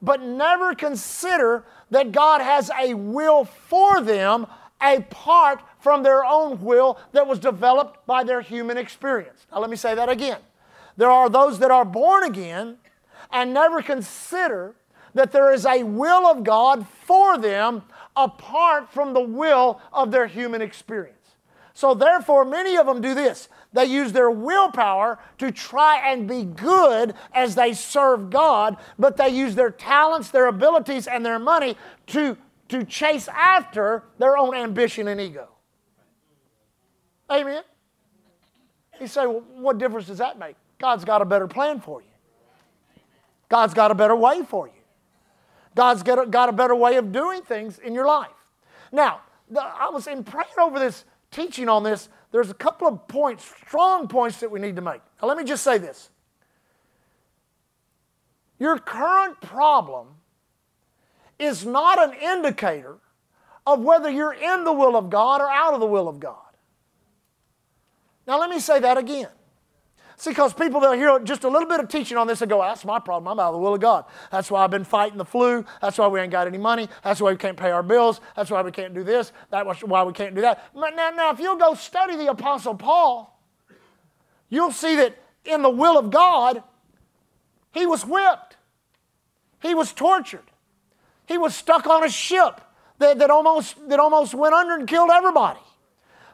but 0.00 0.22
never 0.22 0.74
consider 0.74 1.64
that 1.90 2.12
God 2.12 2.40
has 2.40 2.70
a 2.80 2.94
will 2.94 3.44
for 3.44 4.00
them 4.00 4.46
apart 4.80 5.60
from 5.78 6.02
their 6.02 6.24
own 6.24 6.60
will 6.62 6.98
that 7.12 7.26
was 7.26 7.38
developed 7.38 8.06
by 8.06 8.24
their 8.24 8.40
human 8.40 8.78
experience. 8.78 9.46
Now, 9.52 9.60
let 9.60 9.70
me 9.70 9.76
say 9.76 9.94
that 9.94 10.08
again. 10.08 10.38
There 10.96 11.10
are 11.10 11.28
those 11.28 11.58
that 11.58 11.70
are 11.70 11.84
born 11.84 12.24
again 12.24 12.78
and 13.30 13.54
never 13.54 13.82
consider 13.82 14.74
that 15.14 15.32
there 15.32 15.52
is 15.52 15.66
a 15.66 15.82
will 15.82 16.26
of 16.26 16.44
God 16.44 16.86
for 17.04 17.36
them 17.38 17.82
apart 18.16 18.92
from 18.92 19.12
the 19.12 19.20
will 19.20 19.80
of 19.92 20.10
their 20.10 20.26
human 20.26 20.62
experience. 20.62 21.19
So, 21.80 21.94
therefore, 21.94 22.44
many 22.44 22.76
of 22.76 22.84
them 22.84 23.00
do 23.00 23.14
this 23.14 23.48
they 23.72 23.86
use 23.86 24.12
their 24.12 24.30
willpower 24.30 25.18
to 25.38 25.50
try 25.50 26.12
and 26.12 26.28
be 26.28 26.44
good 26.44 27.14
as 27.32 27.54
they 27.54 27.72
serve 27.72 28.28
God, 28.28 28.76
but 28.98 29.16
they 29.16 29.30
use 29.30 29.54
their 29.54 29.70
talents, 29.70 30.30
their 30.30 30.48
abilities, 30.48 31.06
and 31.06 31.24
their 31.24 31.38
money 31.38 31.78
to, 32.08 32.36
to 32.68 32.84
chase 32.84 33.28
after 33.28 34.02
their 34.18 34.36
own 34.36 34.54
ambition 34.54 35.08
and 35.08 35.18
ego. 35.22 35.48
Amen? 37.30 37.62
You 39.00 39.06
say, 39.06 39.24
well, 39.26 39.42
what 39.54 39.78
difference 39.78 40.08
does 40.08 40.18
that 40.18 40.38
make? 40.38 40.56
God's 40.78 41.06
got 41.06 41.22
a 41.22 41.24
better 41.24 41.48
plan 41.48 41.80
for 41.80 42.02
you. 42.02 42.08
God's 43.48 43.72
got 43.72 43.90
a 43.90 43.94
better 43.94 44.16
way 44.16 44.42
for 44.42 44.66
you. 44.66 44.82
God's 45.74 46.02
got 46.02 46.22
a, 46.22 46.26
got 46.26 46.50
a 46.50 46.52
better 46.52 46.74
way 46.74 46.96
of 46.96 47.10
doing 47.10 47.40
things 47.40 47.78
in 47.78 47.94
your 47.94 48.06
life. 48.06 48.28
Now, 48.92 49.22
the, 49.48 49.62
I 49.62 49.88
was 49.88 50.06
in 50.08 50.24
praying 50.24 50.50
over 50.60 50.78
this, 50.78 51.06
teaching 51.30 51.68
on 51.68 51.82
this 51.82 52.08
there's 52.32 52.50
a 52.50 52.54
couple 52.54 52.86
of 52.86 53.08
points, 53.08 53.44
strong 53.66 54.06
points 54.06 54.38
that 54.38 54.50
we 54.50 54.60
need 54.60 54.76
to 54.76 54.82
make. 54.82 55.00
Now, 55.20 55.28
let 55.28 55.36
me 55.36 55.44
just 55.44 55.64
say 55.64 55.78
this. 55.78 56.10
Your 58.58 58.78
current 58.78 59.40
problem 59.40 60.08
is 61.38 61.64
not 61.66 62.00
an 62.00 62.14
indicator 62.20 62.98
of 63.66 63.80
whether 63.80 64.10
you're 64.10 64.34
in 64.34 64.64
the 64.64 64.72
will 64.72 64.96
of 64.96 65.10
God 65.10 65.40
or 65.40 65.50
out 65.50 65.74
of 65.74 65.80
the 65.80 65.86
will 65.86 66.08
of 66.08 66.20
God. 66.20 66.36
Now, 68.26 68.38
let 68.38 68.50
me 68.50 68.60
say 68.60 68.78
that 68.80 68.96
again. 68.96 69.28
See, 70.20 70.32
because 70.32 70.52
people 70.52 70.80
they'll 70.80 70.92
hear 70.92 71.18
just 71.20 71.44
a 71.44 71.48
little 71.48 71.66
bit 71.66 71.80
of 71.80 71.88
teaching 71.88 72.18
on 72.18 72.26
this 72.26 72.42
and 72.42 72.50
go, 72.50 72.60
that's 72.60 72.84
my 72.84 72.98
problem. 72.98 73.26
I'm 73.26 73.40
out 73.40 73.48
of 73.48 73.54
the 73.54 73.58
will 73.58 73.72
of 73.72 73.80
God. 73.80 74.04
That's 74.30 74.50
why 74.50 74.62
I've 74.62 74.70
been 74.70 74.84
fighting 74.84 75.16
the 75.16 75.24
flu. 75.24 75.64
That's 75.80 75.96
why 75.96 76.08
we 76.08 76.20
ain't 76.20 76.30
got 76.30 76.46
any 76.46 76.58
money. 76.58 76.90
That's 77.02 77.22
why 77.22 77.30
we 77.30 77.38
can't 77.38 77.56
pay 77.56 77.70
our 77.70 77.82
bills. 77.82 78.20
That's 78.36 78.50
why 78.50 78.60
we 78.60 78.70
can't 78.70 78.92
do 78.92 79.02
this. 79.02 79.32
That's 79.48 79.82
why 79.82 80.02
we 80.02 80.12
can't 80.12 80.34
do 80.34 80.42
that. 80.42 80.62
Now, 80.74 81.08
now 81.08 81.30
if 81.30 81.40
you'll 81.40 81.56
go 81.56 81.72
study 81.72 82.16
the 82.16 82.26
Apostle 82.26 82.74
Paul, 82.74 83.40
you'll 84.50 84.72
see 84.72 84.94
that 84.96 85.16
in 85.46 85.62
the 85.62 85.70
will 85.70 85.96
of 85.96 86.10
God, 86.10 86.62
he 87.72 87.86
was 87.86 88.04
whipped. 88.04 88.58
He 89.62 89.74
was 89.74 89.90
tortured. 89.90 90.50
He 91.24 91.38
was 91.38 91.56
stuck 91.56 91.86
on 91.86 92.04
a 92.04 92.10
ship 92.10 92.60
that, 92.98 93.18
that, 93.20 93.30
almost, 93.30 93.88
that 93.88 93.98
almost 93.98 94.34
went 94.34 94.52
under 94.52 94.74
and 94.74 94.86
killed 94.86 95.08
everybody. 95.10 95.60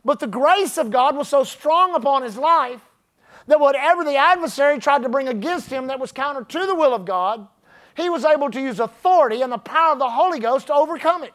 But 0.04 0.18
the 0.18 0.26
grace 0.26 0.76
of 0.76 0.90
God 0.90 1.16
was 1.16 1.28
so 1.28 1.44
strong 1.44 1.94
upon 1.94 2.24
his 2.24 2.36
life 2.36 2.80
that 3.46 3.60
whatever 3.60 4.04
the 4.04 4.16
adversary 4.16 4.78
tried 4.78 5.02
to 5.02 5.08
bring 5.08 5.28
against 5.28 5.70
him 5.70 5.86
that 5.86 6.00
was 6.00 6.12
counter 6.12 6.44
to 6.44 6.66
the 6.66 6.74
will 6.74 6.94
of 6.94 7.04
God, 7.04 7.46
he 7.96 8.08
was 8.08 8.24
able 8.24 8.50
to 8.50 8.60
use 8.60 8.80
authority 8.80 9.42
and 9.42 9.50
the 9.52 9.58
power 9.58 9.92
of 9.92 9.98
the 9.98 10.10
Holy 10.10 10.38
Ghost 10.38 10.66
to 10.66 10.74
overcome 10.74 11.24
it. 11.24 11.32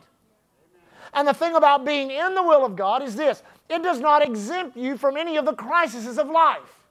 And 1.13 1.27
the 1.27 1.33
thing 1.33 1.55
about 1.55 1.85
being 1.85 2.11
in 2.11 2.35
the 2.35 2.43
will 2.43 2.65
of 2.65 2.75
God 2.75 3.01
is 3.01 3.15
this 3.15 3.43
it 3.69 3.81
does 3.83 3.99
not 3.99 4.23
exempt 4.23 4.77
you 4.77 4.97
from 4.97 5.17
any 5.17 5.37
of 5.37 5.45
the 5.45 5.53
crises 5.53 6.17
of 6.17 6.29
life. 6.29 6.81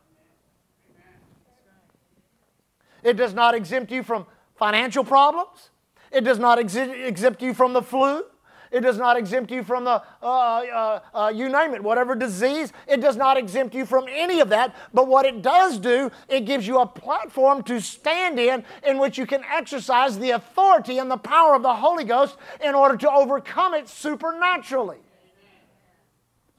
It 3.02 3.16
does 3.16 3.32
not 3.32 3.54
exempt 3.54 3.90
you 3.90 4.02
from 4.02 4.26
financial 4.56 5.04
problems. 5.04 5.70
It 6.10 6.22
does 6.22 6.38
not 6.38 6.58
exempt 6.58 7.42
you 7.42 7.54
from 7.54 7.72
the 7.72 7.82
flu. 7.82 8.24
It 8.70 8.80
does 8.80 8.98
not 8.98 9.16
exempt 9.16 9.50
you 9.50 9.64
from 9.64 9.84
the, 9.84 10.02
uh, 10.22 10.26
uh, 10.26 11.00
uh, 11.12 11.32
you 11.34 11.48
name 11.48 11.74
it, 11.74 11.82
whatever 11.82 12.14
disease. 12.14 12.72
It 12.86 13.00
does 13.00 13.16
not 13.16 13.36
exempt 13.36 13.74
you 13.74 13.84
from 13.84 14.06
any 14.08 14.40
of 14.40 14.48
that. 14.50 14.74
But 14.94 15.08
what 15.08 15.26
it 15.26 15.42
does 15.42 15.78
do, 15.78 16.10
it 16.28 16.44
gives 16.44 16.66
you 16.66 16.78
a 16.78 16.86
platform 16.86 17.62
to 17.64 17.80
stand 17.80 18.38
in 18.38 18.64
in 18.86 18.98
which 18.98 19.18
you 19.18 19.26
can 19.26 19.42
exercise 19.52 20.18
the 20.18 20.30
authority 20.30 20.98
and 20.98 21.10
the 21.10 21.16
power 21.16 21.54
of 21.54 21.62
the 21.62 21.74
Holy 21.74 22.04
Ghost 22.04 22.36
in 22.62 22.74
order 22.74 22.96
to 22.96 23.10
overcome 23.10 23.74
it 23.74 23.88
supernaturally. 23.88 24.98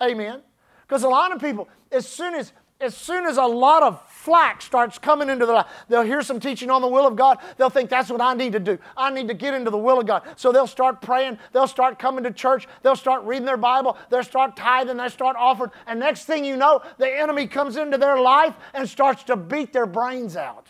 Amen. 0.01 0.41
Because 0.87 1.03
a 1.03 1.09
lot 1.09 1.33
of 1.33 1.39
people, 1.39 1.69
as 1.91 2.07
soon 2.07 2.35
as 2.35 2.51
as 2.81 2.97
soon 2.97 3.25
as 3.25 3.37
a 3.37 3.45
lot 3.45 3.83
of 3.83 4.01
flack 4.21 4.61
starts 4.61 4.99
coming 4.99 5.29
into 5.29 5.47
their 5.47 5.55
life, 5.55 5.67
they'll 5.89 6.03
hear 6.03 6.21
some 6.21 6.39
teaching 6.39 6.69
on 6.69 6.81
the 6.81 6.87
will 6.87 7.07
of 7.07 7.15
God. 7.15 7.39
They'll 7.57 7.71
think 7.71 7.89
that's 7.89 8.09
what 8.09 8.21
I 8.21 8.35
need 8.35 8.53
to 8.53 8.59
do. 8.59 8.77
I 8.95 9.09
need 9.09 9.27
to 9.29 9.33
get 9.33 9.55
into 9.55 9.71
the 9.71 9.79
will 9.79 9.99
of 9.99 10.05
God. 10.05 10.23
So 10.35 10.51
they'll 10.51 10.67
start 10.67 11.01
praying. 11.01 11.39
They'll 11.53 11.67
start 11.67 11.97
coming 11.97 12.23
to 12.25 12.31
church. 12.31 12.67
They'll 12.83 12.95
start 12.95 13.23
reading 13.23 13.45
their 13.45 13.57
Bible. 13.57 13.97
They'll 14.09 14.23
start 14.23 14.55
tithing. 14.55 14.97
They'll 14.97 15.09
start 15.09 15.35
offering. 15.37 15.71
And 15.87 15.99
next 15.99 16.25
thing 16.25 16.45
you 16.45 16.55
know, 16.55 16.81
the 16.99 17.09
enemy 17.09 17.47
comes 17.47 17.77
into 17.77 17.97
their 17.97 18.19
life 18.19 18.53
and 18.75 18.87
starts 18.87 19.23
to 19.23 19.35
beat 19.35 19.73
their 19.73 19.87
brains 19.87 20.37
out. 20.37 20.67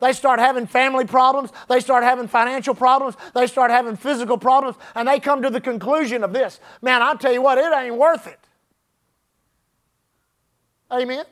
They 0.00 0.12
start 0.12 0.40
having 0.40 0.66
family 0.66 1.06
problems. 1.06 1.52
They 1.68 1.80
start 1.80 2.02
having 2.02 2.26
financial 2.26 2.74
problems. 2.74 3.16
They 3.34 3.46
start 3.46 3.70
having 3.70 3.96
physical 3.96 4.36
problems. 4.36 4.76
And 4.94 5.06
they 5.06 5.20
come 5.20 5.42
to 5.42 5.50
the 5.50 5.60
conclusion 5.60 6.24
of 6.24 6.32
this 6.32 6.58
man, 6.82 7.02
I'll 7.02 7.16
tell 7.16 7.32
you 7.32 7.40
what, 7.40 7.56
it 7.56 7.72
ain't 7.72 7.96
worth 7.96 8.26
it. 8.26 8.40
Amen? 10.92 11.24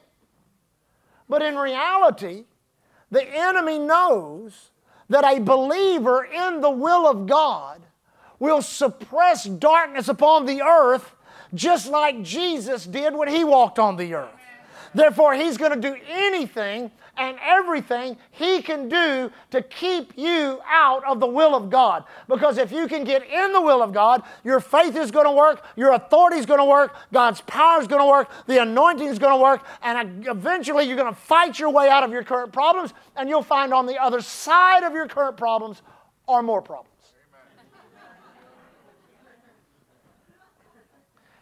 But 1.28 1.42
in 1.42 1.56
reality, 1.56 2.44
the 3.10 3.24
enemy 3.24 3.78
knows 3.78 4.70
that 5.08 5.24
a 5.24 5.40
believer 5.40 6.24
in 6.24 6.60
the 6.60 6.70
will 6.70 7.06
of 7.06 7.26
God 7.26 7.82
will 8.38 8.62
suppress 8.62 9.44
darkness 9.44 10.08
upon 10.08 10.46
the 10.46 10.62
earth 10.62 11.14
just 11.54 11.88
like 11.88 12.22
Jesus 12.22 12.84
did 12.84 13.14
when 13.14 13.28
he 13.28 13.44
walked 13.44 13.78
on 13.78 13.96
the 13.96 14.14
earth. 14.14 14.30
Therefore, 14.94 15.34
he's 15.34 15.56
going 15.56 15.80
to 15.80 15.88
do 15.88 15.96
anything 16.08 16.90
and 17.16 17.38
everything 17.42 18.16
he 18.30 18.62
can 18.62 18.88
do 18.88 19.30
to 19.50 19.62
keep 19.62 20.12
you 20.16 20.60
out 20.66 21.04
of 21.04 21.20
the 21.20 21.26
will 21.26 21.54
of 21.54 21.70
God. 21.70 22.04
Because 22.28 22.58
if 22.58 22.72
you 22.72 22.88
can 22.88 23.04
get 23.04 23.28
in 23.28 23.52
the 23.52 23.60
will 23.60 23.82
of 23.82 23.92
God, 23.92 24.22
your 24.42 24.60
faith 24.60 24.96
is 24.96 25.10
going 25.10 25.26
to 25.26 25.32
work, 25.32 25.64
your 25.76 25.92
authority 25.92 26.36
is 26.36 26.46
going 26.46 26.60
to 26.60 26.64
work, 26.64 26.94
God's 27.12 27.40
power 27.42 27.80
is 27.80 27.86
going 27.86 28.02
to 28.02 28.08
work, 28.08 28.30
the 28.46 28.60
anointing 28.60 29.06
is 29.06 29.18
going 29.18 29.32
to 29.32 29.42
work, 29.42 29.64
and 29.82 30.26
eventually 30.26 30.84
you're 30.84 30.96
going 30.96 31.12
to 31.12 31.20
fight 31.20 31.58
your 31.58 31.70
way 31.70 31.88
out 31.88 32.02
of 32.02 32.10
your 32.10 32.24
current 32.24 32.52
problems, 32.52 32.92
and 33.16 33.28
you'll 33.28 33.42
find 33.42 33.72
on 33.72 33.86
the 33.86 34.00
other 34.00 34.20
side 34.20 34.82
of 34.82 34.92
your 34.92 35.08
current 35.08 35.36
problems 35.36 35.82
are 36.26 36.42
more 36.42 36.62
problems. 36.62 36.90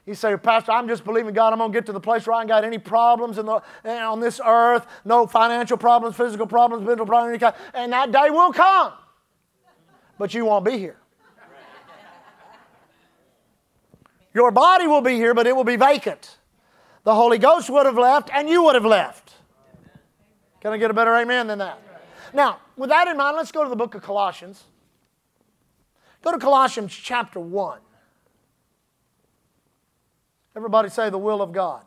You 0.04 0.14
say, 0.14 0.36
Pastor, 0.36 0.72
I'm 0.72 0.88
just 0.88 1.04
believing 1.04 1.32
God. 1.32 1.52
I'm 1.52 1.60
going 1.60 1.70
to 1.70 1.76
get 1.76 1.86
to 1.86 1.92
the 1.92 2.00
place 2.00 2.26
where 2.26 2.34
I 2.34 2.40
ain't 2.40 2.48
got 2.48 2.64
any 2.64 2.78
problems 2.78 3.38
in 3.38 3.46
the, 3.46 3.62
eh, 3.84 4.02
on 4.02 4.18
this 4.18 4.40
earth, 4.44 4.86
no 5.04 5.26
financial 5.26 5.76
problems, 5.76 6.16
physical 6.16 6.46
problems, 6.46 6.84
mental 6.84 7.06
problems, 7.06 7.38
kind, 7.38 7.54
and 7.72 7.92
that 7.92 8.10
day 8.10 8.30
will 8.30 8.52
come. 8.52 8.92
But 10.18 10.34
you 10.34 10.44
won't 10.44 10.64
be 10.64 10.76
here. 10.76 10.96
Your 14.34 14.50
body 14.50 14.86
will 14.86 15.02
be 15.02 15.14
here, 15.14 15.34
but 15.34 15.46
it 15.46 15.54
will 15.54 15.64
be 15.64 15.76
vacant. 15.76 16.38
The 17.04 17.14
Holy 17.14 17.38
Ghost 17.38 17.68
would 17.70 17.86
have 17.86 17.98
left, 17.98 18.30
and 18.32 18.48
you 18.48 18.62
would 18.64 18.74
have 18.74 18.84
left. 18.84 19.34
Can 20.60 20.72
I 20.72 20.78
get 20.78 20.90
a 20.90 20.94
better 20.94 21.14
amen 21.14 21.48
than 21.48 21.58
that? 21.58 21.80
Now, 22.32 22.58
with 22.76 22.90
that 22.90 23.08
in 23.08 23.16
mind, 23.16 23.36
let's 23.36 23.52
go 23.52 23.62
to 23.62 23.68
the 23.68 23.76
book 23.76 23.94
of 23.94 24.02
Colossians. 24.02 24.64
Go 26.22 26.32
to 26.32 26.38
Colossians 26.38 26.92
chapter 26.94 27.40
1. 27.40 27.78
Everybody 30.54 30.88
say 30.90 31.10
the 31.10 31.18
will 31.18 31.40
of 31.40 31.52
God. 31.52 31.82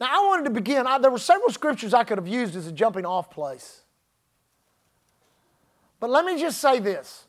Now, 0.00 0.08
I 0.10 0.26
wanted 0.26 0.44
to 0.44 0.50
begin. 0.50 0.86
I, 0.86 0.98
there 0.98 1.12
were 1.12 1.18
several 1.18 1.50
scriptures 1.50 1.94
I 1.94 2.02
could 2.02 2.18
have 2.18 2.26
used 2.26 2.56
as 2.56 2.66
a 2.66 2.72
jumping 2.72 3.06
off 3.06 3.30
place. 3.30 3.82
But 6.00 6.10
let 6.10 6.24
me 6.24 6.40
just 6.40 6.60
say 6.60 6.80
this 6.80 7.26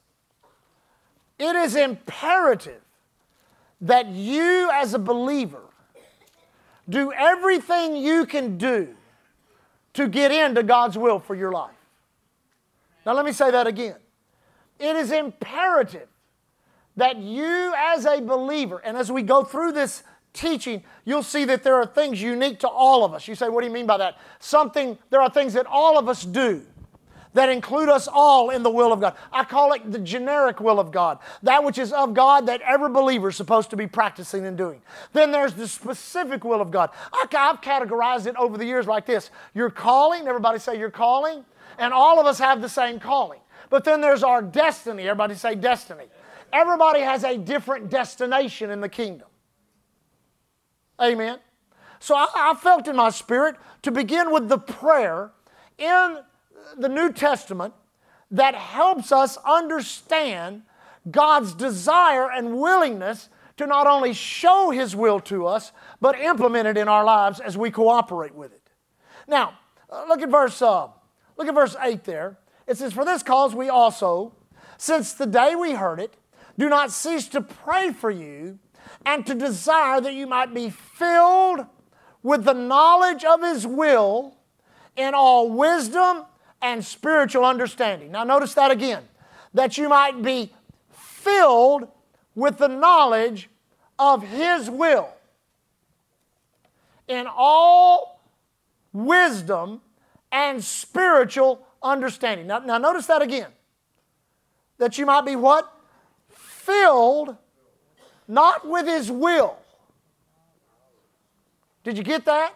it 1.37 1.55
is 1.55 1.75
imperative 1.75 2.81
that 3.81 4.07
you, 4.07 4.71
as 4.73 4.93
a 4.93 4.99
believer, 4.99 5.61
do 6.89 7.11
everything 7.13 7.95
you 7.95 8.25
can 8.25 8.57
do 8.57 8.95
to 9.93 10.07
get 10.07 10.31
into 10.31 10.63
God's 10.63 10.97
will 10.97 11.19
for 11.19 11.35
your 11.35 11.51
life. 11.51 11.75
Now, 13.05 13.13
let 13.13 13.25
me 13.25 13.33
say 13.33 13.51
that 13.51 13.67
again. 13.67 13.97
It 14.79 14.95
is 14.95 15.11
imperative 15.11 16.07
that 16.97 17.17
you, 17.17 17.73
as 17.75 18.05
a 18.05 18.21
believer, 18.21 18.81
and 18.83 18.97
as 18.97 19.11
we 19.11 19.23
go 19.23 19.43
through 19.43 19.71
this 19.71 20.03
teaching, 20.33 20.83
you'll 21.05 21.23
see 21.23 21.45
that 21.45 21.63
there 21.63 21.75
are 21.75 21.85
things 21.85 22.21
unique 22.21 22.59
to 22.59 22.67
all 22.67 23.05
of 23.05 23.13
us. 23.13 23.27
You 23.27 23.35
say, 23.35 23.49
What 23.49 23.61
do 23.61 23.67
you 23.67 23.73
mean 23.73 23.85
by 23.85 23.97
that? 23.97 24.17
Something, 24.39 24.97
there 25.09 25.21
are 25.21 25.29
things 25.29 25.53
that 25.53 25.65
all 25.65 25.97
of 25.97 26.09
us 26.09 26.23
do 26.23 26.63
that 27.33 27.49
include 27.49 27.89
us 27.89 28.07
all 28.11 28.49
in 28.51 28.63
the 28.63 28.69
will 28.69 28.93
of 28.93 29.01
God. 29.01 29.15
I 29.31 29.43
call 29.43 29.73
it 29.73 29.91
the 29.91 29.99
generic 29.99 30.59
will 30.59 30.79
of 30.79 30.91
God, 30.91 31.19
that 31.43 31.63
which 31.63 31.77
is 31.77 31.91
of 31.91 32.13
God 32.13 32.45
that 32.47 32.61
every 32.61 32.89
believer 32.89 33.29
is 33.29 33.35
supposed 33.35 33.69
to 33.71 33.75
be 33.75 33.87
practicing 33.87 34.45
and 34.45 34.57
doing. 34.57 34.81
Then 35.13 35.31
there's 35.31 35.53
the 35.53 35.67
specific 35.67 36.43
will 36.43 36.61
of 36.61 36.71
God. 36.71 36.91
I've 37.11 37.61
categorized 37.61 38.27
it 38.27 38.35
over 38.35 38.57
the 38.57 38.65
years 38.65 38.87
like 38.87 39.05
this 39.05 39.31
your 39.53 39.69
calling, 39.69 40.27
everybody 40.27 40.59
say 40.59 40.77
your 40.77 40.91
calling, 40.91 41.43
and 41.77 41.93
all 41.93 42.19
of 42.19 42.25
us 42.25 42.39
have 42.39 42.61
the 42.61 42.69
same 42.69 42.99
calling. 42.99 43.39
But 43.69 43.83
then 43.83 44.01
there's 44.01 44.23
our 44.23 44.41
destiny, 44.41 45.03
everybody 45.03 45.35
say 45.35 45.55
destiny. 45.55 46.05
Everybody 46.53 47.01
has 47.01 47.23
a 47.23 47.35
different 47.37 47.89
destination 47.89 48.69
in 48.69 48.79
the 48.79 48.87
kingdom. 48.87 49.27
Amen. 51.01 51.39
So 51.99 52.15
I, 52.15 52.27
I, 52.35 52.53
felt 52.53 52.87
in 52.87 52.95
my 52.95 53.09
spirit 53.09 53.55
to 53.81 53.91
begin 53.91 54.31
with 54.31 54.49
the 54.49 54.59
prayer 54.59 55.31
in 55.79 56.19
the 56.77 56.89
New 56.89 57.11
Testament 57.11 57.73
that 58.29 58.53
helps 58.53 59.11
us 59.11 59.37
understand 59.45 60.61
God's 61.09 61.55
desire 61.55 62.29
and 62.29 62.59
willingness 62.59 63.29
to 63.57 63.65
not 63.65 63.87
only 63.87 64.13
show 64.13 64.69
His 64.69 64.95
will 64.95 65.19
to 65.21 65.47
us, 65.47 65.71
but 66.01 66.19
implement 66.19 66.67
it 66.67 66.77
in 66.77 66.87
our 66.87 67.03
lives 67.03 67.39
as 67.39 67.57
we 67.57 67.71
cooperate 67.71 68.35
with 68.35 68.53
it. 68.53 68.69
Now, 69.27 69.57
uh, 69.89 70.05
look 70.07 70.21
at 70.21 70.29
verse 70.29 70.61
uh, 70.61 70.87
look 71.37 71.47
at 71.47 71.55
verse 71.55 71.75
8 71.81 72.03
there. 72.03 72.37
It 72.67 72.77
says, 72.77 72.93
For 72.93 73.05
this 73.05 73.23
cause 73.23 73.55
we 73.55 73.69
also, 73.69 74.33
since 74.77 75.13
the 75.13 75.25
day 75.25 75.55
we 75.55 75.73
heard 75.73 75.99
it, 75.99 76.15
do 76.57 76.69
not 76.69 76.91
cease 76.91 77.27
to 77.29 77.41
pray 77.41 77.91
for 77.91 78.11
you 78.11 78.59
and 79.05 79.25
to 79.25 79.33
desire 79.33 79.99
that 80.01 80.13
you 80.13 80.27
might 80.27 80.53
be 80.53 80.69
filled 80.69 81.65
with 82.21 82.45
the 82.45 82.53
knowledge 82.53 83.23
of 83.23 83.41
His 83.41 83.65
will 83.67 84.37
in 84.95 85.13
all 85.13 85.49
wisdom 85.49 86.23
and 86.61 86.83
spiritual 86.85 87.43
understanding. 87.43 88.11
Now, 88.11 88.23
notice 88.23 88.53
that 88.53 88.71
again 88.71 89.03
that 89.53 89.77
you 89.77 89.89
might 89.89 90.21
be 90.21 90.51
filled 90.91 91.87
with 92.35 92.57
the 92.57 92.67
knowledge 92.67 93.49
of 93.99 94.23
His 94.23 94.69
will 94.69 95.09
in 97.07 97.27
all 97.27 98.21
wisdom 98.91 99.81
and 100.31 100.63
spiritual 100.63 101.65
understanding. 101.81 102.47
Now, 102.47 102.59
now 102.59 102.77
notice 102.77 103.07
that 103.07 103.21
again. 103.21 103.51
That 104.77 104.97
you 104.97 105.05
might 105.05 105.25
be 105.25 105.35
what? 105.35 105.71
Filled 106.65 107.37
not 108.27 108.67
with 108.67 108.87
his 108.87 109.11
will. 109.11 109.57
Did 111.83 111.97
you 111.97 112.03
get 112.03 112.25
that? 112.25 112.55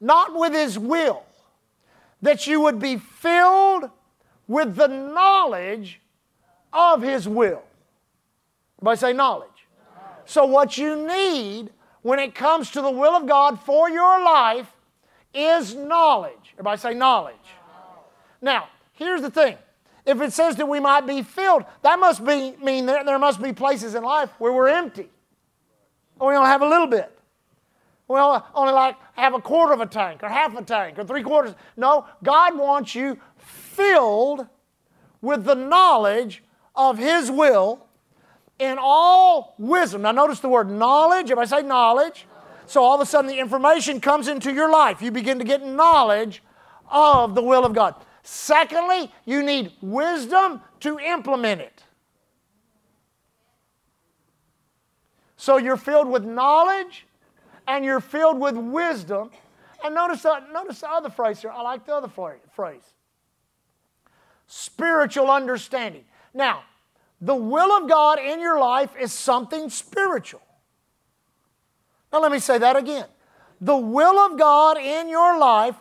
Not 0.00 0.34
with 0.34 0.52
his 0.52 0.78
will. 0.78 1.22
That 2.22 2.46
you 2.46 2.60
would 2.62 2.78
be 2.78 2.96
filled 2.96 3.90
with 4.48 4.76
the 4.76 4.88
knowledge 4.88 6.00
of 6.72 7.02
his 7.02 7.28
will. 7.28 7.62
Everybody 8.78 8.98
say 8.98 9.12
knowledge. 9.12 9.48
So, 10.26 10.46
what 10.46 10.78
you 10.78 11.06
need 11.06 11.70
when 12.02 12.18
it 12.18 12.34
comes 12.34 12.70
to 12.70 12.80
the 12.80 12.90
will 12.90 13.14
of 13.14 13.26
God 13.26 13.60
for 13.60 13.90
your 13.90 14.22
life 14.22 14.70
is 15.34 15.74
knowledge. 15.74 16.54
Everybody 16.54 16.80
say 16.80 16.94
knowledge. 16.94 17.34
Now, 18.40 18.68
here's 18.92 19.20
the 19.20 19.30
thing 19.30 19.56
if 20.06 20.20
it 20.20 20.32
says 20.32 20.56
that 20.56 20.66
we 20.66 20.80
might 20.80 21.06
be 21.06 21.22
filled, 21.22 21.64
that 21.82 21.98
must 21.98 22.24
be, 22.24 22.54
mean 22.62 22.86
that 22.86 23.06
there 23.06 23.18
must 23.18 23.42
be 23.42 23.52
places 23.52 23.94
in 23.94 24.02
life 24.02 24.30
where 24.38 24.52
we're 24.52 24.68
empty. 24.68 25.08
Or 26.18 26.30
we 26.30 26.36
only 26.36 26.48
have 26.48 26.62
a 26.62 26.68
little 26.68 26.86
bit. 26.86 27.10
We 28.06 28.18
only 28.18 28.72
like 28.72 28.96
have 29.14 29.32
a 29.32 29.40
quarter 29.40 29.72
of 29.72 29.80
a 29.80 29.86
tank 29.86 30.22
or 30.22 30.28
half 30.28 30.56
a 30.56 30.62
tank 30.62 30.98
or 30.98 31.04
three 31.04 31.22
quarters. 31.22 31.54
No, 31.76 32.06
God 32.22 32.58
wants 32.58 32.94
you 32.94 33.18
filled 33.36 34.46
with 35.22 35.44
the 35.44 35.54
knowledge 35.54 36.42
of 36.74 36.98
His 36.98 37.30
will 37.30 37.86
in 38.58 38.76
all 38.78 39.54
wisdom. 39.58 40.02
Now, 40.02 40.12
notice 40.12 40.40
the 40.40 40.50
word 40.50 40.70
knowledge. 40.70 41.30
If 41.30 41.38
I 41.38 41.46
say 41.46 41.62
knowledge, 41.62 42.26
so 42.66 42.82
all 42.82 42.94
of 42.94 43.00
a 43.00 43.06
sudden 43.06 43.30
the 43.30 43.38
information 43.38 44.00
comes 44.00 44.28
into 44.28 44.52
your 44.52 44.70
life. 44.70 45.00
You 45.00 45.10
begin 45.10 45.38
to 45.38 45.44
get 45.44 45.64
knowledge 45.64 46.42
of 46.90 47.34
the 47.34 47.42
will 47.42 47.64
of 47.64 47.72
God. 47.72 47.94
Secondly, 48.24 49.12
you 49.26 49.42
need 49.42 49.70
wisdom 49.82 50.62
to 50.80 50.98
implement 50.98 51.60
it. 51.60 51.82
So 55.36 55.58
you're 55.58 55.76
filled 55.76 56.08
with 56.08 56.24
knowledge 56.24 57.06
and 57.68 57.84
you're 57.84 58.00
filled 58.00 58.40
with 58.40 58.56
wisdom. 58.56 59.30
And 59.84 59.94
notice, 59.94 60.24
uh, 60.24 60.40
notice 60.50 60.80
the 60.80 60.90
other 60.90 61.10
phrase 61.10 61.42
here. 61.42 61.50
I 61.50 61.60
like 61.60 61.84
the 61.84 61.94
other 61.94 62.08
phrase 62.08 62.80
spiritual 64.46 65.30
understanding. 65.30 66.04
Now, 66.32 66.62
the 67.20 67.34
will 67.34 67.72
of 67.72 67.88
God 67.88 68.18
in 68.18 68.40
your 68.40 68.58
life 68.58 68.90
is 68.98 69.12
something 69.12 69.68
spiritual. 69.68 70.42
Now, 72.12 72.20
let 72.20 72.32
me 72.32 72.38
say 72.38 72.56
that 72.58 72.76
again. 72.76 73.06
The 73.60 73.76
will 73.76 74.18
of 74.18 74.38
God 74.38 74.78
in 74.78 75.08
your 75.08 75.38
life 75.38 75.76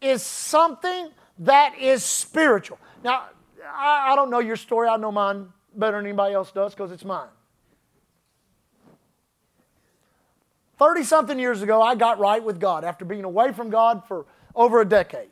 is 0.00 0.22
something 0.22 1.10
that 1.40 1.78
is 1.78 2.04
spiritual. 2.04 2.78
Now, 3.04 3.24
I, 3.64 4.12
I 4.12 4.16
don't 4.16 4.30
know 4.30 4.40
your 4.40 4.56
story. 4.56 4.88
I 4.88 4.96
know 4.96 5.12
mine 5.12 5.48
better 5.74 5.96
than 5.96 6.06
anybody 6.06 6.34
else 6.34 6.50
does 6.50 6.74
because 6.74 6.90
it's 6.90 7.04
mine. 7.04 7.28
30 10.78 11.02
something 11.04 11.38
years 11.38 11.60
ago, 11.62 11.82
I 11.82 11.96
got 11.96 12.18
right 12.18 12.42
with 12.42 12.60
God 12.60 12.84
after 12.84 13.04
being 13.04 13.24
away 13.24 13.52
from 13.52 13.68
God 13.68 14.04
for 14.06 14.26
over 14.54 14.80
a 14.80 14.84
decade. 14.84 15.28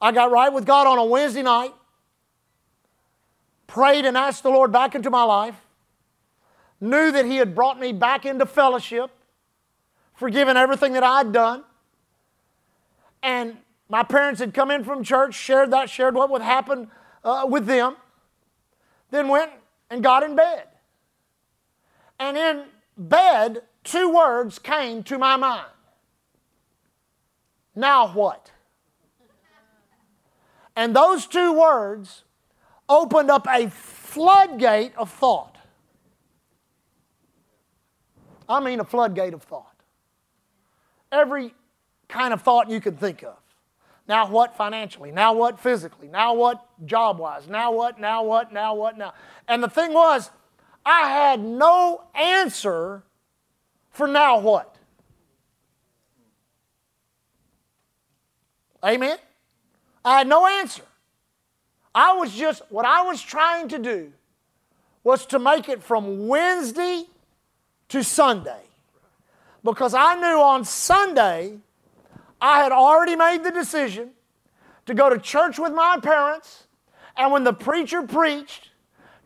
I 0.00 0.12
got 0.12 0.30
right 0.30 0.52
with 0.52 0.66
God 0.66 0.86
on 0.86 0.98
a 0.98 1.04
Wednesday 1.04 1.42
night, 1.42 1.74
prayed 3.66 4.04
and 4.04 4.16
asked 4.16 4.42
the 4.42 4.50
Lord 4.50 4.72
back 4.72 4.94
into 4.94 5.10
my 5.10 5.22
life, 5.22 5.56
knew 6.80 7.12
that 7.12 7.26
He 7.26 7.36
had 7.36 7.54
brought 7.54 7.78
me 7.78 7.92
back 7.92 8.24
into 8.24 8.46
fellowship, 8.46 9.10
forgiven 10.14 10.56
everything 10.56 10.94
that 10.94 11.02
I'd 11.02 11.32
done. 11.32 11.64
And 13.22 13.56
my 13.94 14.02
parents 14.02 14.40
had 14.40 14.52
come 14.52 14.72
in 14.72 14.82
from 14.82 15.04
church, 15.04 15.36
shared 15.36 15.70
that, 15.70 15.88
shared 15.88 16.16
what 16.16 16.28
would 16.28 16.42
happen 16.42 16.90
uh, 17.22 17.46
with 17.48 17.66
them, 17.66 17.94
then 19.12 19.28
went 19.28 19.52
and 19.88 20.02
got 20.02 20.24
in 20.24 20.34
bed. 20.34 20.64
And 22.18 22.36
in 22.36 22.64
bed, 22.98 23.62
two 23.84 24.12
words 24.12 24.58
came 24.58 25.04
to 25.04 25.16
my 25.16 25.36
mind. 25.36 25.70
Now 27.76 28.08
what? 28.08 28.50
And 30.74 30.96
those 30.96 31.28
two 31.28 31.52
words 31.52 32.24
opened 32.88 33.30
up 33.30 33.46
a 33.48 33.70
floodgate 33.70 34.96
of 34.96 35.08
thought. 35.08 35.56
I 38.48 38.58
mean, 38.58 38.80
a 38.80 38.84
floodgate 38.84 39.34
of 39.34 39.44
thought. 39.44 39.76
Every 41.12 41.54
kind 42.08 42.34
of 42.34 42.42
thought 42.42 42.68
you 42.68 42.80
could 42.80 42.98
think 42.98 43.22
of. 43.22 43.36
Now 44.06 44.28
what 44.28 44.56
financially? 44.56 45.10
Now 45.10 45.32
what 45.32 45.58
physically? 45.58 46.08
Now 46.08 46.34
what 46.34 46.64
job 46.84 47.18
wise? 47.18 47.48
Now 47.48 47.72
what? 47.72 47.98
Now 47.98 48.22
what? 48.22 48.52
Now 48.52 48.74
what? 48.74 48.98
Now. 48.98 49.14
And 49.48 49.62
the 49.62 49.68
thing 49.68 49.94
was, 49.94 50.30
I 50.84 51.08
had 51.08 51.40
no 51.40 52.02
answer 52.14 53.02
for 53.90 54.06
now 54.06 54.40
what. 54.40 54.76
Amen? 58.84 59.16
I 60.04 60.18
had 60.18 60.28
no 60.28 60.46
answer. 60.46 60.82
I 61.94 62.12
was 62.14 62.34
just, 62.34 62.60
what 62.68 62.84
I 62.84 63.02
was 63.02 63.22
trying 63.22 63.68
to 63.68 63.78
do 63.78 64.12
was 65.02 65.24
to 65.26 65.38
make 65.38 65.68
it 65.68 65.82
from 65.82 66.28
Wednesday 66.28 67.04
to 67.88 68.04
Sunday. 68.04 68.60
Because 69.62 69.94
I 69.94 70.16
knew 70.16 70.40
on 70.40 70.64
Sunday 70.66 71.58
I 72.44 72.62
had 72.62 72.72
already 72.72 73.16
made 73.16 73.42
the 73.42 73.50
decision 73.50 74.10
to 74.84 74.92
go 74.92 75.08
to 75.08 75.18
church 75.18 75.58
with 75.58 75.72
my 75.72 75.98
parents, 76.02 76.66
and 77.16 77.32
when 77.32 77.42
the 77.42 77.54
preacher 77.54 78.02
preached, 78.02 78.68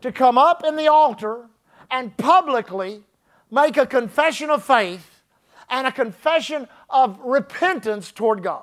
to 0.02 0.12
come 0.12 0.38
up 0.38 0.64
in 0.64 0.76
the 0.76 0.86
altar 0.86 1.48
and 1.90 2.16
publicly 2.16 3.02
make 3.50 3.76
a 3.76 3.86
confession 3.86 4.50
of 4.50 4.62
faith 4.62 5.22
and 5.68 5.84
a 5.84 5.90
confession 5.90 6.68
of 6.88 7.18
repentance 7.24 8.12
toward 8.12 8.40
God. 8.44 8.62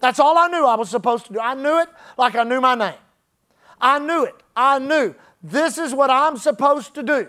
That's 0.00 0.20
all 0.20 0.36
I 0.36 0.48
knew 0.48 0.66
I 0.66 0.76
was 0.76 0.90
supposed 0.90 1.24
to 1.28 1.32
do. 1.32 1.40
I 1.40 1.54
knew 1.54 1.80
it 1.80 1.88
like 2.18 2.34
I 2.34 2.44
knew 2.44 2.60
my 2.60 2.74
name. 2.74 3.00
I 3.80 3.98
knew 3.98 4.24
it. 4.24 4.34
I 4.54 4.78
knew 4.78 5.14
this 5.42 5.78
is 5.78 5.94
what 5.94 6.10
I'm 6.10 6.36
supposed 6.36 6.94
to 6.96 7.02
do. 7.02 7.28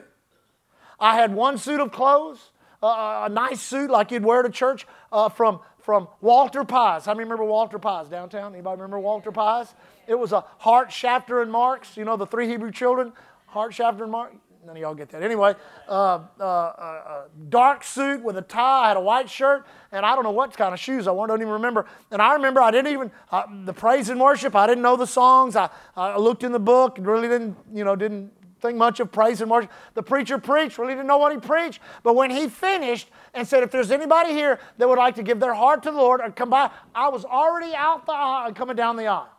I 0.99 1.15
had 1.15 1.33
one 1.33 1.57
suit 1.57 1.79
of 1.79 1.93
clothes, 1.93 2.51
uh, 2.83 3.27
a 3.27 3.29
nice 3.29 3.61
suit 3.61 3.89
like 3.89 4.11
you'd 4.11 4.25
wear 4.25 4.43
to 4.43 4.49
church 4.49 4.85
uh, 5.13 5.29
from, 5.29 5.61
from 5.81 6.07
Walter 6.21 6.63
Pies. 6.63 7.05
How 7.05 7.13
many 7.13 7.23
remember 7.23 7.45
Walter 7.45 7.79
Pies 7.79 8.09
downtown? 8.09 8.53
Anybody 8.53 8.81
remember 8.81 8.99
Walter 8.99 9.31
Pies? 9.31 9.73
It 10.07 10.15
was 10.15 10.31
a 10.31 10.43
Hart, 10.57 10.91
Schaffner, 10.91 11.41
and 11.41 11.51
Marx. 11.51 11.97
You 11.97 12.05
know 12.05 12.17
the 12.17 12.25
three 12.25 12.47
Hebrew 12.47 12.71
children? 12.71 13.13
Hart, 13.47 13.73
Schaffner, 13.73 14.03
and 14.03 14.11
Marx. 14.11 14.35
None 14.65 14.75
of 14.75 14.81
y'all 14.81 14.93
get 14.93 15.09
that. 15.09 15.23
Anyway, 15.23 15.55
uh, 15.87 16.19
uh, 16.39 16.43
uh, 16.43 17.23
dark 17.47 17.83
suit 17.83 18.21
with 18.21 18.37
a 18.37 18.41
tie. 18.41 18.85
I 18.85 18.87
had 18.89 18.97
a 18.97 19.01
white 19.01 19.29
shirt, 19.29 19.65
and 19.91 20.05
I 20.05 20.15
don't 20.15 20.23
know 20.23 20.31
what 20.31 20.55
kind 20.55 20.73
of 20.73 20.79
shoes 20.79 21.07
I 21.07 21.11
wore. 21.11 21.25
I 21.25 21.27
don't 21.27 21.41
even 21.41 21.53
remember. 21.53 21.85
And 22.11 22.21
I 22.21 22.33
remember 22.33 22.61
I 22.61 22.69
didn't 22.69 22.91
even 22.91 23.11
uh, 23.31 23.43
the 23.63 23.73
praise 23.73 24.09
and 24.09 24.19
worship. 24.19 24.55
I 24.55 24.67
didn't 24.67 24.83
know 24.83 24.97
the 24.97 25.07
songs. 25.07 25.55
I, 25.55 25.69
I 25.95 26.17
looked 26.17 26.43
in 26.43 26.51
the 26.51 26.59
book 26.59 26.97
and 26.97 27.07
really 27.07 27.29
didn't, 27.29 27.57
you 27.73 27.85
know, 27.85 27.95
didn't 27.95 28.31
think 28.59 28.77
much 28.77 28.99
of 28.99 29.11
praise 29.11 29.41
and 29.41 29.49
worship. 29.49 29.71
The 29.93 30.03
preacher 30.03 30.37
preached, 30.37 30.77
really 30.77 30.93
didn't 30.93 31.07
know 31.07 31.17
what 31.17 31.31
he 31.31 31.39
preached. 31.39 31.79
But 32.03 32.15
when 32.15 32.29
he 32.29 32.47
finished 32.47 33.09
and 33.33 33.47
said, 33.47 33.63
if 33.63 33.71
there's 33.71 33.91
anybody 33.91 34.31
here 34.31 34.59
that 34.77 34.87
would 34.87 34.97
like 34.97 35.15
to 35.15 35.23
give 35.23 35.39
their 35.39 35.53
heart 35.53 35.83
to 35.83 35.91
the 35.91 35.97
Lord 35.97 36.21
or 36.21 36.31
come 36.31 36.49
by, 36.49 36.69
I 36.93 37.09
was 37.09 37.25
already 37.25 37.73
out 37.73 38.05
the 38.05 38.11
aisle, 38.11 38.47
and 38.47 38.55
coming 38.55 38.75
down 38.75 38.95
the 38.95 39.07
aisle. 39.07 39.29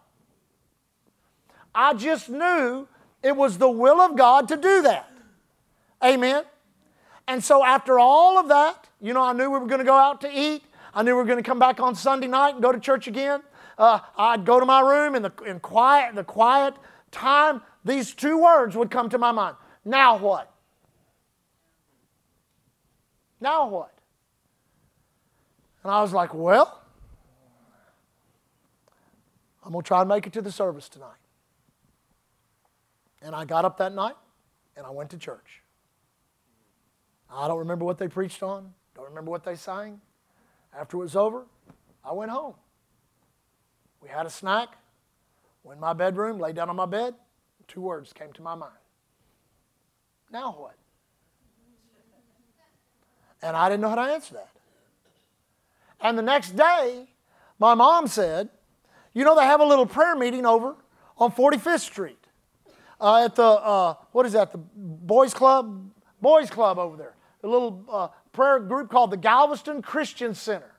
I 1.74 1.94
just 1.94 2.28
knew 2.28 2.88
it 3.22 3.36
was 3.36 3.58
the 3.58 3.70
will 3.70 4.00
of 4.00 4.16
God 4.16 4.48
to 4.48 4.56
do 4.56 4.82
that. 4.82 5.10
Amen. 6.02 6.44
And 7.28 7.44
so 7.44 7.64
after 7.64 7.98
all 7.98 8.38
of 8.38 8.48
that, 8.48 8.88
you 9.00 9.12
know, 9.12 9.22
I 9.22 9.32
knew 9.32 9.50
we 9.50 9.58
were 9.58 9.66
going 9.66 9.78
to 9.80 9.84
go 9.84 9.96
out 9.96 10.20
to 10.22 10.30
eat. 10.32 10.64
I 10.92 11.02
knew 11.02 11.12
we 11.12 11.18
were 11.18 11.24
going 11.24 11.42
to 11.42 11.48
come 11.48 11.58
back 11.58 11.78
on 11.78 11.94
Sunday 11.94 12.26
night 12.26 12.54
and 12.54 12.62
go 12.62 12.72
to 12.72 12.80
church 12.80 13.06
again. 13.06 13.42
Uh, 13.78 14.00
I'd 14.16 14.44
go 14.44 14.58
to 14.58 14.66
my 14.66 14.80
room 14.80 15.14
in 15.14 15.22
the 15.22 15.32
in 15.46 15.60
quiet, 15.60 16.14
the 16.14 16.24
quiet 16.24 16.74
time. 17.10 17.62
These 17.84 18.14
two 18.14 18.38
words 18.38 18.76
would 18.76 18.90
come 18.90 19.08
to 19.10 19.18
my 19.18 19.32
mind. 19.32 19.56
Now 19.84 20.18
what? 20.18 20.52
Now 23.40 23.68
what? 23.68 23.92
And 25.82 25.90
I 25.90 26.02
was 26.02 26.12
like, 26.12 26.34
well, 26.34 26.82
I'm 29.64 29.72
going 29.72 29.82
to 29.82 29.86
try 29.86 30.00
and 30.00 30.08
make 30.08 30.26
it 30.26 30.32
to 30.34 30.42
the 30.42 30.52
service 30.52 30.88
tonight. 30.88 31.08
And 33.22 33.34
I 33.34 33.44
got 33.44 33.64
up 33.64 33.78
that 33.78 33.94
night 33.94 34.16
and 34.76 34.86
I 34.86 34.90
went 34.90 35.10
to 35.10 35.18
church. 35.18 35.62
I 37.32 37.48
don't 37.48 37.58
remember 37.58 37.84
what 37.84 37.98
they 37.98 38.08
preached 38.08 38.42
on, 38.42 38.74
don't 38.94 39.08
remember 39.08 39.30
what 39.30 39.44
they 39.44 39.54
sang. 39.54 40.00
After 40.76 40.96
it 40.96 41.00
was 41.00 41.16
over, 41.16 41.44
I 42.04 42.12
went 42.12 42.30
home. 42.30 42.54
We 44.02 44.08
had 44.08 44.26
a 44.26 44.30
snack, 44.30 44.76
went 45.62 45.76
in 45.76 45.80
my 45.80 45.92
bedroom, 45.92 46.38
laid 46.38 46.56
down 46.56 46.70
on 46.70 46.76
my 46.76 46.86
bed. 46.86 47.14
Two 47.70 47.80
words 47.80 48.12
came 48.12 48.32
to 48.32 48.42
my 48.42 48.54
mind. 48.54 48.72
Now 50.30 50.54
what? 50.58 50.74
And 53.42 53.56
I 53.56 53.68
didn't 53.68 53.80
know 53.80 53.88
how 53.88 53.94
to 53.94 54.12
answer 54.12 54.34
that. 54.34 54.50
And 56.00 56.18
the 56.18 56.22
next 56.22 56.56
day, 56.56 57.08
my 57.58 57.74
mom 57.74 58.06
said, 58.06 58.48
You 59.14 59.24
know, 59.24 59.34
they 59.34 59.44
have 59.44 59.60
a 59.60 59.64
little 59.64 59.86
prayer 59.86 60.14
meeting 60.14 60.44
over 60.44 60.74
on 61.16 61.32
45th 61.32 61.80
Street 61.80 62.18
uh, 63.00 63.24
at 63.24 63.36
the, 63.36 63.42
uh, 63.44 63.94
what 64.12 64.26
is 64.26 64.32
that, 64.32 64.52
the 64.52 64.58
Boys 64.58 65.32
Club? 65.32 65.90
Boys 66.20 66.50
Club 66.50 66.78
over 66.78 66.96
there 66.96 67.14
a 67.42 67.48
little 67.48 67.84
uh, 67.90 68.08
prayer 68.32 68.58
group 68.58 68.90
called 68.90 69.10
the 69.10 69.16
Galveston 69.16 69.82
Christian 69.82 70.34
Center. 70.34 70.72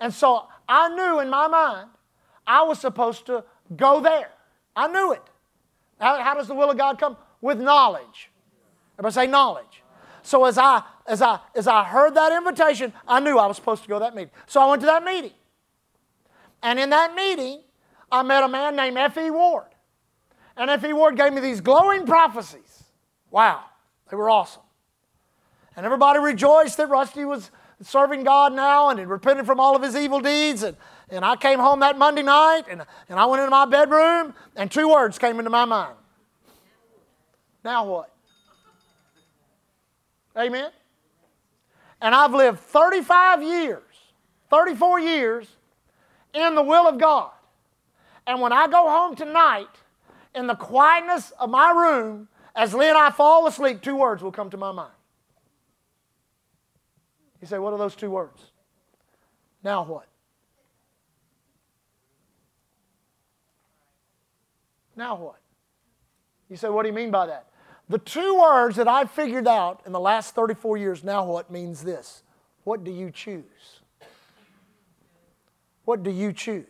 And 0.00 0.12
so 0.12 0.46
I 0.68 0.88
knew 0.94 1.20
in 1.20 1.30
my 1.30 1.46
mind 1.46 1.90
I 2.46 2.62
was 2.62 2.78
supposed 2.78 3.26
to 3.26 3.44
go 3.76 4.00
there. 4.00 4.30
I 4.74 4.88
knew 4.88 5.12
it. 5.12 5.22
How, 6.04 6.22
how 6.22 6.34
does 6.34 6.48
the 6.48 6.54
will 6.54 6.70
of 6.70 6.76
God 6.76 6.98
come? 6.98 7.16
With 7.40 7.58
knowledge. 7.58 8.30
Everybody 8.98 9.14
say 9.14 9.26
knowledge. 9.26 9.82
So 10.22 10.44
as 10.44 10.58
I 10.58 10.82
as 11.06 11.22
I 11.22 11.38
as 11.54 11.66
I 11.66 11.82
heard 11.82 12.14
that 12.14 12.30
invitation, 12.30 12.92
I 13.08 13.20
knew 13.20 13.38
I 13.38 13.46
was 13.46 13.56
supposed 13.56 13.84
to 13.84 13.88
go 13.88 13.94
to 13.94 14.00
that 14.00 14.14
meeting. 14.14 14.30
So 14.46 14.60
I 14.60 14.66
went 14.68 14.80
to 14.82 14.86
that 14.86 15.02
meeting. 15.02 15.32
And 16.62 16.78
in 16.78 16.90
that 16.90 17.14
meeting, 17.14 17.62
I 18.12 18.22
met 18.22 18.42
a 18.42 18.48
man 18.48 18.76
named 18.76 18.98
F.E. 18.98 19.30
Ward. 19.30 19.64
And 20.58 20.68
F.E. 20.68 20.92
Ward 20.92 21.16
gave 21.16 21.32
me 21.32 21.40
these 21.40 21.62
glowing 21.62 22.04
prophecies. 22.04 22.84
Wow, 23.30 23.64
they 24.10 24.16
were 24.18 24.28
awesome. 24.28 24.62
And 25.74 25.86
everybody 25.86 26.18
rejoiced 26.18 26.76
that 26.76 26.90
Rusty 26.90 27.24
was 27.24 27.50
serving 27.82 28.24
God 28.24 28.52
now 28.52 28.90
and 28.90 28.98
had 28.98 29.08
repented 29.08 29.46
from 29.46 29.60
all 29.60 29.76
of 29.76 29.82
his 29.82 29.96
evil 29.96 30.20
deeds. 30.20 30.62
And, 30.62 30.76
and 31.10 31.24
I 31.24 31.36
came 31.36 31.58
home 31.58 31.80
that 31.80 31.98
Monday 31.98 32.22
night 32.22 32.64
and, 32.68 32.82
and 33.08 33.18
I 33.18 33.26
went 33.26 33.40
into 33.40 33.50
my 33.50 33.66
bedroom 33.66 34.34
and 34.56 34.70
two 34.70 34.88
words 34.88 35.18
came 35.18 35.38
into 35.38 35.50
my 35.50 35.64
mind. 35.64 35.96
Now 37.64 37.86
what? 37.86 38.10
Amen? 40.36 40.70
And 42.00 42.14
I've 42.14 42.34
lived 42.34 42.60
35 42.60 43.42
years, 43.42 43.82
34 44.50 45.00
years 45.00 45.48
in 46.34 46.54
the 46.54 46.62
will 46.62 46.86
of 46.86 46.98
God. 46.98 47.30
And 48.26 48.40
when 48.40 48.52
I 48.52 48.66
go 48.66 48.88
home 48.88 49.14
tonight, 49.16 49.68
in 50.34 50.46
the 50.46 50.54
quietness 50.54 51.32
of 51.38 51.48
my 51.50 51.70
room, 51.70 52.28
as 52.56 52.74
Lee 52.74 52.88
and 52.88 52.98
I 52.98 53.10
fall 53.10 53.46
asleep, 53.46 53.80
two 53.82 53.96
words 53.96 54.22
will 54.22 54.32
come 54.32 54.50
to 54.50 54.56
my 54.56 54.72
mind. 54.72 54.93
You 57.44 57.48
say, 57.48 57.58
what 57.58 57.74
are 57.74 57.78
those 57.78 57.94
two 57.94 58.08
words? 58.08 58.42
Now 59.62 59.84
what? 59.84 60.06
Now 64.96 65.16
what? 65.16 65.40
You 66.48 66.56
say, 66.56 66.70
what 66.70 66.84
do 66.84 66.88
you 66.88 66.94
mean 66.94 67.10
by 67.10 67.26
that? 67.26 67.50
The 67.90 67.98
two 67.98 68.40
words 68.40 68.76
that 68.76 68.88
I've 68.88 69.10
figured 69.10 69.46
out 69.46 69.82
in 69.84 69.92
the 69.92 70.00
last 70.00 70.34
34 70.34 70.78
years, 70.78 71.04
now 71.04 71.26
what, 71.26 71.50
means 71.50 71.84
this 71.84 72.22
What 72.62 72.82
do 72.82 72.90
you 72.90 73.10
choose? 73.10 73.44
What 75.84 76.02
do 76.02 76.10
you 76.10 76.32
choose? 76.32 76.64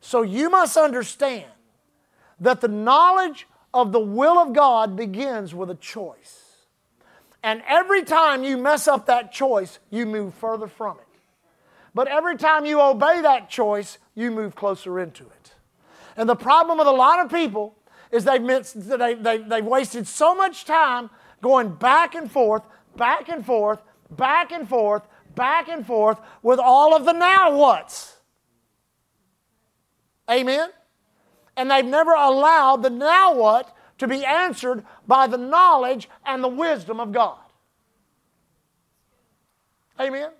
So 0.00 0.22
you 0.22 0.48
must 0.48 0.76
understand 0.76 1.50
that 2.38 2.60
the 2.60 2.68
knowledge 2.68 3.48
of 3.74 3.90
the 3.90 3.98
will 3.98 4.38
of 4.38 4.52
God 4.52 4.94
begins 4.94 5.56
with 5.56 5.70
a 5.70 5.74
choice. 5.74 6.45
And 7.46 7.62
every 7.68 8.02
time 8.02 8.42
you 8.42 8.56
mess 8.58 8.88
up 8.88 9.06
that 9.06 9.30
choice, 9.30 9.78
you 9.88 10.04
move 10.04 10.34
further 10.34 10.66
from 10.66 10.98
it. 10.98 11.20
But 11.94 12.08
every 12.08 12.36
time 12.36 12.66
you 12.66 12.80
obey 12.80 13.20
that 13.20 13.48
choice, 13.48 13.98
you 14.16 14.32
move 14.32 14.56
closer 14.56 14.98
into 14.98 15.22
it. 15.22 15.54
And 16.16 16.28
the 16.28 16.34
problem 16.34 16.76
with 16.76 16.88
a 16.88 16.90
lot 16.90 17.24
of 17.24 17.30
people 17.30 17.76
is 18.10 18.24
they've, 18.24 18.42
missed, 18.42 18.88
they, 18.88 19.14
they, 19.14 19.38
they've 19.38 19.64
wasted 19.64 20.08
so 20.08 20.34
much 20.34 20.64
time 20.64 21.08
going 21.40 21.72
back 21.72 22.16
and 22.16 22.28
forth, 22.28 22.64
back 22.96 23.28
and 23.28 23.46
forth, 23.46 23.78
back 24.10 24.50
and 24.50 24.68
forth, 24.68 25.04
back 25.36 25.68
and 25.68 25.86
forth 25.86 26.18
with 26.42 26.58
all 26.58 26.96
of 26.96 27.04
the 27.04 27.12
now 27.12 27.56
what's. 27.56 28.16
Amen? 30.28 30.70
And 31.56 31.70
they've 31.70 31.84
never 31.84 32.10
allowed 32.10 32.82
the 32.82 32.90
now 32.90 33.36
what 33.36 33.75
to 33.98 34.06
be 34.06 34.24
answered 34.24 34.84
by 35.06 35.26
the 35.26 35.38
knowledge 35.38 36.08
and 36.24 36.42
the 36.42 36.48
wisdom 36.48 37.00
of 37.00 37.12
God. 37.12 37.38
Amen? 40.00 40.30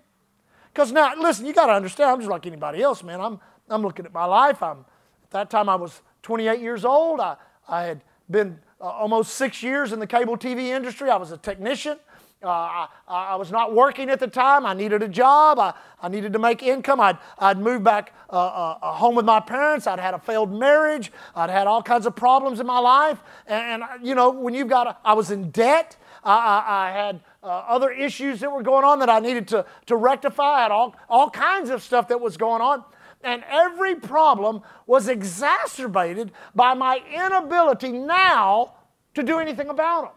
Because 0.71 0.91
now, 0.91 1.15
listen, 1.15 1.45
you 1.45 1.53
got 1.53 1.67
to 1.67 1.73
understand, 1.73 2.11
I'm 2.11 2.19
just 2.19 2.29
like 2.29 2.45
anybody 2.45 2.83
else, 2.83 3.03
man. 3.03 3.19
I'm, 3.19 3.39
I'm 3.69 3.81
looking 3.81 4.05
at 4.05 4.13
my 4.13 4.25
life. 4.25 4.61
I'm, 4.61 4.85
at 5.23 5.31
that 5.31 5.49
time, 5.49 5.69
I 5.69 5.75
was 5.75 6.01
28 6.21 6.59
years 6.59 6.85
old. 6.85 7.19
I, 7.19 7.35
I 7.67 7.83
had 7.83 8.01
been 8.29 8.59
uh, 8.79 8.85
almost 8.85 9.33
six 9.33 9.63
years 9.63 9.91
in 9.91 9.99
the 9.99 10.07
cable 10.07 10.37
TV 10.37 10.65
industry. 10.67 11.09
I 11.09 11.17
was 11.17 11.31
a 11.31 11.37
technician. 11.37 11.97
Uh, 12.43 12.49
I, 12.49 12.87
I, 13.07 13.35
was 13.35 13.51
not 13.51 13.73
working 13.73 14.11
at 14.11 14.19
the 14.19 14.27
time. 14.27 14.63
I 14.63 14.75
needed 14.75 15.01
a 15.01 15.07
job. 15.07 15.57
I, 15.57 15.73
I 15.99 16.07
needed 16.07 16.33
to 16.33 16.39
make 16.39 16.61
income. 16.61 17.01
I'd, 17.01 17.17
I'd 17.39 17.57
moved 17.57 17.83
back 17.83 18.13
uh, 18.29 18.35
uh, 18.35 18.77
uh 18.79 18.91
home 18.93 19.15
with 19.15 19.25
my 19.25 19.39
parents. 19.39 19.87
I'd 19.87 19.99
had 19.99 20.13
a 20.13 20.19
failed 20.19 20.53
marriage. 20.53 21.11
I'd 21.35 21.49
had 21.49 21.65
all 21.65 21.81
kinds 21.81 22.05
of 22.05 22.15
problems 22.15 22.59
in 22.59 22.67
my 22.67 22.77
life. 22.77 23.23
And, 23.47 23.81
and 23.81 24.05
you 24.07 24.13
know, 24.13 24.29
when 24.29 24.53
you've 24.53 24.67
got, 24.67 24.85
a, 24.85 24.97
I 25.03 25.13
was 25.13 25.31
in 25.31 25.49
debt. 25.49 25.97
I, 26.23 26.63
I 26.67 26.91
had 26.91 27.21
uh, 27.41 27.47
other 27.47 27.89
issues 27.89 28.41
that 28.41 28.51
were 28.51 28.61
going 28.61 28.83
on 28.83 28.99
that 28.99 29.09
I 29.09 29.19
needed 29.19 29.47
to, 29.49 29.65
to 29.87 29.95
rectify. 29.95 30.59
I 30.59 30.61
had 30.63 30.71
all, 30.71 30.95
all 31.09 31.29
kinds 31.31 31.71
of 31.71 31.81
stuff 31.81 32.07
that 32.09 32.21
was 32.21 32.37
going 32.37 32.61
on. 32.61 32.83
And 33.23 33.43
every 33.49 33.95
problem 33.95 34.61
was 34.85 35.07
exacerbated 35.07 36.31
by 36.53 36.75
my 36.75 37.01
inability 37.11 37.93
now 37.93 38.75
to 39.15 39.23
do 39.23 39.39
anything 39.39 39.69
about 39.69 40.03
them. 40.03 40.16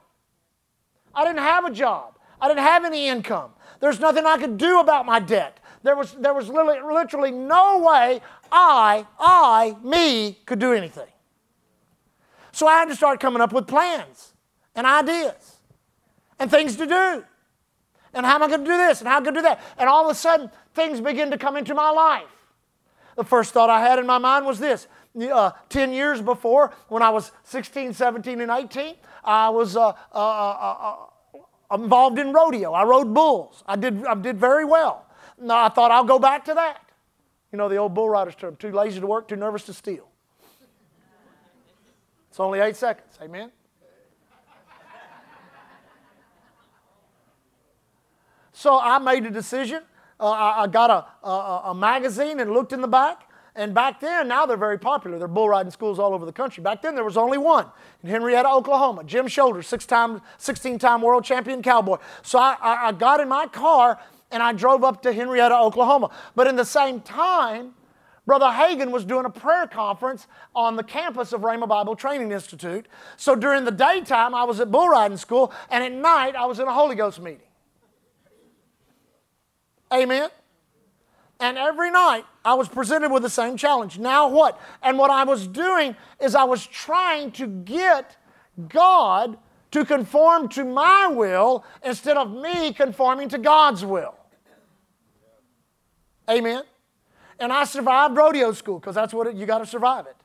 I 1.15 1.25
didn't 1.25 1.41
have 1.41 1.65
a 1.65 1.71
job. 1.71 2.19
I 2.41 2.49
didn't 2.49 2.65
have 2.65 2.85
any 2.85 3.09
income. 3.09 3.51
There's 3.81 4.01
nothing 4.01 4.27
I 4.27 4.39
could 4.39 4.59
do 4.59 4.81
about 4.81 5.07
my 5.07 5.21
debt. 5.21 5.59
There 5.83 5.97
was, 5.97 6.13
there 6.13 6.35
was 6.35 6.49
literally, 6.49 6.81
literally 6.95 7.31
no 7.31 7.79
way 7.79 8.21
I, 8.53 9.07
I, 9.19 9.77
me, 9.83 10.39
could 10.45 10.59
do 10.59 10.73
anything. 10.73 11.09
So 12.53 12.67
I 12.67 12.75
had 12.75 12.89
to 12.89 12.97
start 12.97 13.21
coming 13.21 13.41
up 13.41 13.53
with 13.53 13.67
plans 13.67 14.35
and 14.75 14.87
ideas 14.87 15.57
and 16.39 16.51
things 16.51 16.77
to 16.77 16.87
do. 16.87 17.25
And 18.13 18.27
how 18.27 18.35
am 18.35 18.43
I 18.43 18.49
going 18.49 18.65
to 18.65 18.71
do 18.71 18.77
this? 18.77 19.01
And 19.01 19.09
how 19.09 19.17
am 19.17 19.23
I 19.23 19.25
going 19.25 19.35
to 19.35 19.41
do 19.41 19.45
that? 19.45 19.61
And 19.79 19.89
all 19.89 20.05
of 20.05 20.11
a 20.11 20.19
sudden, 20.19 20.51
things 20.75 21.01
begin 21.01 21.31
to 21.31 21.39
come 21.39 21.57
into 21.57 21.75
my 21.75 21.91
life. 21.91 22.25
The 23.17 23.25
first 23.25 23.53
thought 23.53 23.71
I 23.71 23.81
had 23.81 23.99
in 23.99 24.07
my 24.07 24.19
mind 24.19 24.47
was 24.47 24.59
this 24.59 24.89
uh, 25.21 25.51
10 25.69 25.93
years 25.93 26.21
before, 26.21 26.73
when 26.89 27.03
I 27.03 27.11
was 27.11 27.33
16, 27.45 27.95
17, 27.95 28.41
and 28.41 28.51
18, 28.51 28.95
I 29.25 29.51
was 29.51 29.77
uh 29.77 29.93
uh, 30.13 30.19
uh, 30.19 30.97
involved 31.75 32.19
in 32.19 32.33
rodeo. 32.33 32.73
I 32.73 32.85
rode 32.85 33.15
bulls. 33.15 33.63
I 33.67 33.77
did, 33.77 34.05
I 34.05 34.15
did 34.15 34.39
very 34.39 34.65
well. 34.65 35.07
Now 35.41 35.65
I 35.65 35.69
thought 35.69 35.91
I'll 35.91 36.05
go 36.05 36.19
back 36.19 36.45
to 36.47 36.55
that. 36.55 36.85
You 37.53 37.59
know 37.59 37.69
the 37.69 37.77
old 37.77 37.95
bull 37.95 38.09
riders 38.09 38.35
term 38.35 38.57
too 38.57 38.73
lazy 38.73 39.01
to 39.01 39.07
work, 39.07 39.29
too 39.29 39.37
nervous 39.37 39.65
to 39.67 39.73
steal. 39.73 40.09
It's 42.29 42.39
only 42.39 42.61
eight 42.61 42.77
seconds. 42.77 43.19
Amen. 43.21 43.51
So 48.53 48.79
I 48.79 48.99
made 48.99 49.25
a 49.25 49.31
decision. 49.31 49.83
Uh, 50.21 50.29
I, 50.29 50.63
I, 50.65 50.67
got 50.67 50.91
a, 50.91 51.27
a, 51.27 51.63
a 51.71 51.75
magazine 51.75 52.41
and 52.41 52.53
looked 52.53 52.75
in 52.75 52.83
the 52.83 52.89
back. 52.89 53.30
And 53.57 53.75
back 53.75 54.01
then, 54.01 54.29
now 54.29 54.47
they're 54.47 54.57
very 54.57 54.79
popular. 54.79 55.19
They're 55.19 55.29
bull 55.29 55.49
riding 55.49 55.73
schools 55.73 55.99
all 55.99 56.15
over 56.15 56.25
the 56.25 56.33
country. 56.33 56.63
Back 56.63 56.83
then, 56.83 56.95
there 56.95 57.05
was 57.05 57.17
only 57.17 57.39
one 57.39 57.67
in 58.03 58.11
Henryetta, 58.11 58.53
Oklahoma. 58.53 59.05
Jim 59.05 59.27
Shoulders, 59.27 59.67
six-time, 59.67 60.23
16-time 60.39 61.03
world 61.03 61.25
champion 61.25 61.63
cowboy. 61.63 61.99
So 62.23 62.39
I, 62.39 62.57
I, 62.61 62.89
I 62.89 62.93
got 62.93 63.21
in 63.21 63.29
my 63.29 63.47
car 63.47 63.99
and 64.31 64.43
I 64.43 64.53
drove 64.53 64.85
up 64.85 65.03
to 65.03 65.13
Henryetta, 65.13 65.61
Oklahoma. 65.61 66.11
But 66.37 66.47
in 66.47 66.57
the 66.57 66.65
same 66.65 67.01
time, 67.01 67.75
Brother 68.27 68.47
Hagin 68.47 68.93
was 68.93 69.05
doing 69.05 69.25
a 69.25 69.31
prayer 69.31 69.67
conference 69.67 70.29
on 70.55 70.77
the 70.77 70.85
campus 70.85 71.33
of 71.33 71.41
Rhema 71.41 71.67
Bible 71.67 71.97
Training 71.97 72.31
Institute. 72.31 72.87
So 73.17 73.35
during 73.35 73.65
the 73.65 73.73
daytime, 73.73 74.35
I 74.35 74.45
was 74.45 74.61
at 74.61 74.71
bull 74.71 74.89
riding 74.89 75.17
school, 75.17 75.53
and 75.69 75.83
at 75.83 75.93
night, 75.93 76.37
I 76.37 76.47
was 76.47 76.61
in 76.61 76.69
a 76.69 76.73
Holy 76.73 76.95
Ghost 76.95 77.21
meeting. 77.21 77.41
Amen. 79.93 80.31
And 81.41 81.57
every 81.57 81.91
night 81.91 82.25
I 82.45 82.55
was 82.55 82.69
presented 82.69 83.11
with 83.11 83.23
the 83.23 83.31
same 83.31 83.57
challenge. 83.57 83.99
Now 83.99 84.29
what? 84.29 84.61
And 84.83 84.99
what 84.99 85.11
I 85.11 85.25
was 85.25 85.47
doing 85.47 85.97
is 86.21 86.35
I 86.35 86.45
was 86.45 86.67
trying 86.67 87.33
to 87.33 87.47
get 87.47 88.17
God 88.69 89.39
to 89.71 89.85
conform 89.85 90.49
to 90.51 90.65
my 90.65 91.09
will 91.09 91.65
instead 91.83 92.17
of 92.17 92.31
me 92.31 92.73
conforming 92.75 93.31
to 93.31 93.39
God's 93.39 93.85
will. 93.85 94.15
Amen. 96.29 96.63
And 97.39 97.53
I 97.53 97.65
survived 97.65 98.17
rodeo 98.17 98.53
school 98.53 98.79
because 98.79 98.95
that's 98.95 99.15
what 99.15 99.27
it, 99.27 99.35
you 99.35 99.47
got 99.47 99.59
to 99.59 99.67
survive 99.67 100.07
it. 100.07 100.17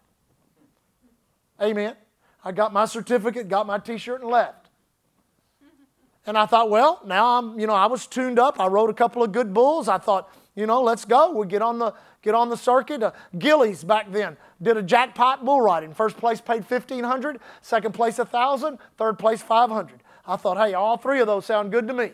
Amen. 1.62 1.96
I 2.44 2.52
got 2.52 2.74
my 2.74 2.86
certificate, 2.86 3.48
got 3.48 3.66
my 3.66 3.80
t-shirt 3.80 4.22
and 4.22 4.30
left. 4.30 4.68
And 6.28 6.38
I 6.38 6.46
thought, 6.46 6.70
well, 6.70 7.02
now 7.06 7.38
I'm, 7.38 7.60
you 7.60 7.68
know, 7.68 7.74
I 7.74 7.86
was 7.86 8.06
tuned 8.08 8.40
up. 8.40 8.60
I 8.60 8.68
rode 8.68 8.90
a 8.90 8.94
couple 8.94 9.24
of 9.24 9.32
good 9.32 9.54
bulls. 9.54 9.88
I 9.88 9.98
thought, 9.98 10.30
you 10.56 10.66
know, 10.66 10.82
let's 10.82 11.06
go. 11.06 11.32
We'll 11.32 11.46
get 11.46 11.62
on 11.62 11.80
the, 11.80 11.94
get 12.22 12.34
on 12.34 12.50
the 12.50 12.58
circuit. 12.58 13.04
Uh, 13.04 13.12
Gilley's 13.38 13.84
back 13.84 14.12
then 14.12 14.38
did 14.62 14.78
a 14.78 14.84
jackpot 14.84 15.44
bull 15.44 15.62
riding. 15.62 15.94
First 15.94 16.18
place 16.18 16.40
paid 16.40 16.70
1500 16.70 17.40
second 17.62 17.94
place 17.94 18.18
1000 18.18 18.78
third 18.98 19.20
place 19.20 19.42
500 19.42 20.02
I 20.28 20.38
thought, 20.38 20.58
hey, 20.58 20.74
all 20.74 20.98
three 20.98 21.20
of 21.20 21.28
those 21.28 21.46
sound 21.46 21.72
good 21.72 21.88
to 21.88 21.94
me. 21.94 22.12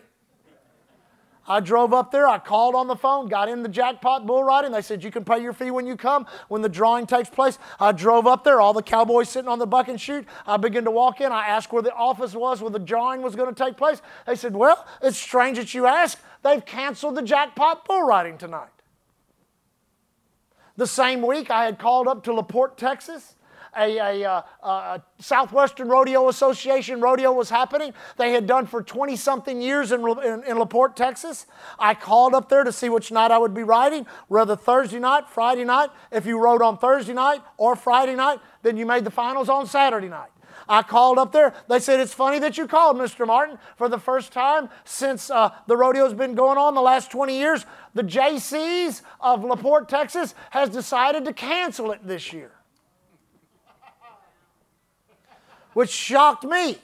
I 1.48 1.60
drove 1.60 1.92
up 1.92 2.12
there, 2.12 2.28
I 2.28 2.38
called 2.38 2.76
on 2.76 2.88
the 2.88 2.96
phone, 2.96 3.28
got 3.28 3.50
in 3.50 3.64
the 3.64 3.70
jackpot 3.70 4.28
bull 4.28 4.44
riding. 4.44 4.72
They 4.72 4.82
said, 4.84 5.04
You 5.04 5.10
can 5.10 5.26
pay 5.26 5.42
your 5.42 5.54
fee 5.54 5.72
when 5.72 5.88
you 5.88 5.98
come, 5.98 6.28
when 6.50 6.62
the 6.62 6.70
drawing 6.70 7.08
takes 7.08 7.30
place. 7.30 7.58
I 7.80 7.94
drove 7.94 8.28
up 8.28 8.44
there, 8.44 8.62
all 8.62 8.74
the 8.74 8.84
cowboys 8.84 9.28
sitting 9.28 9.50
on 9.50 9.58
the 9.58 9.66
buck 9.66 9.88
and 9.88 10.00
chute. 10.00 10.26
I 10.46 10.58
began 10.58 10.84
to 10.84 10.92
walk 10.92 11.20
in. 11.20 11.32
I 11.32 11.48
asked 11.48 11.74
where 11.74 11.82
the 11.82 11.94
office 11.94 12.36
was, 12.36 12.62
where 12.62 12.70
the 12.70 12.80
drawing 12.80 13.24
was 13.24 13.36
going 13.36 13.54
to 13.54 13.64
take 13.64 13.76
place. 13.76 14.02
They 14.28 14.36
said, 14.36 14.56
Well, 14.56 14.86
it's 15.02 15.18
strange 15.18 15.58
that 15.58 15.74
you 15.74 15.88
ask. 15.88 16.20
They've 16.44 16.66
canceled 16.66 17.16
the 17.16 17.22
jackpot 17.22 17.86
bull 17.86 18.04
riding 18.04 18.38
tonight. 18.38 18.70
The 20.78 20.88
same 20.88 21.22
week, 21.22 21.52
I 21.52 21.66
had 21.66 21.78
called 21.78 22.08
up 22.08 22.24
to 22.24 22.34
LaPorte, 22.34 22.78
Texas 22.78 23.36
a, 23.78 23.98
a, 23.98 24.22
a, 24.22 24.46
uh, 24.64 24.68
a 24.68 25.04
Southwestern 25.20 25.88
Rodeo 25.88 26.30
Association 26.30 27.00
rodeo 27.02 27.32
was 27.32 27.50
happening. 27.50 27.94
They 28.18 28.32
had 28.32 28.48
done 28.48 28.68
for 28.68 28.84
20 28.84 29.16
something 29.16 29.62
years 29.62 29.92
in, 29.92 30.02
in, 30.02 30.44
in 30.44 30.58
LaPorte, 30.58 30.96
Texas. 30.96 31.46
I 31.80 31.94
called 31.94 32.34
up 32.34 32.50
there 32.50 32.64
to 32.64 32.72
see 32.72 32.90
which 32.90 33.12
night 33.12 33.32
I 33.32 33.38
would 33.38 33.54
be 33.54 33.64
riding, 33.64 34.06
whether 34.28 34.56
Thursday 34.56 35.00
night, 35.00 35.30
Friday 35.30 35.64
night. 35.64 35.90
If 36.12 36.26
you 36.26 36.40
rode 36.40 36.62
on 36.62 36.78
Thursday 36.78 37.14
night 37.14 37.42
or 37.58 37.76
Friday 37.76 38.16
night, 38.16 38.40
then 38.62 38.78
you 38.78 38.86
made 38.86 39.06
the 39.06 39.12
finals 39.12 39.50
on 39.50 39.68
Saturday 39.68 40.10
night. 40.10 40.31
I 40.68 40.84
called 40.84 41.18
up 41.18 41.32
there. 41.32 41.54
They 41.68 41.80
said, 41.80 42.00
It's 42.00 42.14
funny 42.14 42.40
that 42.40 42.58
you 42.58 42.68
called, 42.68 42.98
Mr. 42.98 43.26
Martin. 43.26 43.58
For 43.76 43.90
the 43.90 44.00
first 44.00 44.32
time 44.32 44.70
since 44.84 45.30
uh, 45.30 45.52
the 45.68 45.78
rodeo's 45.78 46.14
been 46.14 46.36
going 46.36 46.58
on 46.58 46.76
the 46.76 46.82
last 46.82 47.12
20 47.12 47.38
years, 47.38 47.66
the 47.94 48.04
Jaycees 48.04 49.02
of 49.20 49.44
LaPorte, 49.44 49.90
Texas 49.90 50.36
has 50.52 50.70
decided 50.70 51.26
to 51.26 51.34
cancel 51.34 51.92
it 51.92 52.06
this 52.06 52.32
year 52.32 52.52
which 55.74 55.90
shocked 55.90 56.44
me 56.44 56.78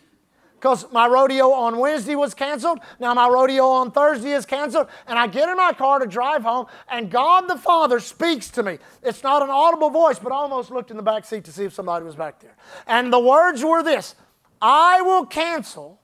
because 0.59 0.91
my 0.91 1.07
rodeo 1.07 1.51
on 1.51 1.77
Wednesday 1.77 2.15
was 2.15 2.33
canceled. 2.33 2.79
Now 2.99 3.13
my 3.13 3.27
rodeo 3.27 3.65
on 3.65 3.91
Thursday 3.91 4.31
is 4.31 4.45
canceled. 4.45 4.87
And 5.05 5.17
I 5.19 5.27
get 5.27 5.49
in 5.49 5.55
my 5.55 5.71
car 5.71 5.99
to 5.99 6.07
drive 6.07 6.43
home, 6.43 6.65
and 6.89 7.11
God 7.11 7.47
the 7.47 7.57
Father 7.57 7.99
speaks 7.99 8.49
to 8.51 8.63
me. 8.63 8.79
It's 9.03 9.21
not 9.21 9.43
an 9.43 9.49
audible 9.49 9.89
voice, 9.89 10.17
but 10.17 10.31
I 10.31 10.35
almost 10.35 10.71
looked 10.71 10.89
in 10.89 10.97
the 10.97 11.03
back 11.03 11.25
seat 11.25 11.43
to 11.45 11.51
see 11.51 11.65
if 11.65 11.73
somebody 11.73 12.03
was 12.05 12.15
back 12.15 12.39
there. 12.39 12.55
And 12.87 13.13
the 13.13 13.19
words 13.19 13.63
were 13.63 13.83
this 13.83 14.15
I 14.61 15.01
will 15.01 15.25
cancel 15.25 15.99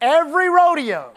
every 0.00 0.48
rodeo 0.48 1.12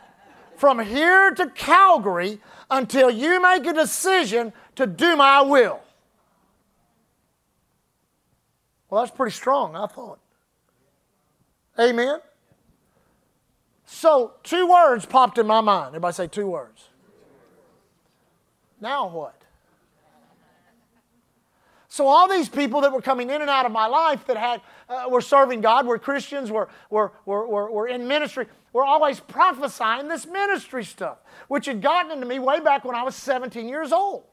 from 0.58 0.80
here 0.80 1.32
to 1.32 1.50
Calgary 1.50 2.40
until 2.70 3.10
you 3.10 3.42
make 3.42 3.66
a 3.66 3.74
decision 3.74 4.52
to 4.76 4.86
do 4.86 5.16
my 5.16 5.42
will. 5.42 5.80
Well, 8.90 9.04
that's 9.04 9.16
pretty 9.16 9.36
strong, 9.36 9.76
I 9.76 9.88
thought. 9.88 10.20
Amen? 11.80 12.20
So, 13.96 14.34
two 14.44 14.68
words 14.68 15.06
popped 15.06 15.38
in 15.38 15.48
my 15.48 15.62
mind. 15.62 15.88
Everybody 15.88 16.14
say 16.14 16.28
two 16.28 16.48
words. 16.48 16.90
Now 18.82 19.08
what? 19.08 19.42
So 21.88 22.06
all 22.06 22.28
these 22.28 22.50
people 22.50 22.82
that 22.82 22.92
were 22.92 23.02
coming 23.02 23.30
in 23.30 23.40
and 23.40 23.50
out 23.50 23.66
of 23.66 23.72
my 23.72 23.88
life 23.88 24.28
that 24.28 24.36
had 24.36 24.60
uh, 24.90 25.06
were 25.10 25.22
serving 25.22 25.62
God, 25.62 25.88
were 25.88 25.98
Christians, 25.98 26.52
were, 26.52 26.68
were, 26.90 27.14
were, 27.26 27.48
were, 27.48 27.72
were 27.72 27.88
in 27.88 28.06
ministry, 28.06 28.48
were 28.74 28.84
always 28.84 29.22
prophesying 29.22 30.10
this 30.10 30.26
ministry 30.26 30.84
stuff, 30.84 31.20
which 31.48 31.66
had 31.66 31.82
gotten 31.82 32.12
into 32.12 32.26
me 32.26 32.38
way 32.38 32.60
back 32.60 32.84
when 32.84 32.98
I 32.98 33.04
was 33.04 33.16
17 33.16 33.70
years 33.70 33.94
old. 33.94 34.26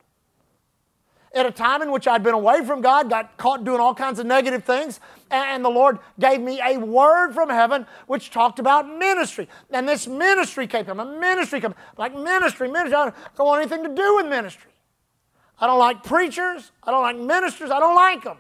At 1.35 1.47
a 1.47 1.51
time 1.51 1.81
in 1.81 1.91
which 1.91 2.07
I'd 2.07 2.23
been 2.23 2.35
away 2.35 2.63
from 2.65 2.83
God, 2.83 3.09
got 3.09 3.39
caught 3.39 3.65
doing 3.65 3.81
all 3.81 3.95
kinds 3.95 4.19
of 4.19 4.27
negative 4.27 4.65
things, 4.65 5.01
and 5.31 5.65
the 5.65 5.71
Lord 5.71 5.99
gave 6.21 6.41
me 6.41 6.61
a 6.63 6.79
word 6.79 7.33
from 7.33 7.49
heaven 7.49 7.87
which 8.07 8.31
talked 8.31 8.59
about 8.59 8.87
ministry. 8.87 9.49
And 9.71 9.89
this 9.89 10.07
ministry 10.07 10.67
came, 10.67 10.89
a 10.89 11.05
ministry 11.05 11.61
came, 11.61 11.75
like 11.97 12.15
ministry, 12.15 12.69
ministry. 12.69 12.95
I 12.95 13.13
don't 13.37 13.47
want 13.47 13.63
anything 13.63 13.83
to 13.83 13.95
do 13.95 14.17
with 14.17 14.27
ministry. 14.27 14.71
I 15.59 15.67
don't 15.67 15.79
like 15.79 16.03
preachers. 16.03 16.71
I 16.83 16.91
don't 16.91 17.03
like 17.03 17.17
ministers. 17.17 17.71
I 17.71 17.81
don't 17.81 17.95
like 17.95 18.25
them. 18.25 18.39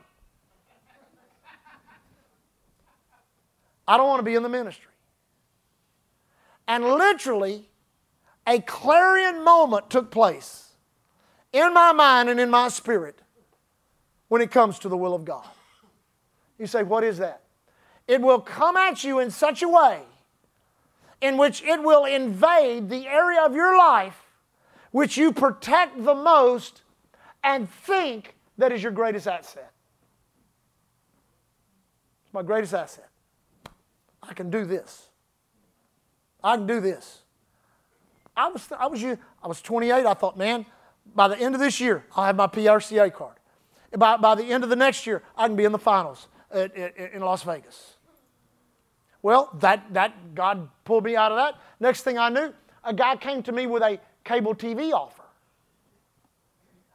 I 3.88 3.97
don't 3.97 4.09
want 4.09 4.20
to 4.20 4.24
be 4.24 4.34
in 4.34 4.43
the 4.43 4.49
ministry. 4.49 4.90
And 6.68 6.84
literally, 6.84 7.68
a 8.47 8.61
clarion 8.61 9.45
moment 9.45 9.90
took 9.90 10.11
place 10.11 10.61
in 11.53 11.74
my 11.74 11.92
mind 11.92 12.28
and 12.28 12.40
in 12.40 12.50
my 12.50 12.68
spirit 12.68 13.18
when 14.28 14.40
it 14.40 14.50
comes 14.50 14.78
to 14.80 14.88
the 14.88 14.96
will 14.96 15.14
of 15.14 15.24
God. 15.24 15.46
You 16.59 16.66
say, 16.66 16.82
What 16.82 17.05
is 17.05 17.18
that? 17.18 17.42
It 18.09 18.20
will 18.20 18.40
come 18.40 18.76
at 18.76 19.05
you 19.05 19.18
in 19.18 19.30
such 19.30 19.62
a 19.62 19.68
way 19.68 20.00
in 21.20 21.36
which 21.36 21.62
it 21.62 21.82
will 21.82 22.05
invade 22.05 22.88
the 22.88 23.07
area 23.07 23.42
of 23.42 23.55
your 23.55 23.76
life 23.76 24.22
which 24.90 25.16
you 25.16 25.32
protect 25.32 26.05
the 26.05 26.14
most 26.14 26.82
and 27.42 27.68
think 27.68 28.36
that 28.59 28.72
is 28.72 28.82
your 28.82 28.92
greatest 28.92 29.26
asset. 29.26 29.72
It's 32.24 32.34
my 32.34 32.42
greatest 32.42 32.74
asset. 32.74 33.09
I 34.22 34.34
can 34.34 34.50
do 34.50 34.64
this. 34.64 35.09
I 36.44 36.57
can 36.57 36.66
do 36.66 36.80
this. 36.80 37.22
I 38.36 38.48
was, 38.48 38.68
I 38.78 38.86
was, 38.86 39.05
I 39.05 39.48
was 39.48 39.61
28. 39.61 40.07
I 40.07 40.14
thought, 40.14 40.36
man, 40.36 40.66
by 41.14 41.28
the 41.28 41.38
end 41.38 41.54
of 41.54 41.60
this 41.60 41.80
year, 41.80 42.04
I'll 42.16 42.24
have 42.24 42.36
my 42.36 42.46
PRCA 42.46 43.12
card. 43.12 43.36
By, 43.96 44.16
by 44.16 44.34
the 44.34 44.44
end 44.44 44.64
of 44.64 44.70
the 44.70 44.76
next 44.76 45.06
year, 45.06 45.22
I 45.36 45.46
can 45.46 45.56
be 45.56 45.64
in 45.64 45.72
the 45.72 45.78
finals 45.78 46.28
at, 46.50 46.74
at, 46.76 47.12
in 47.12 47.20
Las 47.20 47.42
Vegas. 47.42 47.96
Well, 49.20 49.50
that, 49.60 49.92
that 49.94 50.34
God 50.34 50.68
pulled 50.84 51.04
me 51.04 51.14
out 51.14 51.30
of 51.30 51.38
that. 51.38 51.54
Next 51.78 52.02
thing 52.02 52.18
I 52.18 52.28
knew, 52.28 52.52
a 52.84 52.92
guy 52.92 53.16
came 53.16 53.42
to 53.44 53.52
me 53.52 53.66
with 53.66 53.82
a 53.82 54.00
cable 54.24 54.54
TV 54.54 54.92
offer. 54.92 55.22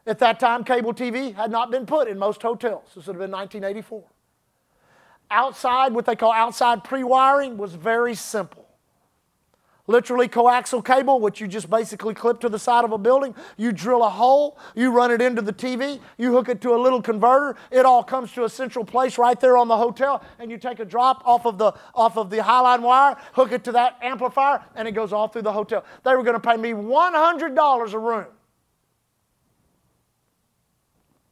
At 0.05 0.20
that 0.20 0.39
time, 0.39 0.63
cable 0.63 0.93
TV 0.93 1.36
had 1.36 1.51
not 1.51 1.70
been 1.70 1.86
put 1.86 2.07
in 2.07 2.18
most 2.18 2.41
hotels. 2.41 2.84
This 2.95 3.07
would 3.07 3.15
have 3.15 3.22
been 3.22 3.32
1984. 3.32 4.03
Outside, 5.30 5.93
what 5.93 6.05
they 6.05 6.15
call 6.15 6.32
outside 6.32 6.84
pre 6.84 7.03
wiring, 7.03 7.57
was 7.57 7.74
very 7.74 8.15
simple. 8.15 8.66
Literally, 9.88 10.28
coaxial 10.28 10.84
cable, 10.84 11.20
which 11.20 11.40
you 11.40 11.48
just 11.48 11.70
basically 11.70 12.14
clip 12.14 12.40
to 12.42 12.50
the 12.50 12.60
side 12.60 12.84
of 12.84 12.92
a 12.92 12.98
building. 12.98 13.34
You 13.56 13.72
drill 13.72 14.04
a 14.04 14.10
hole, 14.10 14.58
you 14.76 14.92
run 14.92 15.12
it 15.12 15.22
into 15.22 15.42
the 15.42 15.54
TV, 15.54 16.00
you 16.18 16.34
hook 16.34 16.50
it 16.50 16.62
to 16.62 16.76
a 16.76 16.80
little 16.80 17.02
converter. 17.02 17.58
It 17.72 17.86
all 17.86 18.04
comes 18.04 18.32
to 18.34 18.44
a 18.44 18.50
central 18.50 18.84
place 18.84 19.18
right 19.18 19.40
there 19.40 19.58
on 19.58 19.68
the 19.68 19.78
hotel, 19.78 20.24
and 20.40 20.52
you 20.52 20.58
take 20.58 20.80
a 20.80 20.86
drop 20.86 21.24
off 21.26 21.46
of 21.46 21.58
the 21.58 21.74
off 21.96 22.18
of 22.18 22.30
the 22.30 22.38
highline 22.38 22.82
wire, 22.82 23.18
hook 23.34 23.52
it 23.52 23.64
to 23.64 23.72
that 23.72 23.98
amplifier, 24.02 24.64
and 24.76 24.88
it 24.88 24.92
goes 24.92 25.14
all 25.14 25.28
through 25.28 25.44
the 25.44 25.54
hotel. 25.54 25.84
They 26.04 26.16
were 26.16 26.24
going 26.24 26.40
to 26.40 26.48
pay 26.48 26.58
me 26.58 26.72
$100 26.72 27.94
a 27.94 28.00
room 28.00 28.28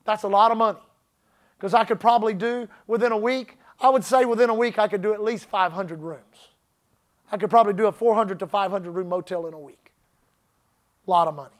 that's 0.05 0.23
a 0.23 0.27
lot 0.27 0.51
of 0.51 0.57
money. 0.57 0.79
Because 1.57 1.73
I 1.73 1.83
could 1.83 1.99
probably 1.99 2.33
do 2.33 2.69
within 2.87 3.11
a 3.11 3.17
week, 3.17 3.57
I 3.79 3.89
would 3.89 4.05
say 4.05 4.23
within 4.23 4.49
a 4.49 4.53
week 4.53 4.79
I 4.79 4.87
could 4.87 5.01
do 5.01 5.13
at 5.13 5.21
least 5.21 5.45
500 5.47 6.01
rooms. 6.01 6.21
I 7.31 7.37
could 7.37 7.49
probably 7.49 7.73
do 7.73 7.87
a 7.87 7.91
400 7.91 8.39
to 8.39 8.47
500 8.47 8.91
room 8.91 9.09
motel 9.09 9.47
in 9.47 9.53
a 9.53 9.59
week. 9.59 9.91
A 11.07 11.11
lot 11.11 11.27
of 11.27 11.35
money. 11.35 11.55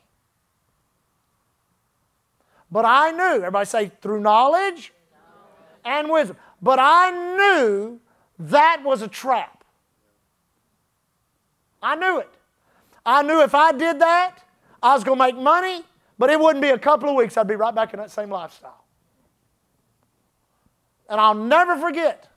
But 2.71 2.85
I 2.85 3.11
knew, 3.11 3.37
everybody 3.37 3.65
say, 3.65 3.91
through 4.01 4.21
knowledge 4.21 4.93
and 5.83 6.09
wisdom. 6.09 6.37
But 6.61 6.79
I 6.79 7.11
knew 7.37 7.99
that 8.39 8.81
was 8.83 9.01
a 9.01 9.07
trap. 9.07 9.63
I 11.81 11.95
knew 11.95 12.19
it. 12.19 12.29
I 13.05 13.21
knew 13.21 13.41
if 13.43 13.53
I 13.53 13.71
did 13.71 13.99
that, 13.99 14.39
I 14.81 14.93
was 14.93 15.03
going 15.03 15.17
to 15.17 15.23
make 15.23 15.37
money 15.37 15.83
but 16.17 16.29
it 16.29 16.39
wouldn't 16.39 16.61
be 16.61 16.69
a 16.69 16.79
couple 16.79 17.09
of 17.09 17.15
weeks, 17.15 17.37
I'd 17.37 17.47
be 17.47 17.55
right 17.55 17.75
back 17.75 17.93
in 17.93 17.99
that 17.99 18.11
same 18.11 18.29
lifestyle. 18.29 18.83
And 21.09 21.19
I'll 21.19 21.35
never 21.35 21.77
forget 21.77 22.29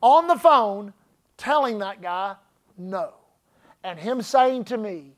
on 0.00 0.28
the 0.28 0.36
phone 0.36 0.92
telling 1.36 1.78
that 1.80 2.00
guy 2.00 2.36
no. 2.78 3.14
And 3.84 3.98
him 3.98 4.22
saying 4.22 4.64
to 4.66 4.78
me, 4.78 5.16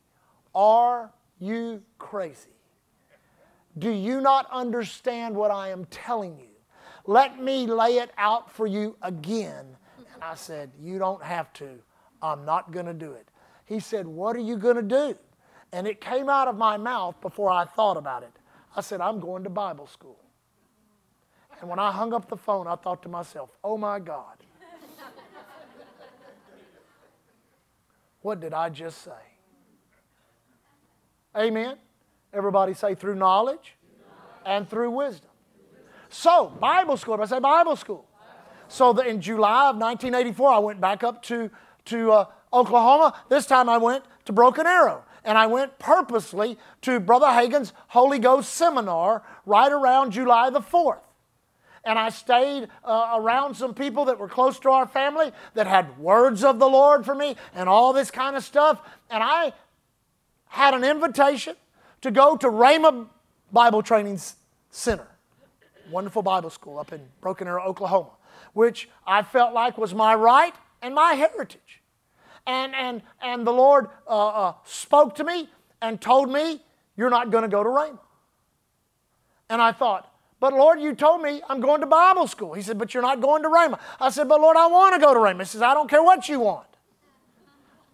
Are 0.54 1.12
you 1.38 1.82
crazy? 1.98 2.50
Do 3.78 3.90
you 3.90 4.20
not 4.20 4.46
understand 4.50 5.36
what 5.36 5.50
I 5.50 5.68
am 5.68 5.84
telling 5.86 6.38
you? 6.38 6.46
Let 7.06 7.40
me 7.40 7.66
lay 7.66 7.98
it 7.98 8.11
out 8.18 8.50
for 8.50 8.66
you 8.66 8.96
again. 9.02 9.66
And 9.96 10.22
I 10.22 10.34
said, 10.34 10.70
You 10.78 10.98
don't 10.98 11.22
have 11.22 11.52
to. 11.54 11.68
I'm 12.22 12.44
not 12.44 12.72
going 12.72 12.86
to 12.86 12.94
do 12.94 13.12
it. 13.12 13.28
He 13.64 13.80
said, 13.80 14.06
What 14.06 14.36
are 14.36 14.40
you 14.40 14.56
going 14.56 14.76
to 14.76 14.82
do? 14.82 15.16
And 15.72 15.86
it 15.86 16.00
came 16.00 16.28
out 16.28 16.48
of 16.48 16.56
my 16.56 16.76
mouth 16.76 17.20
before 17.20 17.50
I 17.50 17.64
thought 17.64 17.96
about 17.96 18.24
it. 18.24 18.32
I 18.76 18.80
said, 18.80 19.00
I'm 19.00 19.20
going 19.20 19.44
to 19.44 19.50
Bible 19.50 19.86
school. 19.86 20.18
And 21.61 21.68
when 21.68 21.78
I 21.78 21.92
hung 21.92 22.12
up 22.12 22.28
the 22.28 22.36
phone, 22.36 22.66
I 22.66 22.74
thought 22.74 23.02
to 23.02 23.08
myself, 23.08 23.50
oh 23.62 23.76
my 23.76 23.98
God, 23.98 24.36
what 28.23 28.41
did 28.41 28.53
I 28.53 28.68
just 28.68 29.03
say? 29.03 29.11
Amen. 31.37 31.77
Everybody 32.33 32.75
say 32.75 32.95
through 32.95 33.16
knowledge 33.16 33.77
and 34.45 34.68
through 34.68 34.91
wisdom. 34.91 35.31
So, 36.09 36.49
Bible 36.61 36.97
school, 36.97 37.21
I 37.21 37.27
say 37.27 37.39
Bible 37.39 37.77
school. 37.77 38.07
So 38.68 38.93
the, 38.93 39.03
in 39.03 39.21
July 39.21 39.71
of 39.71 39.77
1984, 39.77 40.49
I 40.49 40.59
went 40.59 40.81
back 40.81 41.03
up 41.03 41.23
to, 41.25 41.51
to 41.87 42.12
uh, 42.12 42.25
Oklahoma. 42.53 43.21
This 43.29 43.47
time 43.47 43.68
I 43.68 43.79
went 43.79 44.05
to 44.27 44.33
Broken 44.33 44.66
Arrow 44.66 45.05
and 45.25 45.37
I 45.37 45.47
went 45.47 45.79
purposely 45.79 46.57
to 46.83 47.01
Brother 47.01 47.27
Hagin's 47.27 47.73
Holy 47.89 48.18
Ghost 48.18 48.53
seminar 48.55 49.23
right 49.45 49.71
around 49.71 50.12
July 50.12 50.51
the 50.51 50.61
4th. 50.61 51.01
And 51.85 51.99
I 51.99 52.11
stayed 52.11 52.68
uh, 52.85 53.14
around 53.16 53.55
some 53.55 53.74
people 53.74 54.07
that 54.07 54.18
were 54.18 54.28
close 54.28 54.59
to 54.61 54.70
our 54.70 54.87
family 54.87 55.33
that 55.55 55.66
had 55.66 55.99
words 55.99 56.45
of 56.45 56.59
the 56.59 56.68
Lord 56.68 57.05
for 57.05 57.14
me 57.14 57.37
and 57.55 57.68
all 57.68 57.93
this 57.93 58.11
kind 58.11 58.37
of 58.37 58.45
stuff. 58.45 58.81
And 59.09 59.22
I 59.22 59.53
had 60.47 60.74
an 60.74 60.85
invitation 60.85 61.57
to 62.03 62.11
go 62.11 62.37
to 62.37 62.49
Rhema 62.49 63.07
Bible 63.53 63.83
Training 63.83 64.20
Center, 64.70 65.07
wonderful 65.91 66.22
Bible 66.22 66.51
school 66.51 66.78
up 66.78 66.93
in 66.93 67.01
Broken 67.20 67.49
Arrow, 67.49 67.64
Oklahoma, 67.64 68.11
which 68.53 68.89
I 69.07 69.22
felt 69.22 69.55
like 69.55 69.78
was 69.78 69.95
my 69.95 70.14
right 70.14 70.55
and 70.83 70.95
my 70.95 71.14
heritage 71.14 71.81
and, 72.47 72.74
and, 72.74 73.03
and 73.22 73.47
the 73.47 73.53
Lord 73.53 73.89
uh, 74.07 74.28
uh, 74.28 74.55
spoke 74.64 75.14
to 75.16 75.24
me 75.24 75.49
and 75.81 76.01
told 76.01 76.31
me, 76.31 76.61
You're 76.97 77.11
not 77.11 77.31
going 77.31 77.43
to 77.43 77.49
go 77.49 77.62
to 77.62 77.68
Rhema. 77.68 77.99
And 79.49 79.61
I 79.61 79.72
thought, 79.72 80.12
But 80.41 80.55
Lord, 80.55 80.80
you 80.80 80.95
told 80.95 81.20
me 81.20 81.43
I'm 81.49 81.61
going 81.61 81.82
to 81.82 81.86
Bible 81.86 82.26
school. 82.26 82.55
He 82.55 82.62
said, 82.62 82.78
But 82.78 82.95
you're 82.95 83.03
not 83.03 83.20
going 83.20 83.43
to 83.43 83.49
Rhema. 83.49 83.78
I 84.01 84.09
said, 84.11 84.28
But 84.28 84.41
Lord, 84.41 84.57
I 84.57 84.66
want 84.66 84.95
to 84.95 85.01
go 85.01 85.12
to 85.12 85.20
Rhema. 85.20 85.41
He 85.41 85.45
says, 85.45 85.62
I 85.62 85.74
don't 85.74 85.88
care 85.88 86.03
what 86.03 86.28
you 86.28 86.41
want. 86.41 86.66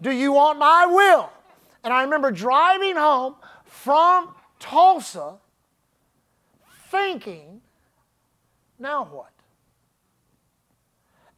Do 0.00 0.10
you 0.12 0.32
want 0.32 0.58
my 0.58 0.86
will? 0.86 1.30
And 1.82 1.92
I 1.92 2.02
remember 2.02 2.30
driving 2.30 2.96
home 2.96 3.34
from 3.64 4.34
Tulsa 4.60 5.34
thinking, 6.88 7.60
Now 8.78 9.04
what? 9.04 9.30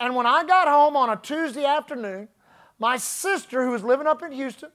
And 0.00 0.14
when 0.14 0.26
I 0.26 0.44
got 0.44 0.68
home 0.68 0.96
on 0.96 1.10
a 1.10 1.16
Tuesday 1.16 1.64
afternoon, 1.64 2.28
my 2.78 2.96
sister, 2.96 3.64
who 3.64 3.72
was 3.72 3.82
living 3.82 4.06
up 4.06 4.22
in 4.22 4.30
Houston, 4.30 4.70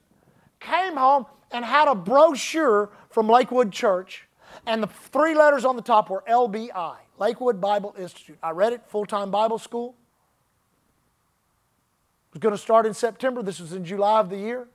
came 0.60 0.96
home 0.96 1.26
and 1.50 1.64
had 1.64 1.88
a 1.88 1.94
brochure 1.94 2.90
from 3.08 3.28
Lakewood 3.28 3.72
Church, 3.72 4.26
and 4.66 4.82
the 4.82 4.86
three 4.86 5.34
letters 5.34 5.64
on 5.64 5.76
the 5.76 5.82
top 5.82 6.10
were 6.10 6.24
LBI, 6.28 6.96
Lakewood 7.18 7.60
Bible 7.60 7.94
Institute. 7.98 8.38
I 8.42 8.50
read 8.50 8.72
it, 8.72 8.82
full 8.88 9.06
time 9.06 9.30
Bible 9.30 9.58
school. 9.58 9.94
It 12.30 12.34
was 12.34 12.40
going 12.40 12.54
to 12.54 12.60
start 12.60 12.86
in 12.86 12.94
September. 12.94 13.42
This 13.42 13.60
was 13.60 13.72
in 13.72 13.84
July 13.84 14.20
of 14.20 14.30
the 14.30 14.38
year. 14.38 14.66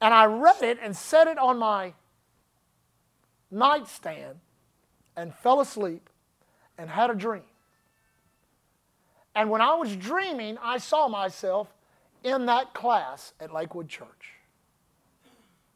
And 0.00 0.12
I 0.12 0.26
read 0.26 0.62
it 0.62 0.78
and 0.82 0.94
set 0.94 1.26
it 1.26 1.38
on 1.38 1.58
my 1.58 1.94
nightstand 3.50 4.40
and 5.16 5.34
fell 5.34 5.60
asleep 5.60 6.10
and 6.76 6.90
had 6.90 7.10
a 7.10 7.14
dream. 7.14 7.42
And 9.34 9.50
when 9.50 9.60
I 9.60 9.74
was 9.74 9.96
dreaming, 9.96 10.58
I 10.62 10.78
saw 10.78 11.08
myself 11.08 11.72
in 12.22 12.46
that 12.46 12.74
class 12.74 13.32
at 13.40 13.52
Lakewood 13.52 13.88
Church. 13.88 14.33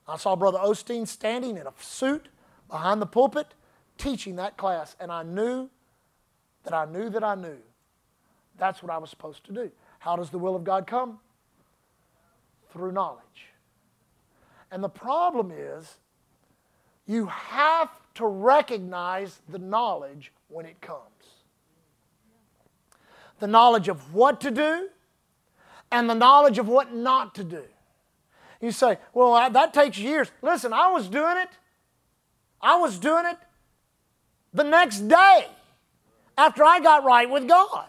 I 0.09 0.17
saw 0.17 0.35
Brother 0.35 0.59
Osteen 0.59 1.07
standing 1.07 1.57
in 1.57 1.67
a 1.67 1.73
suit 1.81 2.29
behind 2.69 3.03
the 3.03 3.07
pulpit 3.07 3.55
teaching 3.99 4.37
that 4.37 4.57
class, 4.57 4.97
and 4.99 5.13
I 5.13 5.23
knew 5.23 5.69
that 6.65 6.73
I 6.73 6.87
knew 6.87 7.11
that 7.11 7.23
I 7.23 7.35
knew 7.35 7.59
that's 8.59 8.83
what 8.83 8.93
I 8.93 8.99
was 8.99 9.09
supposed 9.11 9.45
to 9.45 9.53
do. 9.53 9.71
How 10.01 10.17
does 10.17 10.31
the 10.31 10.39
will 10.39 10.57
of 10.57 10.65
God 10.65 10.87
come? 10.87 11.21
Through 12.73 12.93
knowledge. 12.93 13.23
And 14.71 14.83
the 14.83 14.89
problem 14.89 15.51
is, 15.51 15.97
you 17.07 17.27
have 17.27 17.91
to 18.15 18.27
recognize 18.27 19.41
the 19.49 19.59
knowledge 19.59 20.33
when 20.49 20.67
it 20.67 20.81
comes. 20.81 21.01
The 23.39 23.47
knowledge 23.47 23.89
of 23.89 24.13
what 24.13 24.41
to 24.43 24.51
do 24.51 24.89
and 25.91 26.11
the 26.11 26.15
knowledge 26.15 26.59
of 26.59 26.69
what 26.69 26.93
not 26.93 27.35
to 27.37 27.45
do. 27.45 27.65
You 28.61 28.73
say, 28.73 28.99
well, 29.15 29.51
that 29.51 29.73
takes 29.73 29.99
years. 29.99 30.31
Listen, 30.43 30.73
I 30.73 30.91
was 30.91 31.09
doing 31.09 31.37
it. 31.39 31.49
I 32.61 32.79
was 32.79 32.99
doing 32.99 33.25
it 33.27 33.39
the 34.53 34.65
next 34.65 35.01
day 35.01 35.47
after 36.37 36.65
I 36.65 36.81
got 36.81 37.05
right 37.05 37.31
with 37.31 37.47
God. 37.47 37.87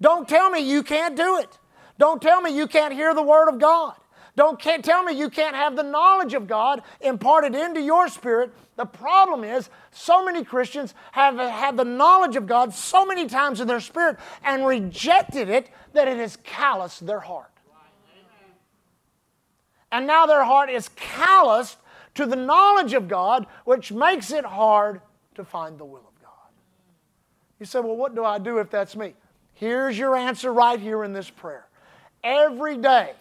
Don't 0.00 0.28
tell 0.28 0.50
me 0.50 0.60
you 0.60 0.82
can't 0.82 1.16
do 1.16 1.38
it. 1.38 1.58
Don't 1.98 2.20
tell 2.20 2.40
me 2.40 2.56
you 2.56 2.66
can't 2.66 2.94
hear 2.94 3.14
the 3.14 3.22
Word 3.22 3.48
of 3.48 3.60
God. 3.60 3.94
Don't 4.36 4.58
can't 4.58 4.84
tell 4.84 5.02
me 5.02 5.12
you 5.12 5.28
can't 5.28 5.54
have 5.54 5.76
the 5.76 5.82
knowledge 5.82 6.34
of 6.34 6.46
God 6.46 6.82
imparted 7.00 7.54
into 7.54 7.80
your 7.80 8.08
spirit. 8.08 8.52
The 8.76 8.86
problem 8.86 9.44
is, 9.44 9.68
so 9.90 10.24
many 10.24 10.44
Christians 10.44 10.94
have 11.12 11.36
had 11.36 11.76
the 11.76 11.84
knowledge 11.84 12.36
of 12.36 12.46
God 12.46 12.72
so 12.72 13.04
many 13.04 13.26
times 13.26 13.60
in 13.60 13.68
their 13.68 13.80
spirit 13.80 14.16
and 14.42 14.66
rejected 14.66 15.50
it 15.50 15.68
that 15.92 16.08
it 16.08 16.16
has 16.16 16.38
calloused 16.42 17.06
their 17.06 17.20
heart. 17.20 17.49
And 19.92 20.06
now 20.06 20.26
their 20.26 20.44
heart 20.44 20.70
is 20.70 20.88
calloused 20.96 21.78
to 22.14 22.26
the 22.26 22.36
knowledge 22.36 22.92
of 22.92 23.08
God, 23.08 23.46
which 23.64 23.92
makes 23.92 24.30
it 24.30 24.44
hard 24.44 25.00
to 25.34 25.44
find 25.44 25.78
the 25.78 25.84
will 25.84 25.98
of 26.06 26.22
God. 26.22 26.30
You 27.58 27.66
say, 27.66 27.80
Well, 27.80 27.96
what 27.96 28.14
do 28.14 28.24
I 28.24 28.38
do 28.38 28.58
if 28.58 28.70
that's 28.70 28.96
me? 28.96 29.14
Here's 29.54 29.98
your 29.98 30.16
answer 30.16 30.52
right 30.52 30.80
here 30.80 31.04
in 31.04 31.12
this 31.12 31.30
prayer. 31.30 31.66
Every 32.22 32.76
day, 32.76 33.12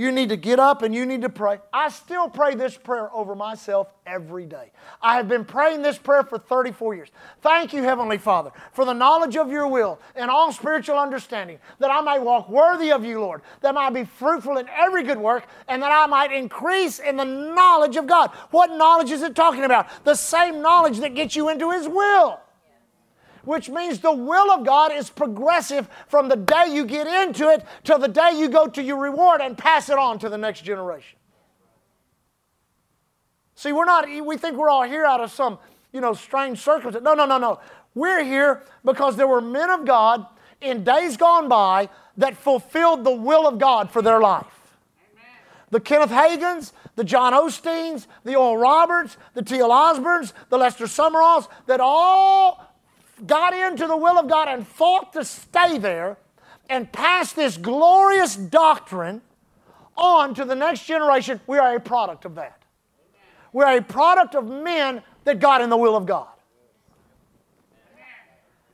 you 0.00 0.10
need 0.10 0.30
to 0.30 0.36
get 0.36 0.58
up 0.58 0.80
and 0.80 0.94
you 0.94 1.04
need 1.04 1.20
to 1.20 1.28
pray. 1.28 1.58
I 1.74 1.90
still 1.90 2.26
pray 2.26 2.54
this 2.54 2.74
prayer 2.74 3.14
over 3.14 3.34
myself 3.34 3.92
every 4.06 4.46
day. 4.46 4.70
I 5.02 5.16
have 5.16 5.28
been 5.28 5.44
praying 5.44 5.82
this 5.82 5.98
prayer 5.98 6.22
for 6.22 6.38
34 6.38 6.94
years. 6.94 7.10
Thank 7.42 7.74
you, 7.74 7.82
Heavenly 7.82 8.16
Father, 8.16 8.50
for 8.72 8.86
the 8.86 8.94
knowledge 8.94 9.36
of 9.36 9.50
your 9.50 9.68
will 9.68 10.00
and 10.16 10.30
all 10.30 10.52
spiritual 10.52 10.98
understanding, 10.98 11.58
that 11.80 11.90
I 11.90 12.00
may 12.00 12.18
walk 12.18 12.48
worthy 12.48 12.90
of 12.92 13.04
you, 13.04 13.20
Lord, 13.20 13.42
that 13.60 13.68
I 13.68 13.72
might 13.72 13.90
be 13.90 14.04
fruitful 14.04 14.56
in 14.56 14.70
every 14.70 15.02
good 15.02 15.18
work, 15.18 15.44
and 15.68 15.82
that 15.82 15.92
I 15.92 16.06
might 16.06 16.32
increase 16.32 16.98
in 16.98 17.18
the 17.18 17.24
knowledge 17.26 17.96
of 17.96 18.06
God. 18.06 18.30
What 18.52 18.70
knowledge 18.70 19.10
is 19.10 19.20
it 19.20 19.36
talking 19.36 19.64
about? 19.64 19.86
The 20.04 20.14
same 20.14 20.62
knowledge 20.62 21.00
that 21.00 21.14
gets 21.14 21.36
you 21.36 21.50
into 21.50 21.72
His 21.72 21.86
will 21.86 22.40
which 23.50 23.68
means 23.68 23.98
the 23.98 24.12
will 24.12 24.48
of 24.52 24.64
God 24.64 24.92
is 24.92 25.10
progressive 25.10 25.88
from 26.06 26.28
the 26.28 26.36
day 26.36 26.66
you 26.68 26.86
get 26.86 27.08
into 27.08 27.48
it 27.48 27.66
till 27.82 27.98
the 27.98 28.06
day 28.06 28.30
you 28.36 28.48
go 28.48 28.68
to 28.68 28.80
your 28.80 28.96
reward 28.96 29.40
and 29.40 29.58
pass 29.58 29.90
it 29.90 29.98
on 29.98 30.20
to 30.20 30.28
the 30.28 30.38
next 30.38 30.60
generation. 30.60 31.18
See, 33.56 33.72
we're 33.72 33.86
not, 33.86 34.08
we 34.24 34.36
think 34.36 34.56
we're 34.56 34.70
all 34.70 34.84
here 34.84 35.04
out 35.04 35.20
of 35.20 35.32
some, 35.32 35.58
you 35.92 36.00
know, 36.00 36.14
strange 36.14 36.60
circumstance. 36.60 37.02
No, 37.02 37.14
no, 37.14 37.26
no, 37.26 37.38
no. 37.38 37.58
We're 37.92 38.22
here 38.22 38.62
because 38.84 39.16
there 39.16 39.26
were 39.26 39.40
men 39.40 39.68
of 39.68 39.84
God 39.84 40.26
in 40.60 40.84
days 40.84 41.16
gone 41.16 41.48
by 41.48 41.88
that 42.18 42.36
fulfilled 42.36 43.02
the 43.02 43.10
will 43.10 43.48
of 43.48 43.58
God 43.58 43.90
for 43.90 44.00
their 44.00 44.20
life. 44.20 44.46
The 45.70 45.80
Kenneth 45.80 46.10
Hagins, 46.10 46.70
the 46.94 47.02
John 47.02 47.32
Osteens, 47.32 48.06
the 48.22 48.36
Oral 48.36 48.58
Roberts, 48.58 49.16
the 49.34 49.42
T.L. 49.42 49.70
Osborns, 49.70 50.34
the 50.50 50.58
Lester 50.58 50.84
Sumralls, 50.84 51.48
that 51.66 51.80
all 51.80 52.69
got 53.26 53.54
into 53.54 53.86
the 53.86 53.96
will 53.96 54.18
of 54.18 54.28
God 54.28 54.48
and 54.48 54.66
fought 54.66 55.12
to 55.14 55.24
stay 55.24 55.78
there 55.78 56.18
and 56.68 56.90
pass 56.90 57.32
this 57.32 57.56
glorious 57.56 58.36
doctrine 58.36 59.22
on 59.96 60.34
to 60.34 60.44
the 60.44 60.54
next 60.54 60.84
generation, 60.86 61.40
we 61.46 61.58
are 61.58 61.76
a 61.76 61.80
product 61.80 62.24
of 62.24 62.36
that. 62.36 62.62
We're 63.52 63.78
a 63.78 63.82
product 63.82 64.34
of 64.34 64.46
men 64.46 65.02
that 65.24 65.40
got 65.40 65.60
in 65.60 65.70
the 65.70 65.76
will 65.76 65.96
of 65.96 66.06
God. 66.06 66.28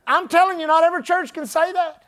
I'm 0.05 0.27
telling 0.27 0.59
you, 0.59 0.67
not 0.67 0.83
every 0.83 1.03
church 1.03 1.33
can 1.33 1.45
say 1.45 1.71
that. 1.73 2.03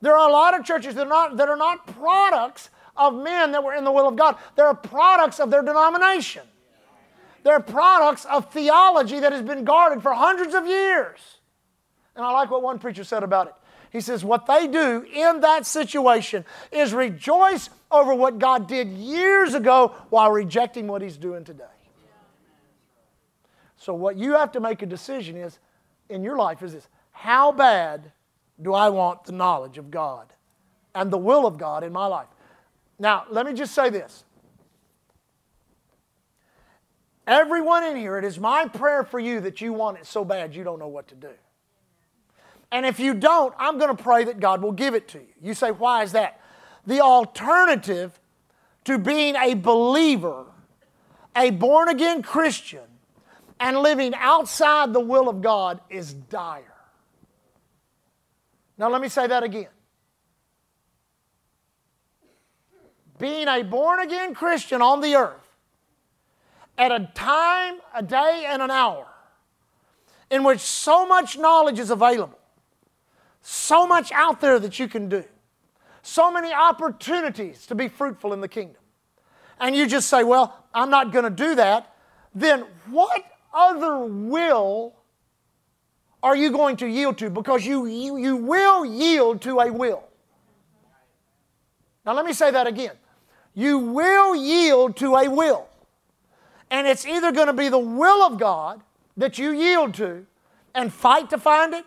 There 0.00 0.16
are 0.16 0.28
a 0.28 0.32
lot 0.32 0.58
of 0.58 0.66
churches 0.66 0.94
that 0.96 1.06
are 1.06 1.08
not, 1.08 1.36
that 1.36 1.48
are 1.48 1.56
not 1.56 1.86
products 1.86 2.70
of 2.96 3.14
men 3.14 3.52
that 3.52 3.62
were 3.62 3.74
in 3.74 3.84
the 3.84 3.92
will 3.92 4.08
of 4.08 4.16
God. 4.16 4.36
They're 4.56 4.74
products 4.74 5.38
of 5.38 5.50
their 5.50 5.62
denomination. 5.62 6.42
They're 7.44 7.60
products 7.60 8.24
of 8.24 8.52
theology 8.52 9.20
that 9.20 9.32
has 9.32 9.42
been 9.42 9.64
guarded 9.64 10.02
for 10.02 10.12
hundreds 10.12 10.54
of 10.54 10.66
years. 10.66 11.20
And 12.16 12.24
I 12.24 12.30
like 12.32 12.50
what 12.50 12.62
one 12.62 12.78
preacher 12.78 13.04
said 13.04 13.22
about 13.22 13.48
it. 13.48 13.54
He 13.90 14.00
says, 14.00 14.24
What 14.24 14.46
they 14.46 14.66
do 14.66 15.06
in 15.12 15.40
that 15.40 15.66
situation 15.66 16.44
is 16.72 16.92
rejoice 16.92 17.70
over 17.90 18.14
what 18.14 18.38
God 18.38 18.66
did 18.66 18.88
years 18.88 19.54
ago 19.54 19.94
while 20.10 20.30
rejecting 20.30 20.86
what 20.86 21.02
He's 21.02 21.16
doing 21.16 21.44
today. 21.44 21.64
So, 23.76 23.94
what 23.94 24.16
you 24.16 24.32
have 24.32 24.52
to 24.52 24.60
make 24.60 24.82
a 24.82 24.86
decision 24.86 25.36
is 25.36 25.58
in 26.08 26.24
your 26.24 26.36
life 26.36 26.62
is 26.62 26.72
this 26.72 26.88
how 27.12 27.52
bad 27.52 28.12
do 28.60 28.74
I 28.74 28.88
want 28.88 29.24
the 29.24 29.32
knowledge 29.32 29.78
of 29.78 29.90
God 29.90 30.32
and 30.94 31.10
the 31.10 31.18
will 31.18 31.46
of 31.46 31.58
God 31.58 31.84
in 31.84 31.92
my 31.92 32.06
life? 32.06 32.28
Now, 32.98 33.24
let 33.30 33.46
me 33.46 33.52
just 33.52 33.74
say 33.74 33.90
this. 33.90 34.24
Everyone 37.26 37.84
in 37.84 37.96
here, 37.96 38.18
it 38.18 38.24
is 38.24 38.38
my 38.38 38.66
prayer 38.66 39.02
for 39.04 39.18
you 39.18 39.40
that 39.40 39.60
you 39.60 39.72
want 39.72 39.98
it 39.98 40.06
so 40.06 40.24
bad 40.24 40.54
you 40.54 40.62
don't 40.62 40.78
know 40.78 40.88
what 40.88 41.08
to 41.08 41.14
do. 41.14 41.30
And 42.74 42.84
if 42.84 42.98
you 42.98 43.14
don't, 43.14 43.54
I'm 43.56 43.78
going 43.78 43.96
to 43.96 44.02
pray 44.02 44.24
that 44.24 44.40
God 44.40 44.60
will 44.60 44.72
give 44.72 44.94
it 44.94 45.06
to 45.10 45.20
you. 45.20 45.28
You 45.40 45.54
say, 45.54 45.70
why 45.70 46.02
is 46.02 46.10
that? 46.10 46.40
The 46.84 47.02
alternative 47.02 48.18
to 48.82 48.98
being 48.98 49.36
a 49.36 49.54
believer, 49.54 50.46
a 51.36 51.50
born 51.50 51.88
again 51.88 52.20
Christian, 52.20 52.82
and 53.60 53.78
living 53.78 54.12
outside 54.16 54.92
the 54.92 54.98
will 54.98 55.28
of 55.28 55.40
God 55.40 55.82
is 55.88 56.14
dire. 56.14 56.74
Now, 58.76 58.90
let 58.90 59.00
me 59.00 59.08
say 59.08 59.28
that 59.28 59.44
again. 59.44 59.68
Being 63.20 63.46
a 63.46 63.62
born 63.62 64.00
again 64.00 64.34
Christian 64.34 64.82
on 64.82 65.00
the 65.00 65.14
earth 65.14 65.46
at 66.76 66.90
a 66.90 67.08
time, 67.14 67.76
a 67.94 68.02
day, 68.02 68.46
and 68.48 68.60
an 68.60 68.72
hour 68.72 69.06
in 70.28 70.42
which 70.42 70.58
so 70.58 71.06
much 71.06 71.38
knowledge 71.38 71.78
is 71.78 71.90
available 71.90 72.40
so 73.46 73.86
much 73.86 74.10
out 74.10 74.40
there 74.40 74.58
that 74.58 74.78
you 74.78 74.88
can 74.88 75.08
do, 75.08 75.22
so 76.02 76.32
many 76.32 76.52
opportunities 76.52 77.66
to 77.66 77.74
be 77.74 77.88
fruitful 77.88 78.32
in 78.32 78.40
the 78.40 78.48
kingdom. 78.48 78.80
And 79.60 79.76
you 79.76 79.86
just 79.86 80.08
say, 80.08 80.24
Well, 80.24 80.64
I'm 80.74 80.90
not 80.90 81.12
going 81.12 81.24
to 81.24 81.30
do 81.30 81.54
that. 81.54 81.94
Then 82.34 82.64
what 82.90 83.22
other 83.52 83.98
will 83.98 84.94
are 86.22 86.34
you 86.34 86.50
going 86.50 86.78
to 86.78 86.86
yield 86.86 87.18
to? 87.18 87.28
Because 87.28 87.66
you, 87.66 87.84
you, 87.84 88.16
you 88.16 88.36
will 88.36 88.84
yield 88.86 89.42
to 89.42 89.60
a 89.60 89.70
will. 89.70 90.02
Now, 92.06 92.14
let 92.14 92.24
me 92.24 92.32
say 92.32 92.50
that 92.50 92.66
again. 92.66 92.92
You 93.52 93.78
will 93.78 94.34
yield 94.34 94.96
to 94.96 95.16
a 95.16 95.28
will. 95.28 95.68
And 96.70 96.86
it's 96.86 97.06
either 97.06 97.30
going 97.30 97.48
to 97.48 97.52
be 97.52 97.68
the 97.68 97.78
will 97.78 98.22
of 98.22 98.38
God 98.38 98.80
that 99.18 99.38
you 99.38 99.52
yield 99.52 99.94
to 99.94 100.24
and 100.74 100.92
fight 100.92 101.28
to 101.30 101.38
find 101.38 101.74
it, 101.74 101.84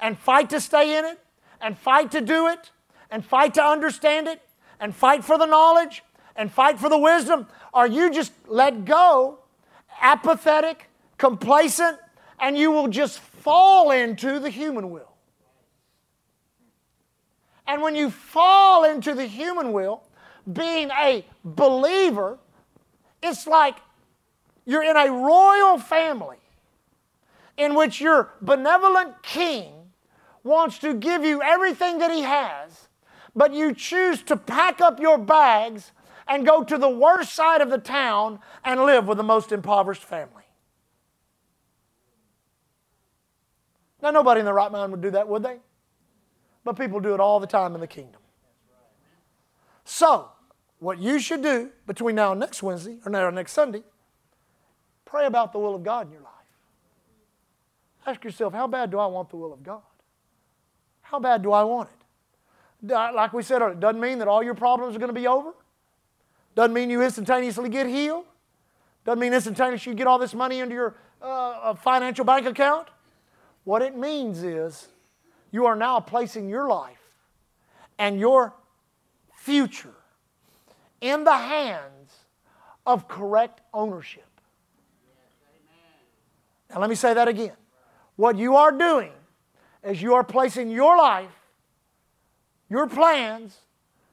and 0.00 0.18
fight 0.18 0.50
to 0.50 0.60
stay 0.60 0.98
in 0.98 1.04
it 1.04 1.18
and 1.60 1.76
fight 1.76 2.10
to 2.12 2.20
do 2.20 2.48
it 2.48 2.70
and 3.10 3.24
fight 3.24 3.54
to 3.54 3.64
understand 3.64 4.28
it 4.28 4.40
and 4.80 4.94
fight 4.94 5.24
for 5.24 5.38
the 5.38 5.46
knowledge 5.46 6.02
and 6.36 6.50
fight 6.50 6.78
for 6.78 6.88
the 6.88 6.98
wisdom? 6.98 7.46
Or 7.72 7.86
you 7.86 8.10
just 8.10 8.32
let 8.46 8.84
go, 8.84 9.40
apathetic, 10.00 10.88
complacent, 11.16 11.98
and 12.40 12.56
you 12.56 12.70
will 12.70 12.88
just 12.88 13.18
fall 13.18 13.90
into 13.90 14.38
the 14.38 14.50
human 14.50 14.90
will? 14.90 15.12
And 17.66 17.82
when 17.82 17.94
you 17.94 18.10
fall 18.10 18.84
into 18.84 19.14
the 19.14 19.26
human 19.26 19.72
will, 19.72 20.02
being 20.50 20.90
a 20.90 21.24
believer, 21.44 22.38
it's 23.22 23.46
like 23.46 23.76
you're 24.64 24.82
in 24.82 24.96
a 24.96 25.10
royal 25.10 25.78
family 25.78 26.38
in 27.58 27.74
which 27.74 28.00
your 28.00 28.30
benevolent 28.40 29.22
king 29.22 29.77
wants 30.44 30.78
to 30.78 30.94
give 30.94 31.24
you 31.24 31.42
everything 31.42 31.98
that 31.98 32.10
He 32.10 32.22
has, 32.22 32.88
but 33.34 33.52
you 33.52 33.74
choose 33.74 34.22
to 34.24 34.36
pack 34.36 34.80
up 34.80 35.00
your 35.00 35.18
bags 35.18 35.92
and 36.26 36.46
go 36.46 36.62
to 36.62 36.76
the 36.76 36.88
worst 36.88 37.34
side 37.34 37.60
of 37.60 37.70
the 37.70 37.78
town 37.78 38.38
and 38.64 38.84
live 38.84 39.08
with 39.08 39.16
the 39.16 39.24
most 39.24 39.50
impoverished 39.52 40.04
family. 40.04 40.44
Now, 44.02 44.10
nobody 44.10 44.40
in 44.40 44.44
their 44.44 44.54
right 44.54 44.70
mind 44.70 44.92
would 44.92 45.00
do 45.00 45.10
that, 45.10 45.26
would 45.28 45.42
they? 45.42 45.58
But 46.64 46.74
people 46.76 47.00
do 47.00 47.14
it 47.14 47.20
all 47.20 47.40
the 47.40 47.46
time 47.46 47.74
in 47.74 47.80
the 47.80 47.86
kingdom. 47.86 48.20
So, 49.84 50.28
what 50.78 50.98
you 50.98 51.18
should 51.18 51.42
do 51.42 51.70
between 51.86 52.14
now 52.14 52.32
and 52.32 52.40
next 52.40 52.62
Wednesday, 52.62 52.98
or 53.04 53.10
now 53.10 53.28
next 53.30 53.52
Sunday, 53.52 53.82
pray 55.04 55.26
about 55.26 55.52
the 55.52 55.58
will 55.58 55.74
of 55.74 55.82
God 55.82 56.06
in 56.06 56.12
your 56.12 56.22
life. 56.22 56.32
Ask 58.06 58.22
yourself, 58.22 58.52
how 58.52 58.66
bad 58.66 58.90
do 58.90 58.98
I 58.98 59.06
want 59.06 59.30
the 59.30 59.36
will 59.36 59.52
of 59.52 59.62
God? 59.62 59.82
How 61.10 61.18
bad 61.18 61.42
do 61.42 61.52
I 61.52 61.64
want 61.64 61.88
it? 61.88 62.92
Like 62.92 63.32
we 63.32 63.42
said, 63.42 63.62
it 63.62 63.80
doesn't 63.80 64.00
mean 64.00 64.18
that 64.18 64.28
all 64.28 64.42
your 64.42 64.54
problems 64.54 64.94
are 64.94 64.98
going 64.98 65.08
to 65.08 65.18
be 65.18 65.26
over. 65.26 65.52
Doesn't 66.54 66.74
mean 66.74 66.90
you 66.90 67.02
instantaneously 67.02 67.70
get 67.70 67.86
healed. 67.86 68.26
Doesn't 69.06 69.18
mean 69.18 69.32
instantaneously 69.32 69.92
you 69.92 69.96
get 69.96 70.06
all 70.06 70.18
this 70.18 70.34
money 70.34 70.60
into 70.60 70.74
your 70.74 70.96
uh, 71.22 71.72
financial 71.74 72.26
bank 72.26 72.46
account. 72.46 72.88
What 73.64 73.80
it 73.80 73.96
means 73.96 74.42
is 74.42 74.88
you 75.50 75.64
are 75.64 75.76
now 75.76 75.98
placing 75.98 76.50
your 76.50 76.68
life 76.68 77.00
and 77.98 78.20
your 78.20 78.52
future 79.34 79.94
in 81.00 81.24
the 81.24 81.36
hands 81.36 82.12
of 82.86 83.08
correct 83.08 83.62
ownership. 83.72 84.26
Now, 86.70 86.80
let 86.80 86.90
me 86.90 86.96
say 86.96 87.14
that 87.14 87.28
again. 87.28 87.56
What 88.16 88.36
you 88.36 88.56
are 88.56 88.72
doing 88.72 89.12
is 89.82 90.02
you 90.02 90.14
are 90.14 90.24
placing 90.24 90.70
your 90.70 90.96
life, 90.96 91.30
your 92.68 92.86
plans, 92.86 93.56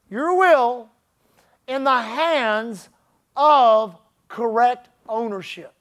your 0.10 0.38
will 0.38 0.90
in 1.68 1.84
the 1.84 2.02
hands 2.02 2.90
of 3.36 3.98
correct 4.28 4.90
ownership. 5.08 5.74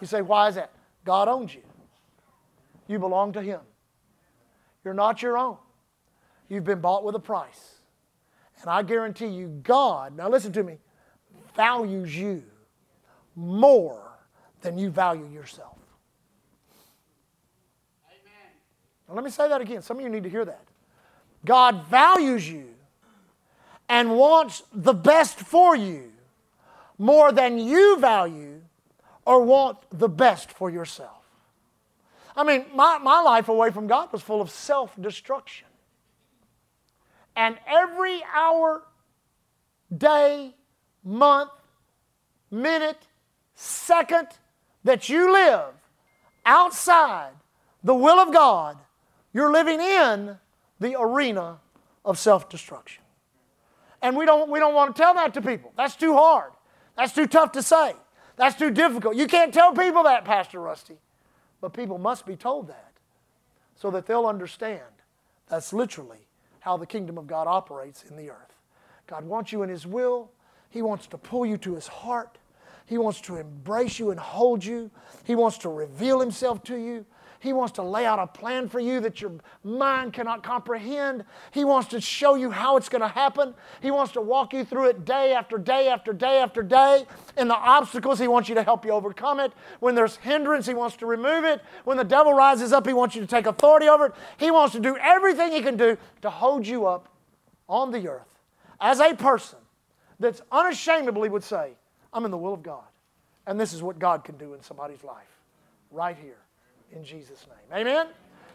You 0.00 0.06
say, 0.06 0.22
why 0.22 0.48
is 0.48 0.54
that? 0.54 0.72
God 1.04 1.28
owns 1.28 1.54
you. 1.54 1.62
You 2.88 2.98
belong 2.98 3.32
to 3.34 3.42
Him. 3.42 3.60
You're 4.84 4.94
not 4.94 5.22
your 5.22 5.38
own. 5.38 5.56
You've 6.48 6.64
been 6.64 6.80
bought 6.80 7.04
with 7.04 7.14
a 7.14 7.20
price. 7.20 7.76
And 8.60 8.70
I 8.70 8.82
guarantee 8.82 9.28
you, 9.28 9.48
God, 9.62 10.16
now 10.16 10.28
listen 10.28 10.52
to 10.52 10.62
me, 10.62 10.78
values 11.54 12.14
you 12.14 12.42
more 13.34 14.18
than 14.60 14.76
you 14.76 14.90
value 14.90 15.26
yourself. 15.26 15.78
Amen. 18.10 18.52
Now 19.10 19.16
let 19.16 19.24
me 19.24 19.30
say 19.30 19.48
that 19.48 19.60
again. 19.60 19.82
Some 19.82 19.96
of 19.96 20.04
you 20.04 20.08
need 20.08 20.22
to 20.22 20.30
hear 20.30 20.44
that. 20.44 20.62
God 21.44 21.86
values 21.86 22.48
you 22.48 22.68
and 23.88 24.16
wants 24.16 24.62
the 24.72 24.94
best 24.94 25.40
for 25.40 25.74
you 25.74 26.12
more 26.96 27.32
than 27.32 27.58
you 27.58 27.98
value 27.98 28.60
or 29.26 29.42
want 29.42 29.78
the 29.90 30.08
best 30.08 30.52
for 30.52 30.70
yourself. 30.70 31.24
I 32.36 32.44
mean, 32.44 32.66
my, 32.72 32.98
my 32.98 33.20
life 33.20 33.48
away 33.48 33.72
from 33.72 33.88
God 33.88 34.12
was 34.12 34.22
full 34.22 34.40
of 34.40 34.48
self 34.48 34.94
destruction. 35.00 35.66
And 37.34 37.58
every 37.66 38.22
hour, 38.32 38.82
day, 39.96 40.54
month, 41.02 41.50
minute, 42.48 42.98
second 43.56 44.28
that 44.84 45.08
you 45.08 45.32
live 45.32 45.72
outside 46.46 47.32
the 47.82 47.94
will 47.94 48.20
of 48.20 48.32
God, 48.32 48.78
you're 49.32 49.52
living 49.52 49.80
in 49.80 50.38
the 50.78 50.96
arena 50.98 51.58
of 52.04 52.18
self 52.18 52.48
destruction. 52.48 53.02
And 54.02 54.16
we 54.16 54.24
don't, 54.24 54.50
we 54.50 54.58
don't 54.58 54.74
want 54.74 54.96
to 54.96 55.00
tell 55.00 55.14
that 55.14 55.34
to 55.34 55.42
people. 55.42 55.72
That's 55.76 55.94
too 55.94 56.14
hard. 56.14 56.52
That's 56.96 57.12
too 57.12 57.26
tough 57.26 57.52
to 57.52 57.62
say. 57.62 57.94
That's 58.36 58.58
too 58.58 58.70
difficult. 58.70 59.16
You 59.16 59.26
can't 59.26 59.52
tell 59.52 59.74
people 59.74 60.04
that, 60.04 60.24
Pastor 60.24 60.60
Rusty. 60.60 60.96
But 61.60 61.74
people 61.74 61.98
must 61.98 62.24
be 62.24 62.36
told 62.36 62.68
that 62.68 62.92
so 63.74 63.90
that 63.90 64.06
they'll 64.06 64.26
understand 64.26 64.80
that's 65.48 65.72
literally 65.72 66.26
how 66.60 66.76
the 66.76 66.86
kingdom 66.86 67.18
of 67.18 67.26
God 67.26 67.46
operates 67.46 68.04
in 68.04 68.16
the 68.16 68.30
earth. 68.30 68.54
God 69.06 69.24
wants 69.24 69.52
you 69.52 69.62
in 69.62 69.68
His 69.68 69.86
will, 69.86 70.30
He 70.70 70.82
wants 70.82 71.06
to 71.08 71.18
pull 71.18 71.44
you 71.44 71.58
to 71.58 71.74
His 71.74 71.86
heart, 71.86 72.38
He 72.86 72.96
wants 72.96 73.20
to 73.22 73.36
embrace 73.36 73.98
you 73.98 74.10
and 74.10 74.20
hold 74.20 74.64
you, 74.64 74.90
He 75.24 75.34
wants 75.34 75.58
to 75.58 75.68
reveal 75.68 76.20
Himself 76.20 76.62
to 76.64 76.76
you. 76.76 77.04
He 77.40 77.54
wants 77.54 77.72
to 77.72 77.82
lay 77.82 78.04
out 78.04 78.18
a 78.18 78.26
plan 78.26 78.68
for 78.68 78.80
you 78.80 79.00
that 79.00 79.22
your 79.22 79.32
mind 79.64 80.12
cannot 80.12 80.42
comprehend. 80.42 81.24
He 81.52 81.64
wants 81.64 81.88
to 81.88 82.00
show 82.00 82.34
you 82.34 82.50
how 82.50 82.76
it's 82.76 82.90
going 82.90 83.00
to 83.00 83.08
happen. 83.08 83.54
He 83.80 83.90
wants 83.90 84.12
to 84.12 84.20
walk 84.20 84.52
you 84.52 84.62
through 84.62 84.90
it 84.90 85.06
day 85.06 85.32
after 85.32 85.56
day 85.56 85.88
after 85.88 86.12
day 86.12 86.38
after 86.38 86.62
day. 86.62 87.06
In 87.38 87.48
the 87.48 87.56
obstacles, 87.56 88.18
He 88.18 88.28
wants 88.28 88.50
you 88.50 88.54
to 88.56 88.62
help 88.62 88.84
you 88.84 88.90
overcome 88.90 89.40
it. 89.40 89.52
When 89.80 89.94
there's 89.94 90.16
hindrance, 90.16 90.66
He 90.66 90.74
wants 90.74 90.96
to 90.98 91.06
remove 91.06 91.44
it. 91.44 91.62
When 91.84 91.96
the 91.96 92.04
devil 92.04 92.34
rises 92.34 92.74
up, 92.74 92.86
He 92.86 92.92
wants 92.92 93.14
you 93.14 93.22
to 93.22 93.26
take 93.26 93.46
authority 93.46 93.88
over 93.88 94.06
it. 94.06 94.12
He 94.36 94.50
wants 94.50 94.74
to 94.74 94.80
do 94.80 94.98
everything 94.98 95.52
He 95.52 95.62
can 95.62 95.78
do 95.78 95.96
to 96.20 96.28
hold 96.28 96.66
you 96.66 96.86
up 96.86 97.08
on 97.70 97.90
the 97.90 98.06
earth 98.06 98.38
as 98.82 99.00
a 99.00 99.14
person 99.14 99.58
that's 100.18 100.42
unashamedly 100.52 101.30
would 101.30 101.44
say, 101.44 101.70
I'm 102.12 102.26
in 102.26 102.30
the 102.30 102.36
will 102.36 102.52
of 102.52 102.62
God. 102.62 102.84
And 103.46 103.58
this 103.58 103.72
is 103.72 103.82
what 103.82 103.98
God 103.98 104.24
can 104.24 104.36
do 104.36 104.52
in 104.52 104.62
somebody's 104.62 105.02
life 105.02 105.40
right 105.90 106.16
here 106.22 106.36
in 106.92 107.04
Jesus' 107.04 107.46
name. 107.46 107.80
Amen? 107.80 108.06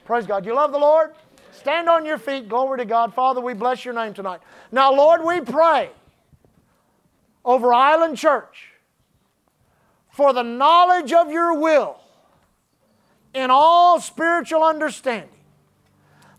Praise 0.06 0.26
God. 0.26 0.46
You 0.46 0.54
love 0.54 0.72
the 0.72 0.78
Lord? 0.78 1.12
Stand 1.52 1.90
on 1.90 2.06
your 2.06 2.18
feet. 2.18 2.50
Glory 2.50 2.80
to 2.80 2.86
God. 2.86 3.14
Father, 3.14 3.42
we 3.42 3.54
bless 3.54 3.86
your 3.86 3.94
name 3.94 4.14
tonight. 4.14 4.42
Now, 4.72 4.94
Lord, 4.94 5.24
we 5.24 5.42
pray 5.42 5.90
over 7.44 7.74
Island 7.74 8.18
Church 8.18 8.72
for 10.10 10.34
the 10.34 10.44
knowledge 10.44 11.12
of 11.14 11.32
your 11.32 11.60
will 11.60 12.00
in 13.34 13.50
all 13.52 14.00
spiritual 14.00 14.64
understanding, 14.64 15.30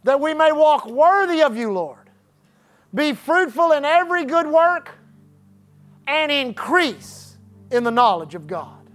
that 0.05 0.21
we 0.21 0.33
may 0.33 0.51
walk 0.51 0.87
worthy 0.87 1.43
of 1.43 1.57
you, 1.57 1.71
Lord, 1.71 2.11
be 2.95 3.13
fruitful 3.13 3.73
in 3.73 3.85
every 3.85 4.25
good 4.25 4.47
work, 4.47 4.91
and 6.07 6.33
increase 6.33 7.37
in 7.71 7.85
the 7.85 7.91
knowledge 7.91 8.35
of 8.35 8.47
God. 8.47 8.89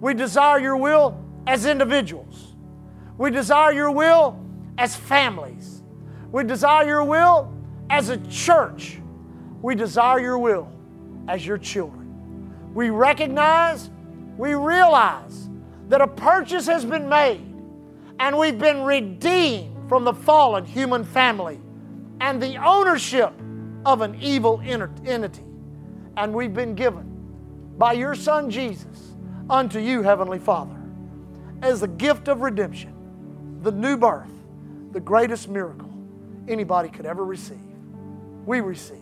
We 0.00 0.14
desire 0.14 0.58
your 0.58 0.76
will 0.76 1.25
as 1.46 1.66
individuals. 1.66 2.54
We 3.18 3.30
desire 3.30 3.72
your 3.72 3.90
will 3.90 4.38
as 4.78 4.94
families. 4.94 5.82
We 6.32 6.44
desire 6.44 6.86
your 6.86 7.04
will 7.04 7.52
as 7.88 8.08
a 8.08 8.18
church. 8.26 9.00
We 9.62 9.74
desire 9.74 10.20
your 10.20 10.38
will 10.38 10.70
as 11.28 11.46
your 11.46 11.58
children. 11.58 12.72
We 12.74 12.90
recognize, 12.90 13.90
we 14.36 14.54
realize 14.54 15.48
that 15.88 16.00
a 16.00 16.08
purchase 16.08 16.66
has 16.66 16.84
been 16.84 17.08
made 17.08 17.42
and 18.18 18.36
we've 18.36 18.58
been 18.58 18.82
redeemed 18.82 19.88
from 19.88 20.04
the 20.04 20.12
fallen 20.12 20.64
human 20.64 21.04
family 21.04 21.60
and 22.20 22.42
the 22.42 22.56
ownership 22.56 23.32
of 23.84 24.00
an 24.00 24.16
evil 24.20 24.60
entity. 24.64 25.44
And 26.16 26.34
we've 26.34 26.54
been 26.54 26.74
given 26.74 27.04
by 27.78 27.92
your 27.92 28.14
Son 28.14 28.50
Jesus 28.50 29.14
unto 29.48 29.78
you, 29.78 30.02
Heavenly 30.02 30.38
Father 30.38 30.75
as 31.62 31.80
the 31.80 31.88
gift 31.88 32.28
of 32.28 32.40
redemption, 32.40 32.92
the 33.62 33.72
new 33.72 33.96
birth, 33.96 34.30
the 34.92 35.00
greatest 35.00 35.48
miracle 35.48 35.92
anybody 36.48 36.88
could 36.88 37.06
ever 37.06 37.24
receive. 37.24 37.58
We 38.44 38.60
receive 38.60 38.98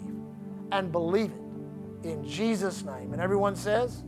and 0.73 0.91
believe 0.91 1.31
it 1.31 2.09
in 2.09 2.27
Jesus' 2.27 2.85
name. 2.85 3.13
And 3.13 3.21
everyone 3.21 3.57
says, 3.57 4.03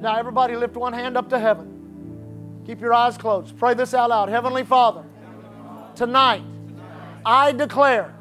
Now, 0.00 0.16
everybody 0.16 0.56
lift 0.56 0.74
one 0.74 0.92
hand 0.92 1.16
up 1.16 1.28
to 1.30 1.38
heaven. 1.38 2.62
Keep 2.66 2.80
your 2.80 2.94
eyes 2.94 3.16
closed. 3.16 3.56
Pray 3.58 3.74
this 3.74 3.94
out 3.94 4.10
loud. 4.10 4.28
Heavenly 4.28 4.64
Father, 4.64 5.04
tonight 5.94 6.42
I 7.24 7.52
declare 7.52 8.14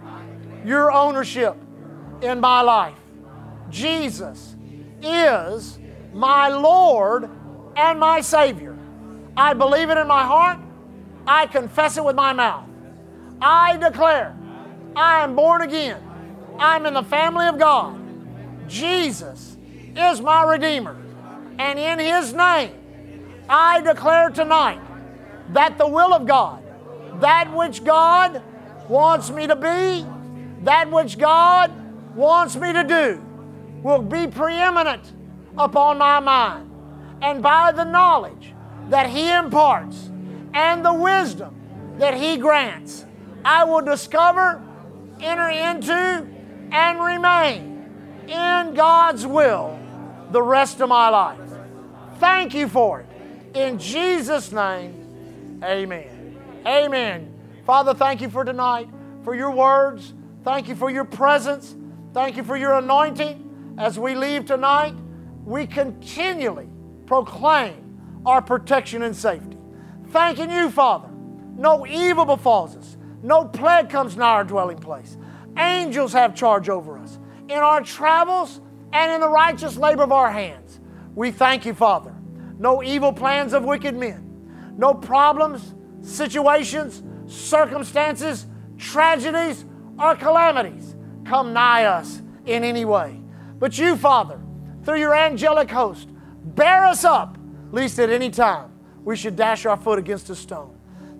your 0.63 0.91
ownership 0.91 1.55
in 2.21 2.39
my 2.39 2.61
life. 2.61 2.97
Jesus 3.69 4.55
is 5.01 5.79
my 6.13 6.47
Lord 6.49 7.29
and 7.75 7.99
my 7.99 8.21
Savior. 8.21 8.74
I 9.37 9.53
believe 9.53 9.89
it 9.89 9.97
in 9.97 10.07
my 10.07 10.23
heart. 10.23 10.59
I 11.27 11.47
confess 11.47 11.97
it 11.97 12.03
with 12.03 12.15
my 12.15 12.33
mouth. 12.33 12.67
I 13.41 13.77
declare 13.77 14.37
I 14.95 15.23
am 15.23 15.35
born 15.35 15.61
again. 15.61 16.01
I'm 16.57 16.85
in 16.85 16.93
the 16.93 17.03
family 17.03 17.47
of 17.47 17.59
God. 17.59 17.99
Jesus 18.69 19.57
is 19.95 20.21
my 20.21 20.43
Redeemer. 20.43 20.95
And 21.59 21.77
in 21.77 21.99
His 21.99 22.33
name, 22.33 22.71
I 23.49 23.81
declare 23.81 24.29
tonight 24.29 24.79
that 25.49 25.77
the 25.77 25.87
will 25.87 26.13
of 26.13 26.25
God, 26.25 26.63
that 27.21 27.53
which 27.53 27.83
God 27.83 28.41
wants 28.87 29.29
me 29.29 29.47
to 29.47 29.55
be, 29.55 30.05
that 30.63 30.89
which 30.89 31.17
God 31.17 31.71
wants 32.15 32.55
me 32.55 32.71
to 32.73 32.83
do, 32.83 33.25
will 33.83 34.01
be 34.01 34.27
preeminent 34.27 35.13
upon 35.57 35.97
my 35.97 36.19
mind. 36.19 36.71
And 37.21 37.43
by 37.43 37.71
the 37.71 37.83
knowledge 37.83 38.54
that 38.89 39.09
He 39.09 39.31
imparts 39.31 40.09
and 40.53 40.83
the 40.83 40.93
wisdom 40.93 41.55
that 41.97 42.15
He 42.15 42.37
grants, 42.37 43.05
I 43.43 43.63
will 43.63 43.81
discover, 43.81 44.63
enter 45.19 45.49
into, 45.49 46.27
and 46.71 46.99
remain 46.99 47.75
in 48.27 48.73
God's 48.73 49.25
will 49.25 49.79
the 50.31 50.41
rest 50.41 50.81
of 50.81 50.89
my 50.89 51.09
life. 51.09 51.39
Thank 52.19 52.53
you 52.53 52.67
for 52.67 53.01
it. 53.01 53.07
In 53.55 53.77
Jesus' 53.77 54.51
name, 54.51 55.61
amen. 55.63 56.37
Amen. 56.65 57.33
Father, 57.65 57.93
thank 57.93 58.21
you 58.21 58.29
for 58.29 58.43
tonight, 58.43 58.89
for 59.23 59.35
your 59.35 59.51
words. 59.51 60.13
Thank 60.43 60.67
you 60.67 60.75
for 60.75 60.89
your 60.89 61.05
presence. 61.05 61.75
Thank 62.13 62.37
you 62.37 62.43
for 62.43 62.57
your 62.57 62.73
anointing. 62.73 63.75
As 63.77 63.99
we 63.99 64.15
leave 64.15 64.45
tonight, 64.45 64.95
we 65.43 65.67
continually 65.67 66.69
proclaim 67.05 67.84
our 68.25 68.41
protection 68.41 69.03
and 69.03 69.15
safety. 69.15 69.57
Thanking 70.09 70.51
you, 70.51 70.69
Father. 70.69 71.09
No 71.57 71.85
evil 71.87 72.25
befalls 72.25 72.75
us, 72.75 72.97
no 73.23 73.45
plague 73.45 73.89
comes 73.89 74.17
nigh 74.17 74.25
our 74.25 74.43
dwelling 74.43 74.77
place. 74.77 75.17
Angels 75.57 76.11
have 76.13 76.35
charge 76.35 76.67
over 76.67 76.97
us 76.97 77.17
in 77.47 77.57
our 77.57 77.81
travels 77.81 78.59
and 78.91 79.11
in 79.11 79.21
the 79.21 79.29
righteous 79.29 79.77
labor 79.77 80.03
of 80.03 80.11
our 80.11 80.31
hands. 80.31 80.79
We 81.15 81.31
thank 81.31 81.65
you, 81.65 81.73
Father. 81.73 82.13
No 82.59 82.83
evil 82.83 83.13
plans 83.13 83.53
of 83.53 83.63
wicked 83.63 83.95
men, 83.95 84.73
no 84.77 84.93
problems, 84.93 85.73
situations, 86.01 87.03
circumstances, 87.27 88.47
tragedies, 88.77 89.65
or 89.99 90.15
calamities 90.15 90.95
come 91.25 91.53
nigh 91.53 91.85
us 91.85 92.21
in 92.45 92.63
any 92.63 92.85
way. 92.85 93.19
But 93.57 93.77
you, 93.77 93.95
Father, 93.95 94.39
through 94.83 94.99
your 94.99 95.15
angelic 95.15 95.71
host, 95.71 96.09
bear 96.43 96.85
us 96.85 97.03
up, 97.03 97.34
lest 97.75 97.99
at 97.99 98.09
any 98.09 98.29
time 98.29 98.71
we 99.03 99.17
should 99.17 99.35
dash 99.35 99.65
our 99.65 99.75
foot 99.75 99.99
against 99.99 100.29
a 100.29 100.35
stone. 100.35 100.73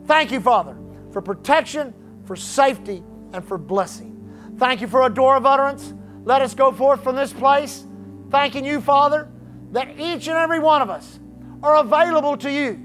Thank 0.06 0.32
you, 0.32 0.40
Father, 0.40 0.78
for 1.12 1.22
protection, 1.22 1.94
for 2.24 2.38
safety, 2.38 3.04
and 3.34 3.46
for 3.46 3.58
blessing. 3.58 4.14
Thank 4.58 4.80
you 4.80 4.88
for 4.88 5.06
a 5.06 5.10
door 5.10 5.36
of 5.36 5.46
utterance. 5.46 5.94
Let 6.24 6.42
us 6.42 6.56
go 6.56 6.72
forth 6.72 7.04
from 7.04 7.18
this 7.18 7.34
place, 7.34 7.86
thanking 8.32 8.64
you, 8.64 8.80
Father, 8.80 9.28
that 9.74 10.00
each 10.00 10.30
and 10.30 10.38
every 10.38 10.60
one 10.60 10.82
of 10.82 10.90
us 10.90 11.20
are 11.62 11.76
available 11.76 12.38
to 12.38 12.50
you 12.50 12.80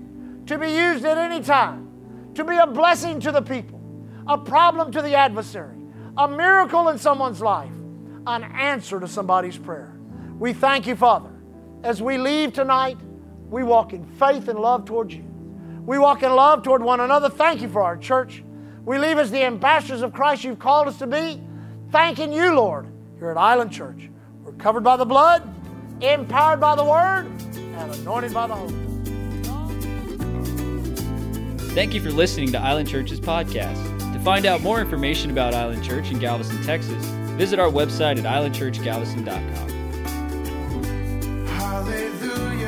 to 0.46 0.58
be 0.58 0.72
used 0.72 1.04
at 1.04 1.16
any 1.16 1.40
time, 1.40 1.88
to 2.34 2.42
be 2.42 2.56
a 2.56 2.66
blessing 2.66 3.20
to 3.20 3.30
the 3.30 3.40
people, 3.40 3.80
a 4.26 4.36
problem 4.36 4.90
to 4.90 5.00
the 5.00 5.14
adversary, 5.14 5.76
a 6.16 6.26
miracle 6.26 6.88
in 6.88 6.98
someone's 6.98 7.40
life, 7.40 7.72
an 8.26 8.42
answer 8.42 8.98
to 8.98 9.06
somebody's 9.06 9.56
prayer. 9.56 9.96
We 10.40 10.54
thank 10.54 10.88
you, 10.88 10.96
Father. 10.96 11.30
As 11.84 12.02
we 12.02 12.18
leave 12.18 12.52
tonight, 12.52 12.98
we 13.50 13.62
walk 13.62 13.92
in 13.92 14.04
faith 14.04 14.48
and 14.48 14.58
love 14.58 14.84
towards 14.84 15.14
you. 15.14 15.24
We 15.84 15.98
walk 15.98 16.22
in 16.22 16.32
love 16.32 16.62
toward 16.62 16.82
one 16.82 17.00
another. 17.00 17.28
Thank 17.28 17.60
you 17.62 17.68
for 17.68 17.82
our 17.82 17.96
church. 17.96 18.44
We 18.84 18.98
leave 18.98 19.18
as 19.18 19.30
the 19.30 19.42
ambassadors 19.44 20.02
of 20.02 20.12
Christ 20.12 20.44
you've 20.44 20.58
called 20.58 20.88
us 20.88 20.98
to 20.98 21.06
be, 21.06 21.42
thanking 21.90 22.32
you, 22.32 22.54
Lord, 22.54 22.86
here 23.18 23.30
at 23.30 23.36
Island 23.36 23.72
Church. 23.72 24.08
We're 24.44 24.52
covered 24.52 24.84
by 24.84 24.96
the 24.96 25.04
blood, 25.04 25.42
empowered 26.00 26.60
by 26.60 26.76
the 26.76 26.84
word, 26.84 27.26
and 27.54 27.94
anointed 27.94 28.32
by 28.32 28.46
the 28.46 28.54
Holy 28.54 28.72
Ghost. 28.72 28.86
Thank 31.74 31.94
you 31.94 32.00
for 32.00 32.10
listening 32.10 32.50
to 32.52 32.58
Island 32.58 32.88
Church's 32.88 33.20
podcast. 33.20 34.12
To 34.12 34.18
find 34.20 34.44
out 34.44 34.60
more 34.60 34.80
information 34.80 35.30
about 35.30 35.54
Island 35.54 35.84
Church 35.84 36.10
in 36.10 36.18
Galveston, 36.18 36.62
Texas, 36.62 37.04
visit 37.36 37.58
our 37.58 37.70
website 37.70 38.18
at 38.18 38.24
islandchurchgalveston.com. 38.24 39.70
Hallelujah. 41.46 42.59